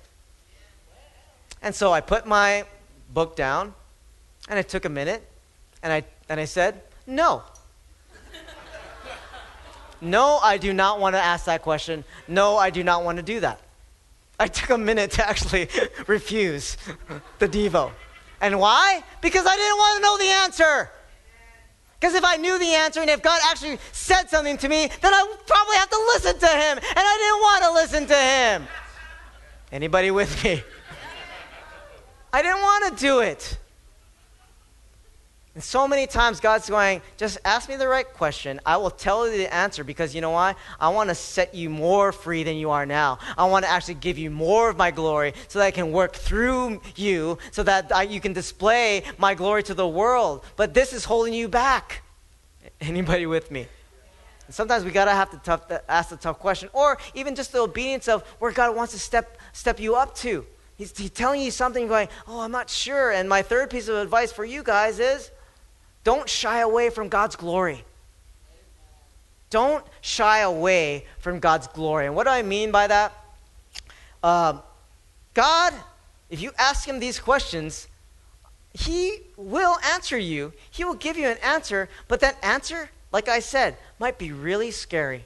And 1.62 1.74
so 1.74 1.92
I 1.92 2.02
put 2.02 2.28
my 2.28 2.66
book 3.14 3.36
down 3.36 3.74
and 4.48 4.60
I 4.60 4.62
took 4.62 4.86
a 4.86 4.90
minute 4.90 5.28
and 5.82 5.92
I, 5.92 6.04
and 6.30 6.40
I 6.40 6.46
said, 6.46 6.82
no. 7.08 7.44
No, 10.06 10.38
I 10.38 10.58
do 10.58 10.74
not 10.74 11.00
want 11.00 11.16
to 11.16 11.22
ask 11.22 11.46
that 11.46 11.62
question. 11.62 12.04
No, 12.28 12.58
I 12.58 12.70
do 12.70 12.84
not 12.84 13.04
want 13.04 13.18
to 13.18 13.24
do 13.24 13.40
that. 13.42 13.60
I 14.40 14.48
took 14.48 14.70
a 14.70 14.78
minute 14.78 15.12
to 15.12 15.28
actually 15.28 15.70
refuse 16.08 16.78
the 17.40 17.48
Devo. 17.48 17.92
And 18.42 18.60
why? 18.60 19.04
Because 19.22 19.46
I 19.46 19.56
didn't 19.56 19.78
want 19.78 19.98
to 19.98 20.02
know 20.04 20.18
the 20.18 20.34
answer. 20.44 20.92
Because 22.00 22.16
if 22.16 22.26
I 22.26 22.36
knew 22.36 22.60
the 22.60 22.76
answer 22.76 23.00
and 23.00 23.10
if 23.10 23.22
God 23.22 23.40
actually 23.50 23.80
said 23.92 24.30
something 24.30 24.58
to 24.58 24.70
me, 24.70 24.90
then 25.02 25.14
I 25.14 25.24
would 25.24 25.48
probably 25.48 25.76
have 25.78 25.90
to 25.90 25.98
listen 26.14 26.40
to 26.40 26.48
him. 26.48 26.78
And 26.78 26.84
I 26.98 27.18
didn't 27.18 27.42
want 27.42 27.64
to 27.64 27.72
listen 27.74 28.08
to 28.08 28.16
him. 28.16 28.68
Anybody 29.72 30.12
with 30.12 30.44
me? 30.44 30.62
I 32.34 32.42
didn't 32.42 32.62
want 32.62 32.98
to 32.98 33.02
do 33.02 33.20
it. 33.22 33.58
And 35.56 35.64
so 35.64 35.88
many 35.88 36.06
times 36.06 36.42
God's 36.42 36.70
going, 36.70 37.02
just 37.16 37.38
ask 37.46 37.70
me 37.70 37.78
the 37.78 37.88
right 37.88 38.06
question. 38.06 38.60
I 38.66 38.76
will 38.76 38.92
tell 38.92 39.26
you 39.26 39.38
the 39.38 39.54
answer 39.54 39.86
because 39.86 40.14
you 40.14 40.20
know 40.20 40.32
why? 40.32 40.56
I 40.82 40.90
want 40.90 41.08
to 41.08 41.16
set 41.16 41.56
you 41.56 41.70
more 41.70 42.12
free 42.12 42.44
than 42.44 42.58
you 42.58 42.72
are 42.72 42.86
now. 42.86 43.20
I 43.38 43.46
want 43.46 43.64
to 43.64 43.72
actually 43.72 43.94
give 43.94 44.18
you 44.18 44.30
more 44.30 44.70
of 44.70 44.76
my 44.76 44.92
glory 44.92 45.34
so 45.48 45.60
that 45.60 45.66
I 45.66 45.72
can 45.72 45.94
work 45.94 46.14
through 46.14 46.82
you 46.98 47.38
so 47.52 47.64
that 47.64 47.96
I, 47.96 48.04
you 48.04 48.20
can 48.20 48.34
display 48.34 49.04
my 49.18 49.34
glory 49.34 49.64
to 49.64 49.74
the 49.74 49.88
world. 49.88 50.44
But 50.58 50.74
this 50.74 50.92
is 50.92 51.06
holding 51.06 51.34
you 51.34 51.48
back. 51.48 52.04
Anybody 52.82 53.26
with 53.26 53.50
me? 53.50 53.66
And 54.48 54.54
sometimes 54.54 54.84
we 54.84 54.92
gotta 54.92 55.12
have 55.12 55.32
to 55.32 55.38
tough, 55.38 55.72
ask 55.88 56.10
the 56.10 56.18
tough 56.18 56.38
question, 56.38 56.68
or 56.74 56.98
even 57.14 57.34
just 57.34 57.54
the 57.54 57.60
obedience 57.60 58.10
of 58.10 58.24
where 58.40 58.52
God 58.52 58.76
wants 58.76 58.92
to 58.92 59.00
step 59.00 59.38
step 59.54 59.80
you 59.80 59.96
up 59.96 60.16
to. 60.16 60.46
He's, 60.78 60.96
he's 60.96 61.10
telling 61.10 61.42
you 61.42 61.50
something, 61.50 61.88
going, 61.88 62.10
"Oh, 62.28 62.42
I'm 62.42 62.52
not 62.52 62.70
sure." 62.70 63.12
And 63.12 63.28
my 63.30 63.42
third 63.42 63.70
piece 63.70 63.88
of 63.88 63.96
advice 63.96 64.32
for 64.32 64.46
you 64.46 64.62
guys 64.62 65.00
is 65.00 65.32
don't 66.06 66.30
shy 66.30 66.60
away 66.60 66.90
from 66.90 67.10
God's 67.10 67.36
glory. 67.36 67.84
Don't 69.50 69.84
shy 70.02 70.40
away 70.40 71.06
from 71.20 71.40
God's 71.40 71.68
glory. 71.68 72.06
And 72.06 72.16
what 72.16 72.26
do 72.26 72.30
I 72.30 72.44
mean 72.44 72.72
by 72.72 72.88
that? 72.88 73.12
Um, 74.24 74.62
God, 75.34 75.74
if 76.30 76.42
you 76.42 76.52
ask 76.58 76.88
Him 76.88 77.00
these 77.00 77.20
questions, 77.20 77.88
He 78.74 79.20
will 79.36 79.78
answer 79.84 80.18
you. 80.18 80.54
He 80.70 80.86
will 80.86 80.94
give 80.94 81.18
you 81.18 81.28
an 81.28 81.38
answer, 81.44 81.90
but 82.08 82.20
that 82.22 82.38
answer, 82.44 82.90
like 83.12 83.28
I 83.28 83.40
said, 83.40 83.76
might 84.00 84.20
be 84.20 84.32
really 84.32 84.72
scary. 84.72 85.26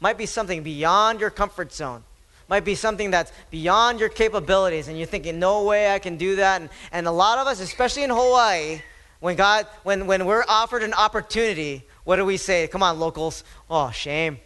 Might 0.00 0.18
be 0.18 0.26
something 0.26 0.62
beyond 0.62 1.20
your 1.20 1.30
comfort 1.30 1.72
zone 1.72 2.04
might 2.48 2.64
be 2.66 2.74
something 2.74 3.10
that's 3.10 3.32
beyond 3.50 3.98
your 3.98 4.10
capabilities 4.10 4.88
and 4.88 4.98
you're 4.98 5.06
thinking 5.06 5.38
no 5.38 5.64
way 5.64 5.94
i 5.94 5.98
can 5.98 6.18
do 6.18 6.36
that 6.36 6.60
and, 6.60 6.68
and 6.90 7.06
a 7.06 7.10
lot 7.10 7.38
of 7.38 7.46
us 7.46 7.60
especially 7.60 8.02
in 8.02 8.10
hawaii 8.10 8.82
when 9.22 9.36
God, 9.36 9.68
when, 9.84 10.08
when 10.08 10.26
we're 10.26 10.44
offered 10.48 10.82
an 10.82 10.92
opportunity, 10.94 11.86
what 12.02 12.16
do 12.16 12.24
we 12.24 12.36
say? 12.36 12.66
Come 12.66 12.82
on, 12.82 12.98
locals. 12.98 13.44
Oh, 13.70 13.88
shame. 13.92 14.38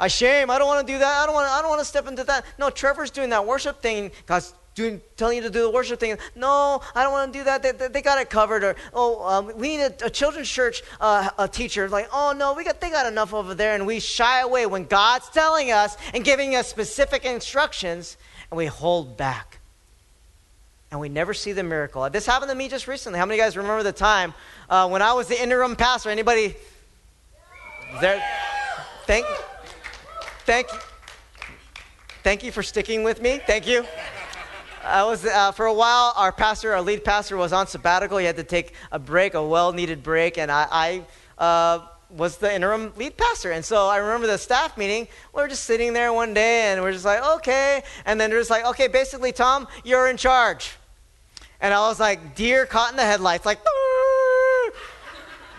I 0.00 0.08
shame. 0.08 0.50
I 0.50 0.58
don't 0.58 0.66
want 0.66 0.84
to 0.84 0.92
do 0.92 0.98
that. 0.98 1.22
I 1.22 1.24
don't 1.24 1.36
want. 1.36 1.48
I 1.48 1.60
don't 1.60 1.70
want 1.70 1.80
to 1.80 1.84
step 1.84 2.08
into 2.08 2.24
that. 2.24 2.44
No, 2.58 2.68
Trevor's 2.68 3.12
doing 3.12 3.30
that 3.30 3.46
worship 3.46 3.80
thing. 3.80 4.10
God's 4.26 4.54
doing, 4.74 5.00
telling 5.16 5.36
you 5.36 5.44
to 5.44 5.50
do 5.50 5.62
the 5.62 5.70
worship 5.70 6.00
thing. 6.00 6.18
No, 6.34 6.80
I 6.96 7.04
don't 7.04 7.12
want 7.12 7.32
to 7.32 7.38
do 7.38 7.44
that. 7.44 7.62
They, 7.62 7.70
they, 7.70 7.86
they 7.86 8.02
got 8.02 8.20
it 8.20 8.28
covered. 8.28 8.64
Or 8.64 8.74
oh, 8.92 9.24
um, 9.24 9.52
we 9.56 9.76
need 9.76 9.82
a, 9.82 10.06
a 10.06 10.10
children's 10.10 10.48
church 10.48 10.82
uh, 11.00 11.30
a 11.38 11.46
teacher. 11.46 11.88
Like 11.88 12.08
oh 12.12 12.34
no, 12.36 12.54
we 12.54 12.64
got 12.64 12.80
they 12.80 12.90
got 12.90 13.06
enough 13.06 13.32
over 13.32 13.54
there, 13.54 13.76
and 13.76 13.86
we 13.86 14.00
shy 14.00 14.40
away 14.40 14.66
when 14.66 14.84
God's 14.84 15.28
telling 15.28 15.70
us 15.70 15.96
and 16.12 16.24
giving 16.24 16.56
us 16.56 16.66
specific 16.66 17.24
instructions, 17.24 18.16
and 18.50 18.58
we 18.58 18.66
hold 18.66 19.16
back 19.16 19.57
and 20.90 21.00
we 21.00 21.08
never 21.08 21.34
see 21.34 21.52
the 21.52 21.62
miracle. 21.62 22.08
This 22.10 22.26
happened 22.26 22.50
to 22.50 22.54
me 22.54 22.68
just 22.68 22.88
recently. 22.88 23.18
How 23.18 23.26
many 23.26 23.38
guys 23.38 23.56
remember 23.56 23.82
the 23.82 23.92
time 23.92 24.34
uh, 24.70 24.88
when 24.88 25.02
I 25.02 25.12
was 25.12 25.28
the 25.28 25.40
interim 25.40 25.76
pastor? 25.76 26.10
Anybody 26.10 26.56
there? 28.00 28.22
Thank, 29.06 29.26
thank, 30.44 30.68
thank 32.22 32.42
you 32.42 32.52
for 32.52 32.62
sticking 32.62 33.02
with 33.02 33.20
me. 33.20 33.40
Thank 33.46 33.66
you. 33.66 33.84
I 34.84 35.04
was 35.04 35.26
uh, 35.26 35.52
for 35.52 35.66
a 35.66 35.74
while. 35.74 36.14
Our 36.16 36.32
pastor, 36.32 36.72
our 36.72 36.80
lead 36.80 37.04
pastor, 37.04 37.36
was 37.36 37.52
on 37.52 37.66
sabbatical. 37.66 38.16
He 38.16 38.24
had 38.24 38.36
to 38.36 38.44
take 38.44 38.72
a 38.90 38.98
break, 38.98 39.34
a 39.34 39.46
well-needed 39.46 40.02
break, 40.02 40.38
and 40.38 40.50
I, 40.50 41.04
I 41.38 41.42
uh, 41.42 41.86
was 42.08 42.38
the 42.38 42.54
interim 42.54 42.94
lead 42.96 43.16
pastor. 43.18 43.50
And 43.50 43.62
so 43.62 43.86
I 43.88 43.98
remember 43.98 44.26
the 44.26 44.38
staff 44.38 44.78
meeting. 44.78 45.08
We 45.34 45.42
are 45.42 45.48
just 45.48 45.64
sitting 45.64 45.92
there 45.92 46.12
one 46.12 46.32
day, 46.32 46.72
and 46.72 46.80
we're 46.80 46.92
just 46.92 47.04
like, 47.04 47.22
okay. 47.22 47.82
And 48.06 48.18
then 48.18 48.30
they're 48.30 48.38
just 48.38 48.50
like, 48.50 48.64
okay, 48.64 48.88
basically, 48.88 49.32
Tom, 49.32 49.68
you're 49.84 50.08
in 50.08 50.16
charge. 50.16 50.77
And 51.60 51.74
I 51.74 51.80
was 51.88 51.98
like, 51.98 52.34
deer 52.34 52.66
caught 52.66 52.90
in 52.90 52.96
the 52.96 53.04
headlights, 53.04 53.44
like, 53.44 53.58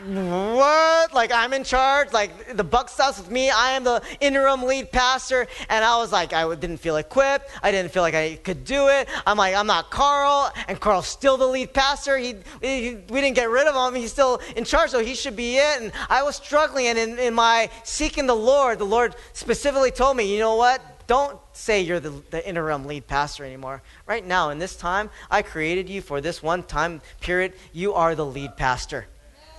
what? 0.05 1.13
Like, 1.13 1.31
I'm 1.33 1.51
in 1.51 1.65
charge? 1.65 2.13
Like, 2.13 2.55
the 2.55 2.63
buck 2.63 2.87
stops 2.89 3.19
with 3.19 3.29
me. 3.29 3.49
I 3.49 3.71
am 3.71 3.83
the 3.83 4.01
interim 4.21 4.63
lead 4.63 4.91
pastor. 4.91 5.45
And 5.67 5.83
I 5.83 5.97
was 5.97 6.11
like, 6.11 6.31
I 6.31 6.47
didn't 6.55 6.77
feel 6.77 6.95
equipped. 6.95 7.49
I 7.61 7.71
didn't 7.71 7.91
feel 7.91 8.01
like 8.01 8.15
I 8.15 8.37
could 8.37 8.63
do 8.63 8.87
it. 8.87 9.09
I'm 9.27 9.37
like, 9.37 9.55
I'm 9.55 9.67
not 9.67 9.91
Carl. 9.91 10.53
And 10.69 10.79
Carl's 10.79 11.07
still 11.07 11.35
the 11.35 11.47
lead 11.47 11.73
pastor. 11.73 12.17
He, 12.17 12.35
he 12.61 12.97
we 13.09 13.19
didn't 13.21 13.35
get 13.35 13.49
rid 13.49 13.67
of 13.67 13.75
him. 13.75 13.99
He's 13.99 14.11
still 14.11 14.39
in 14.55 14.63
charge, 14.63 14.91
so 14.91 15.03
he 15.03 15.15
should 15.15 15.35
be 15.35 15.57
it. 15.57 15.81
And 15.81 15.91
I 16.09 16.23
was 16.23 16.37
struggling. 16.37 16.87
And 16.87 16.97
in, 16.97 17.19
in 17.19 17.33
my 17.33 17.69
seeking 17.83 18.25
the 18.25 18.35
Lord, 18.35 18.79
the 18.79 18.85
Lord 18.85 19.15
specifically 19.33 19.91
told 19.91 20.15
me, 20.15 20.31
you 20.33 20.39
know 20.39 20.55
what? 20.55 20.81
Don't 21.09 21.39
say 21.53 21.81
you're 21.81 21.99
the, 21.99 22.11
the 22.29 22.47
interim 22.47 22.85
lead 22.85 23.07
pastor 23.07 23.43
anymore. 23.43 23.81
Right 24.05 24.23
now, 24.23 24.51
in 24.51 24.59
this 24.59 24.75
time, 24.75 25.09
I 25.31 25.41
created 25.41 25.89
you 25.89 26.03
for 26.03 26.21
this 26.21 26.43
one 26.43 26.61
time 26.61 27.01
period. 27.19 27.53
You 27.73 27.95
are 27.95 28.13
the 28.13 28.27
lead 28.27 28.55
pastor. 28.57 29.07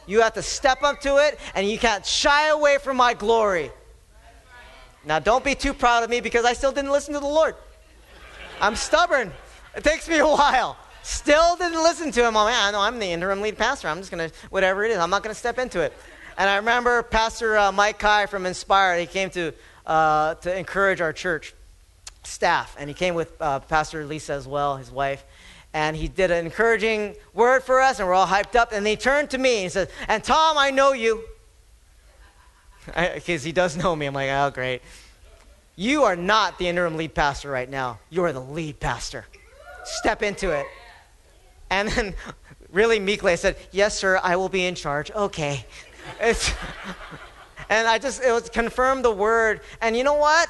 You 0.06 0.20
have 0.20 0.34
to 0.34 0.42
step 0.42 0.84
up 0.84 1.00
to 1.00 1.16
it, 1.16 1.40
and 1.56 1.68
you 1.68 1.76
can't 1.76 2.06
shy 2.06 2.50
away 2.50 2.78
from 2.78 2.96
my 2.96 3.14
glory. 3.14 3.72
Now, 5.04 5.18
don't 5.18 5.42
be 5.42 5.56
too 5.56 5.74
proud 5.74 6.04
of 6.04 6.10
me 6.10 6.20
because 6.20 6.44
I 6.44 6.52
still 6.52 6.70
didn't 6.70 6.92
listen 6.92 7.14
to 7.14 7.20
the 7.20 7.26
Lord. 7.26 7.56
I'm 8.60 8.76
stubborn. 8.76 9.32
It 9.74 9.82
takes 9.82 10.08
me 10.08 10.18
a 10.18 10.26
while. 10.28 10.76
Still 11.02 11.56
didn't 11.56 11.82
listen 11.82 12.12
to 12.12 12.20
him. 12.20 12.36
I'm 12.36 12.44
like, 12.44 12.54
I 12.56 12.70
know 12.70 12.80
I'm 12.80 13.00
the 13.00 13.10
interim 13.10 13.40
lead 13.40 13.58
pastor. 13.58 13.88
I'm 13.88 13.98
just 13.98 14.12
going 14.12 14.30
to, 14.30 14.36
whatever 14.50 14.84
it 14.84 14.92
is, 14.92 14.98
I'm 14.98 15.10
not 15.10 15.24
going 15.24 15.34
to 15.34 15.38
step 15.38 15.58
into 15.58 15.80
it. 15.80 15.92
And 16.38 16.48
I 16.48 16.56
remember 16.56 17.02
Pastor 17.02 17.58
uh, 17.58 17.72
Mike 17.72 17.98
Kai 17.98 18.26
from 18.26 18.46
Inspire, 18.46 18.98
he 18.98 19.06
came 19.06 19.30
to, 19.30 19.52
uh, 19.90 20.34
to 20.36 20.56
encourage 20.56 21.00
our 21.00 21.12
church 21.12 21.52
staff. 22.22 22.76
And 22.78 22.88
he 22.88 22.94
came 22.94 23.16
with 23.16 23.34
uh, 23.40 23.58
Pastor 23.58 24.06
Lisa 24.06 24.34
as 24.34 24.46
well, 24.46 24.76
his 24.76 24.90
wife. 24.90 25.24
And 25.74 25.96
he 25.96 26.06
did 26.06 26.30
an 26.30 26.46
encouraging 26.46 27.16
word 27.34 27.64
for 27.64 27.80
us, 27.80 27.98
and 27.98 28.06
we're 28.06 28.14
all 28.14 28.26
hyped 28.26 28.54
up. 28.54 28.70
And 28.72 28.86
he 28.86 28.94
turned 28.94 29.30
to 29.30 29.38
me 29.38 29.56
and 29.56 29.62
he 29.64 29.68
said, 29.68 29.90
And 30.06 30.22
Tom, 30.22 30.56
I 30.56 30.70
know 30.70 30.92
you. 30.92 31.24
Because 32.86 33.42
he 33.42 33.50
does 33.50 33.76
know 33.76 33.94
me. 33.96 34.06
I'm 34.06 34.14
like, 34.14 34.30
oh, 34.30 34.50
great. 34.54 34.80
You 35.74 36.04
are 36.04 36.16
not 36.16 36.58
the 36.58 36.68
interim 36.68 36.96
lead 36.96 37.14
pastor 37.14 37.50
right 37.50 37.68
now. 37.68 37.98
You 38.10 38.22
are 38.24 38.32
the 38.32 38.40
lead 38.40 38.78
pastor. 38.78 39.26
Step 39.84 40.22
into 40.22 40.50
it. 40.50 40.66
And 41.68 41.88
then, 41.88 42.14
really 42.70 43.00
meekly, 43.00 43.32
I 43.32 43.36
said, 43.36 43.56
Yes, 43.72 43.98
sir, 43.98 44.20
I 44.22 44.36
will 44.36 44.48
be 44.48 44.66
in 44.66 44.76
charge. 44.76 45.10
Okay. 45.10 45.66
It's, 46.18 46.50
and 47.70 47.86
I 47.86 47.98
just, 47.98 48.22
it 48.22 48.32
was 48.32 48.50
confirmed 48.50 49.04
the 49.04 49.12
word. 49.12 49.60
And 49.80 49.96
you 49.96 50.04
know 50.04 50.14
what? 50.14 50.48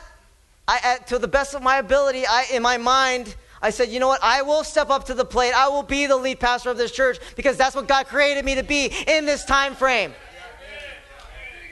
I, 0.67 0.99
to 1.07 1.19
the 1.19 1.29
best 1.29 1.55
of 1.55 1.63
my 1.63 1.77
ability, 1.79 2.25
I, 2.27 2.47
in 2.53 2.63
my 2.63 2.79
mind, 2.79 3.35
I 3.61 3.71
said, 3.71 3.89
you 3.89 4.01
know 4.01 4.09
what? 4.09 4.21
I 4.23 4.43
will 4.43 4.65
step 4.65 4.89
up 4.89 5.05
to 5.07 5.15
the 5.15 5.25
plate. 5.25 5.53
I 5.53 5.69
will 5.69 5.83
be 5.83 6.07
the 6.07 6.17
lead 6.17 6.41
pastor 6.41 6.71
of 6.71 6.79
this 6.79 6.93
church 6.93 7.19
because 7.37 7.57
that's 7.57 7.77
what 7.77 7.87
God 7.87 8.07
created 8.07 8.45
me 8.45 8.55
to 8.55 8.63
be 8.63 8.87
in 9.07 9.27
this 9.27 9.45
time 9.45 9.75
frame. 9.75 10.15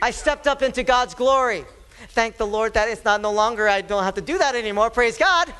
I 0.01 0.11
stepped 0.11 0.47
up 0.47 0.61
into 0.61 0.83
God's 0.83 1.15
glory. 1.15 1.65
Thank 2.09 2.37
the 2.37 2.45
Lord 2.45 2.73
that 2.75 2.87
it's 2.87 3.03
not 3.03 3.21
no 3.21 3.31
longer, 3.31 3.67
I 3.67 3.81
don't 3.81 4.03
have 4.03 4.15
to 4.15 4.21
do 4.21 4.37
that 4.37 4.55
anymore. 4.55 4.89
Praise 4.89 5.17
God. 5.17 5.51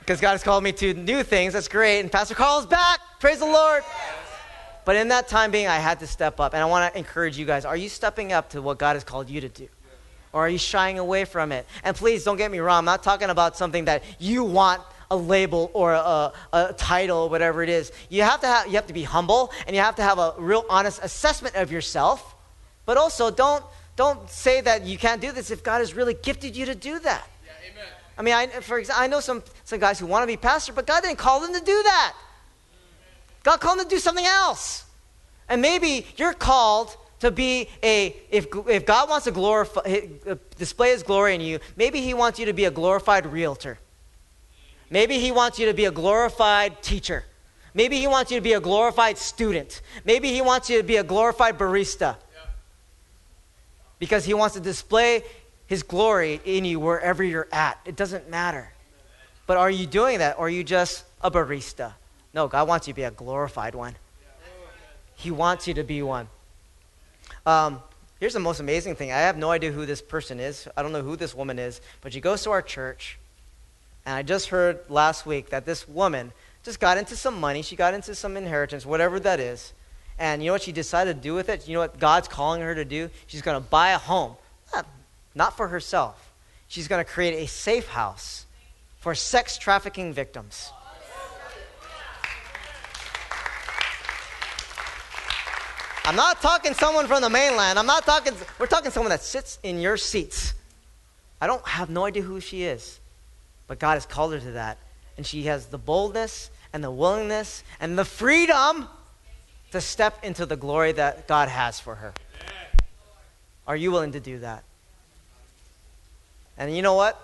Because 0.00 0.20
God 0.20 0.32
has 0.32 0.42
called 0.42 0.64
me 0.64 0.72
to 0.72 0.94
new 0.94 1.22
things. 1.22 1.52
That's 1.52 1.68
great. 1.68 2.00
And 2.00 2.10
Pastor 2.10 2.34
Carl's 2.34 2.66
back. 2.66 3.00
Praise 3.20 3.40
the 3.40 3.46
Lord. 3.46 3.82
But 4.86 4.94
in 4.94 5.08
that 5.08 5.26
time 5.26 5.50
being, 5.50 5.66
I 5.66 5.78
had 5.78 5.98
to 5.98 6.06
step 6.06 6.38
up. 6.38 6.54
And 6.54 6.62
I 6.62 6.66
want 6.66 6.94
to 6.94 6.98
encourage 6.98 7.36
you 7.36 7.44
guys 7.44 7.64
are 7.66 7.76
you 7.76 7.90
stepping 7.90 8.32
up 8.32 8.50
to 8.50 8.62
what 8.62 8.78
God 8.78 8.94
has 8.94 9.04
called 9.04 9.28
you 9.28 9.42
to 9.42 9.48
do? 9.48 9.68
Or 10.32 10.46
are 10.46 10.48
you 10.48 10.58
shying 10.58 10.98
away 10.98 11.24
from 11.24 11.50
it? 11.50 11.66
And 11.82 11.96
please 11.96 12.22
don't 12.22 12.36
get 12.36 12.50
me 12.50 12.60
wrong, 12.60 12.78
I'm 12.78 12.84
not 12.84 13.02
talking 13.02 13.28
about 13.28 13.56
something 13.56 13.86
that 13.86 14.04
you 14.20 14.44
want 14.44 14.80
a 15.10 15.16
label 15.16 15.70
or 15.74 15.92
a, 15.92 16.32
a, 16.52 16.72
title 16.74 17.18
or 17.18 17.28
whatever 17.28 17.62
it 17.62 17.68
is. 17.68 17.90
You 18.10 18.22
have, 18.22 18.40
to 18.40 18.46
have, 18.46 18.66
you 18.66 18.74
have 18.74 18.86
to 18.86 18.92
be 18.92 19.02
humble 19.02 19.52
and 19.66 19.74
you 19.74 19.82
have 19.82 19.96
to 19.96 20.02
have 20.02 20.18
a 20.18 20.34
real 20.38 20.64
honest 20.68 21.00
assessment 21.02 21.56
of 21.56 21.72
yourself. 21.72 22.34
But 22.84 22.96
also, 22.96 23.30
don't, 23.30 23.64
don't 23.96 24.28
say 24.30 24.60
that 24.60 24.84
you 24.84 24.98
can't 24.98 25.20
do 25.20 25.32
this 25.32 25.50
if 25.50 25.64
God 25.64 25.78
has 25.78 25.94
really 25.94 26.14
gifted 26.14 26.56
you 26.56 26.66
to 26.66 26.74
do 26.74 26.98
that. 27.00 27.28
Yeah, 27.44 27.72
amen. 27.72 27.92
I 28.18 28.22
mean, 28.22 28.34
I, 28.34 28.46
for 28.60 28.78
example, 28.78 29.02
I 29.02 29.06
know 29.08 29.20
some, 29.20 29.42
some 29.64 29.80
guys 29.80 29.98
who 29.98 30.06
want 30.06 30.22
to 30.22 30.26
be 30.26 30.36
pastor, 30.36 30.72
but 30.72 30.86
God 30.86 31.02
didn't 31.02 31.18
call 31.18 31.40
them 31.40 31.52
to 31.54 31.60
do 31.60 31.82
that. 31.82 32.14
God 33.46 33.60
called 33.60 33.78
them 33.78 33.88
to 33.88 33.94
do 33.94 34.00
something 34.00 34.26
else. 34.26 34.84
And 35.48 35.62
maybe 35.62 36.04
you're 36.16 36.32
called 36.32 36.96
to 37.20 37.30
be 37.30 37.68
a, 37.80 38.16
if, 38.28 38.48
if 38.66 38.84
God 38.84 39.08
wants 39.08 39.26
to 39.26 39.30
glorify, 39.30 39.82
uh, 40.28 40.34
display 40.58 40.90
his 40.90 41.04
glory 41.04 41.36
in 41.36 41.40
you, 41.40 41.60
maybe 41.76 42.00
he 42.00 42.12
wants 42.12 42.40
you 42.40 42.46
to 42.46 42.52
be 42.52 42.64
a 42.64 42.72
glorified 42.72 43.24
realtor. 43.24 43.78
Maybe 44.90 45.20
he 45.20 45.30
wants 45.30 45.60
you 45.60 45.66
to 45.66 45.74
be 45.74 45.84
a 45.84 45.92
glorified 45.92 46.82
teacher. 46.82 47.24
Maybe 47.72 47.98
he 47.98 48.08
wants 48.08 48.32
you 48.32 48.38
to 48.38 48.42
be 48.42 48.54
a 48.54 48.60
glorified 48.60 49.16
student. 49.16 49.80
Maybe 50.04 50.32
he 50.32 50.42
wants 50.42 50.68
you 50.68 50.78
to 50.78 50.82
be 50.82 50.96
a 50.96 51.04
glorified 51.04 51.56
barista. 51.56 52.16
Because 54.00 54.24
he 54.24 54.34
wants 54.34 54.56
to 54.56 54.60
display 54.60 55.22
his 55.68 55.84
glory 55.84 56.40
in 56.44 56.64
you 56.64 56.80
wherever 56.80 57.22
you're 57.22 57.48
at. 57.52 57.78
It 57.84 57.94
doesn't 57.94 58.28
matter. 58.28 58.72
But 59.46 59.56
are 59.56 59.70
you 59.70 59.86
doing 59.86 60.18
that 60.18 60.36
or 60.36 60.46
are 60.46 60.50
you 60.50 60.64
just 60.64 61.04
a 61.22 61.30
barista? 61.30 61.92
No, 62.36 62.48
God 62.48 62.68
wants 62.68 62.86
you 62.86 62.92
to 62.92 62.96
be 62.96 63.02
a 63.02 63.10
glorified 63.10 63.74
one. 63.74 63.96
He 65.14 65.30
wants 65.30 65.66
you 65.66 65.72
to 65.72 65.82
be 65.82 66.02
one. 66.02 66.28
Um, 67.46 67.80
here's 68.20 68.34
the 68.34 68.40
most 68.40 68.60
amazing 68.60 68.94
thing. 68.94 69.10
I 69.10 69.20
have 69.20 69.38
no 69.38 69.50
idea 69.50 69.72
who 69.72 69.86
this 69.86 70.02
person 70.02 70.38
is. 70.38 70.68
I 70.76 70.82
don't 70.82 70.92
know 70.92 71.00
who 71.00 71.16
this 71.16 71.34
woman 71.34 71.58
is, 71.58 71.80
but 72.02 72.12
she 72.12 72.20
goes 72.20 72.42
to 72.42 72.50
our 72.50 72.60
church. 72.60 73.18
And 74.04 74.14
I 74.14 74.22
just 74.22 74.48
heard 74.48 74.80
last 74.90 75.24
week 75.24 75.48
that 75.48 75.64
this 75.64 75.88
woman 75.88 76.30
just 76.62 76.78
got 76.78 76.98
into 76.98 77.16
some 77.16 77.40
money. 77.40 77.62
She 77.62 77.74
got 77.74 77.94
into 77.94 78.14
some 78.14 78.36
inheritance, 78.36 78.84
whatever 78.84 79.18
that 79.20 79.40
is. 79.40 79.72
And 80.18 80.42
you 80.42 80.48
know 80.48 80.52
what 80.52 80.62
she 80.62 80.72
decided 80.72 81.16
to 81.16 81.22
do 81.22 81.32
with 81.32 81.48
it? 81.48 81.66
You 81.66 81.72
know 81.72 81.80
what 81.80 81.98
God's 81.98 82.28
calling 82.28 82.60
her 82.60 82.74
to 82.74 82.84
do? 82.84 83.08
She's 83.28 83.40
going 83.40 83.58
to 83.58 83.66
buy 83.66 83.92
a 83.92 83.98
home. 83.98 84.36
Not 85.34 85.56
for 85.56 85.68
herself. 85.68 86.32
She's 86.68 86.86
going 86.86 87.02
to 87.02 87.10
create 87.10 87.42
a 87.42 87.46
safe 87.46 87.88
house 87.88 88.44
for 88.98 89.14
sex 89.14 89.56
trafficking 89.56 90.12
victims. 90.12 90.70
I'm 96.06 96.14
not 96.14 96.40
talking 96.40 96.72
someone 96.72 97.08
from 97.08 97.20
the 97.20 97.28
mainland. 97.28 97.80
I'm 97.80 97.86
not 97.86 98.06
talking, 98.06 98.32
we're 98.60 98.68
talking 98.68 98.92
someone 98.92 99.10
that 99.10 99.22
sits 99.22 99.58
in 99.64 99.80
your 99.80 99.96
seats. 99.96 100.54
I 101.40 101.48
don't 101.48 101.66
have 101.66 101.90
no 101.90 102.04
idea 102.04 102.22
who 102.22 102.38
she 102.38 102.62
is, 102.62 103.00
but 103.66 103.80
God 103.80 103.94
has 103.94 104.06
called 104.06 104.32
her 104.32 104.38
to 104.38 104.52
that. 104.52 104.78
And 105.16 105.26
she 105.26 105.42
has 105.44 105.66
the 105.66 105.78
boldness 105.78 106.48
and 106.72 106.84
the 106.84 106.92
willingness 106.92 107.64
and 107.80 107.98
the 107.98 108.04
freedom 108.04 108.88
to 109.72 109.80
step 109.80 110.22
into 110.22 110.46
the 110.46 110.54
glory 110.54 110.92
that 110.92 111.26
God 111.26 111.48
has 111.48 111.80
for 111.80 111.96
her. 111.96 112.14
Are 113.66 113.76
you 113.76 113.90
willing 113.90 114.12
to 114.12 114.20
do 114.20 114.38
that? 114.38 114.62
And 116.56 116.74
you 116.74 116.82
know 116.82 116.94
what? 116.94 117.20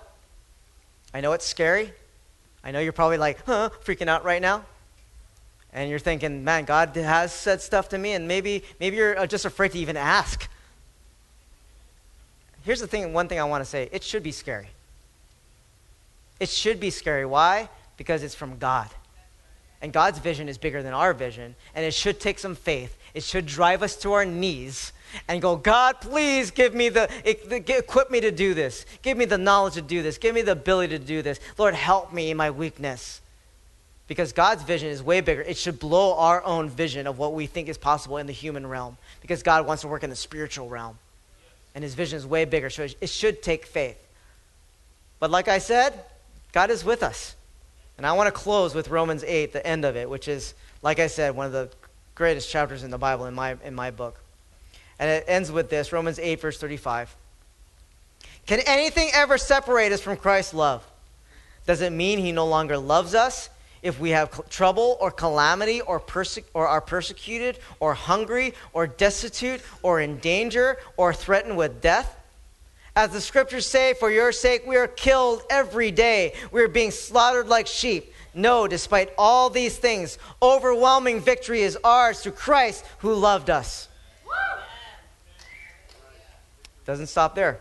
I 1.15 1.21
know 1.21 1.35
it's 1.35 1.47
scary. 1.47 1.93
I 2.65 2.73
know 2.73 2.81
you're 2.81 2.93
probably 2.93 3.19
like, 3.19 3.47
huh, 3.47 3.71
freaking 3.85 4.09
out 4.09 4.25
right 4.25 4.43
now 4.43 4.65
and 5.73 5.89
you're 5.89 5.99
thinking, 5.99 6.45
man, 6.45 6.65
God 6.65 6.95
has 6.97 7.33
said 7.33 7.61
stuff 7.63 7.89
to 7.91 7.99
me, 7.99 8.13
and 8.13 8.29
maybe, 8.29 8.63
maybe 8.79 8.97
you're 8.97 9.19
uh, 9.19 9.27
just 9.27 9.45
afraid 9.45 9.73
to 9.73 9.79
even 9.79 9.97
ask. 9.97 10.49
Here's 12.65 12.81
the 12.81 12.87
thing 12.87 13.13
one 13.13 13.29
thing 13.29 13.41
I 13.41 13.45
want 13.45 13.63
to 13.63 13.69
say 13.69 13.89
it 13.91 14.03
should 14.03 14.23
be 14.23 14.33
scary. 14.33 14.69
It 16.39 16.49
should 16.49 16.79
be 16.79 16.91
scary. 16.91 17.25
Why? 17.25 17.69
Because 17.97 18.23
it's 18.23 18.35
from 18.35 18.59
God. 18.59 18.89
And 19.81 19.93
God's 19.93 20.19
vision 20.19 20.49
is 20.49 20.59
bigger 20.59 20.83
than 20.83 20.93
our 20.93 21.15
vision, 21.15 21.57
and 21.75 21.85
it 21.85 21.95
should 21.95 22.21
take 22.21 22.39
some 22.39 22.55
faith. 22.55 22.97
It 23.15 23.23
should 23.23 23.47
drive 23.47 23.83
us 23.83 23.97
to 23.97 24.13
our 24.13 24.25
knees 24.25 24.93
and 25.29 25.43
go, 25.43 25.57
God, 25.57 26.01
please 26.01 26.51
give 26.51 26.75
me 26.75 26.89
the, 26.89 27.09
equip 27.25 28.11
me 28.11 28.21
to 28.21 28.31
do 28.31 28.55
this. 28.55 28.87
Give 29.03 29.19
me 29.19 29.25
the 29.25 29.39
knowledge 29.39 29.75
to 29.75 29.83
do 29.83 30.03
this. 30.03 30.19
Give 30.19 30.35
me 30.35 30.43
the 30.43 30.53
ability 30.53 30.99
to 30.99 31.05
do 31.05 31.21
this. 31.21 31.41
Lord, 31.59 31.75
help 31.75 32.13
me 32.13 32.31
in 32.31 32.37
my 32.37 32.51
weakness 32.51 33.22
because 34.13 34.35
God's 34.35 34.63
vision 34.63 34.91
is 34.91 35.03
way 35.03 35.23
bigger. 35.23 35.41
It 35.41 35.57
should 35.57 35.79
blow 35.79 36.19
our 36.19 36.45
own 36.45 36.69
vision 36.69 37.07
of 37.07 37.17
what 37.17 37.33
we 37.33 37.47
think 37.47 37.71
is 37.71 37.79
possible 37.79 38.19
in 38.19 38.27
the 38.27 38.33
human 38.35 38.67
realm 38.67 38.99
because 39.23 39.43
God 39.43 39.67
wants 39.67 39.81
to 39.81 39.89
work 39.89 40.05
in 40.05 40.11
the 40.11 40.17
spiritual 40.17 40.69
realm. 40.69 40.99
And 41.75 41.83
his 41.83 41.95
vision 41.95 42.19
is 42.19 42.27
way 42.27 42.45
bigger, 42.45 42.69
so 42.69 42.83
it 42.83 43.09
should 43.09 43.43
take 43.43 43.65
faith. 43.65 43.97
But 45.19 45.31
like 45.31 45.49
I 45.49 45.57
said, 45.57 45.95
God 46.53 46.71
is 46.71 46.85
with 46.85 47.03
us. 47.03 47.35
And 47.97 48.07
I 48.07 48.13
want 48.13 48.27
to 48.27 48.33
close 48.33 48.75
with 48.75 48.89
Romans 48.89 49.25
8, 49.25 49.55
the 49.55 49.67
end 49.67 49.87
of 49.87 49.97
it, 49.97 50.11
which 50.11 50.29
is, 50.29 50.53
like 50.83 50.99
I 50.99 51.07
said, 51.07 51.35
one 51.35 51.47
of 51.47 51.53
the 51.53 51.71
greatest 52.15 52.51
chapters 52.51 52.83
in 52.83 52.91
the 52.91 52.99
Bible 52.99 53.25
in 53.25 53.33
my, 53.33 53.57
in 53.65 53.75
my 53.75 53.91
book. 53.91 54.21
And 54.99 55.09
it 55.09 55.25
ends 55.27 55.51
with 55.51 55.71
this 55.71 55.91
Romans 55.91 56.19
8, 56.19 56.39
verse 56.39 56.59
35. 56.59 57.17
Can 58.45 58.61
anything 58.67 59.09
ever 59.15 59.39
separate 59.39 59.91
us 59.91 60.03
from 60.03 60.19
Christ's 60.19 60.53
love? 60.53 60.87
Does 61.67 61.81
it 61.81 61.93
mean 61.93 62.19
he 62.19 62.31
no 62.31 62.47
longer 62.47 62.77
loves 62.77 63.15
us? 63.15 63.49
If 63.83 63.99
we 63.99 64.11
have 64.11 64.49
trouble 64.49 64.97
or 65.01 65.11
calamity 65.11 65.81
or, 65.81 65.99
perse- 65.99 66.39
or 66.55 66.69
are 66.69 66.81
persecuted 66.81 67.59
or 67.81 67.95
hungry 67.95 68.55
or 68.73 68.87
destitute 68.87 69.61
or 69.83 70.01
in 70.01 70.19
danger 70.19 70.79
or 70.97 71.13
threatened 71.13 71.57
with 71.57 71.81
death? 71.81 72.19
As 72.95 73.11
the 73.11 73.21
scriptures 73.21 73.67
say, 73.67 73.95
for 73.95 74.11
your 74.11 74.33
sake 74.33 74.67
we 74.67 74.77
are 74.77 74.87
killed 74.87 75.43
every 75.51 75.91
day. 75.91 76.35
We 76.53 76.63
are 76.63 76.69
being 76.69 76.91
slaughtered 76.91 77.49
like 77.49 77.67
sheep. 77.67 78.13
No, 78.35 78.67
despite 78.67 79.13
all 79.19 79.51
these 79.51 79.77
things, 79.77 80.19
overwhelming 80.41 81.21
victory 81.21 81.63
is 81.63 81.77
ours 81.85 82.21
through 82.21 82.33
Christ 82.33 82.85
who 82.99 83.15
loved 83.15 83.51
us. 83.51 83.89
Doesn't 86.85 87.09
stop 87.09 87.35
there. 87.35 87.61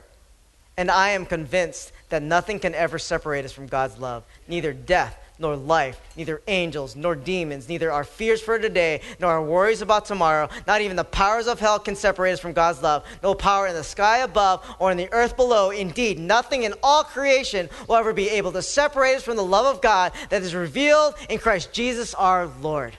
And 0.77 0.89
I 0.89 1.09
am 1.09 1.25
convinced 1.25 1.91
that 2.09 2.21
nothing 2.21 2.59
can 2.59 2.73
ever 2.73 2.97
separate 2.99 3.45
us 3.45 3.51
from 3.51 3.67
God's 3.67 3.97
love, 3.97 4.23
neither 4.47 4.73
death 4.73 5.17
nor 5.41 5.55
life, 5.55 5.99
neither 6.15 6.41
angels, 6.47 6.95
nor 6.95 7.15
demons, 7.15 7.67
neither 7.67 7.91
our 7.91 8.03
fears 8.03 8.41
for 8.41 8.59
today, 8.59 9.01
nor 9.19 9.31
our 9.31 9.43
worries 9.43 9.81
about 9.81 10.05
tomorrow. 10.05 10.47
Not 10.67 10.81
even 10.81 10.95
the 10.95 11.03
powers 11.03 11.47
of 11.47 11.59
hell 11.59 11.79
can 11.79 11.95
separate 11.95 12.33
us 12.33 12.39
from 12.39 12.53
God's 12.53 12.81
love. 12.81 13.03
No 13.23 13.33
power 13.33 13.67
in 13.67 13.73
the 13.73 13.83
sky 13.83 14.19
above 14.19 14.63
or 14.79 14.91
in 14.91 14.97
the 14.97 15.11
earth 15.11 15.35
below. 15.35 15.71
Indeed, 15.71 16.19
nothing 16.19 16.63
in 16.63 16.73
all 16.83 17.03
creation 17.03 17.69
will 17.87 17.95
ever 17.95 18.13
be 18.13 18.29
able 18.29 18.51
to 18.53 18.61
separate 18.61 19.15
us 19.15 19.23
from 19.23 19.35
the 19.35 19.43
love 19.43 19.65
of 19.65 19.81
God 19.81 20.13
that 20.29 20.43
is 20.43 20.55
revealed 20.55 21.15
in 21.29 21.39
Christ 21.39 21.73
Jesus 21.73 22.13
our 22.13 22.47
Lord. 22.61 22.95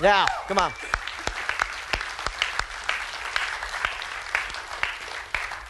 Now, 0.00 0.26
come 0.48 0.58
on. 0.58 0.72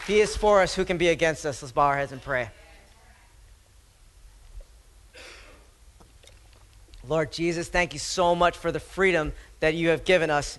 he 0.06 0.20
is 0.20 0.36
for 0.36 0.60
us, 0.60 0.74
who 0.74 0.84
can 0.84 0.98
be 0.98 1.08
against 1.08 1.46
us? 1.46 1.62
Let's 1.62 1.72
bow 1.72 1.86
our 1.86 1.96
heads 1.96 2.12
and 2.12 2.20
pray. 2.20 2.50
Lord 7.08 7.32
Jesus, 7.32 7.68
thank 7.68 7.92
you 7.92 7.98
so 7.98 8.34
much 8.34 8.56
for 8.56 8.70
the 8.70 8.80
freedom 8.80 9.32
that 9.60 9.74
you 9.74 9.88
have 9.88 10.04
given 10.04 10.30
us 10.30 10.58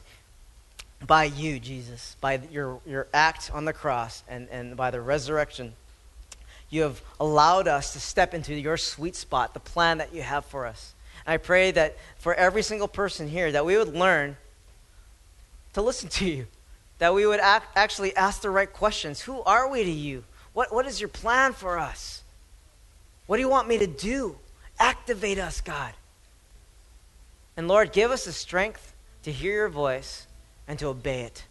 by 1.05 1.25
you, 1.25 1.59
Jesus, 1.59 2.15
by 2.21 2.41
your, 2.51 2.79
your 2.85 3.07
act 3.13 3.51
on 3.53 3.65
the 3.65 3.73
cross 3.73 4.23
and, 4.27 4.47
and 4.49 4.75
by 4.75 4.91
the 4.91 5.01
resurrection. 5.01 5.73
You 6.69 6.81
have 6.81 7.01
allowed 7.19 7.67
us 7.67 7.93
to 7.93 7.99
step 7.99 8.33
into 8.33 8.53
your 8.55 8.77
sweet 8.77 9.15
spot, 9.15 9.53
the 9.53 9.59
plan 9.59 9.99
that 9.99 10.13
you 10.13 10.21
have 10.21 10.45
for 10.45 10.65
us. 10.65 10.93
And 11.25 11.33
I 11.33 11.37
pray 11.37 11.71
that 11.71 11.97
for 12.17 12.33
every 12.33 12.63
single 12.63 12.87
person 12.87 13.27
here, 13.29 13.51
that 13.51 13.65
we 13.65 13.77
would 13.77 13.93
learn 13.93 14.37
to 15.73 15.81
listen 15.81 16.09
to 16.09 16.25
you, 16.25 16.47
that 16.99 17.13
we 17.13 17.25
would 17.25 17.39
act, 17.39 17.77
actually 17.77 18.15
ask 18.15 18.41
the 18.41 18.49
right 18.49 18.71
questions. 18.71 19.21
Who 19.21 19.41
are 19.43 19.69
we 19.69 19.83
to 19.83 19.91
you? 19.91 20.23
What, 20.53 20.73
what 20.73 20.85
is 20.85 20.99
your 20.99 21.09
plan 21.09 21.53
for 21.53 21.77
us? 21.77 22.23
What 23.27 23.37
do 23.37 23.41
you 23.41 23.49
want 23.49 23.67
me 23.67 23.77
to 23.77 23.87
do? 23.87 24.37
Activate 24.79 25.39
us, 25.39 25.61
God. 25.61 25.93
And 27.55 27.67
Lord, 27.67 27.91
give 27.91 28.11
us 28.11 28.25
the 28.25 28.31
strength 28.31 28.93
to 29.23 29.31
hear 29.31 29.53
your 29.53 29.69
voice 29.69 30.27
and 30.67 30.77
to 30.79 30.87
obey 30.87 31.21
it. 31.21 31.45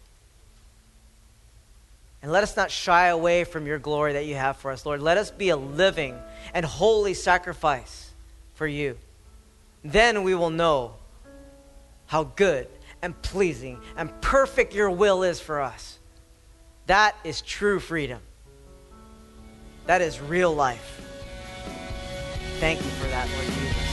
And 2.21 2.31
let 2.31 2.43
us 2.43 2.55
not 2.55 2.71
shy 2.71 3.07
away 3.07 3.43
from 3.43 3.67
your 3.67 3.79
glory 3.79 4.13
that 4.13 4.25
you 4.25 4.35
have 4.35 4.57
for 4.57 4.71
us, 4.71 4.85
Lord. 4.85 5.01
Let 5.01 5.17
us 5.17 5.29
be 5.29 5.49
a 5.49 5.57
living 5.57 6.17
and 6.53 6.65
holy 6.65 7.13
sacrifice 7.13 8.11
for 8.53 8.65
you. 8.65 8.97
Then 9.83 10.23
we 10.23 10.33
will 10.33 10.49
know 10.49 10.95
how 12.05 12.23
good 12.23 12.67
and 13.01 13.19
pleasing 13.21 13.79
and 13.97 14.09
perfect 14.21 14.73
your 14.73 14.89
will 14.89 15.23
is 15.23 15.41
for 15.41 15.61
us. 15.61 15.99
That 16.87 17.15
is 17.25 17.41
true 17.41 17.79
freedom. 17.79 18.19
That 19.85 20.01
is 20.01 20.21
real 20.21 20.53
life. 20.53 21.01
Thank 22.59 22.79
you 22.83 22.91
for 22.91 23.07
that, 23.07 23.27
Lord 23.29 23.45
Jesus. 23.45 23.92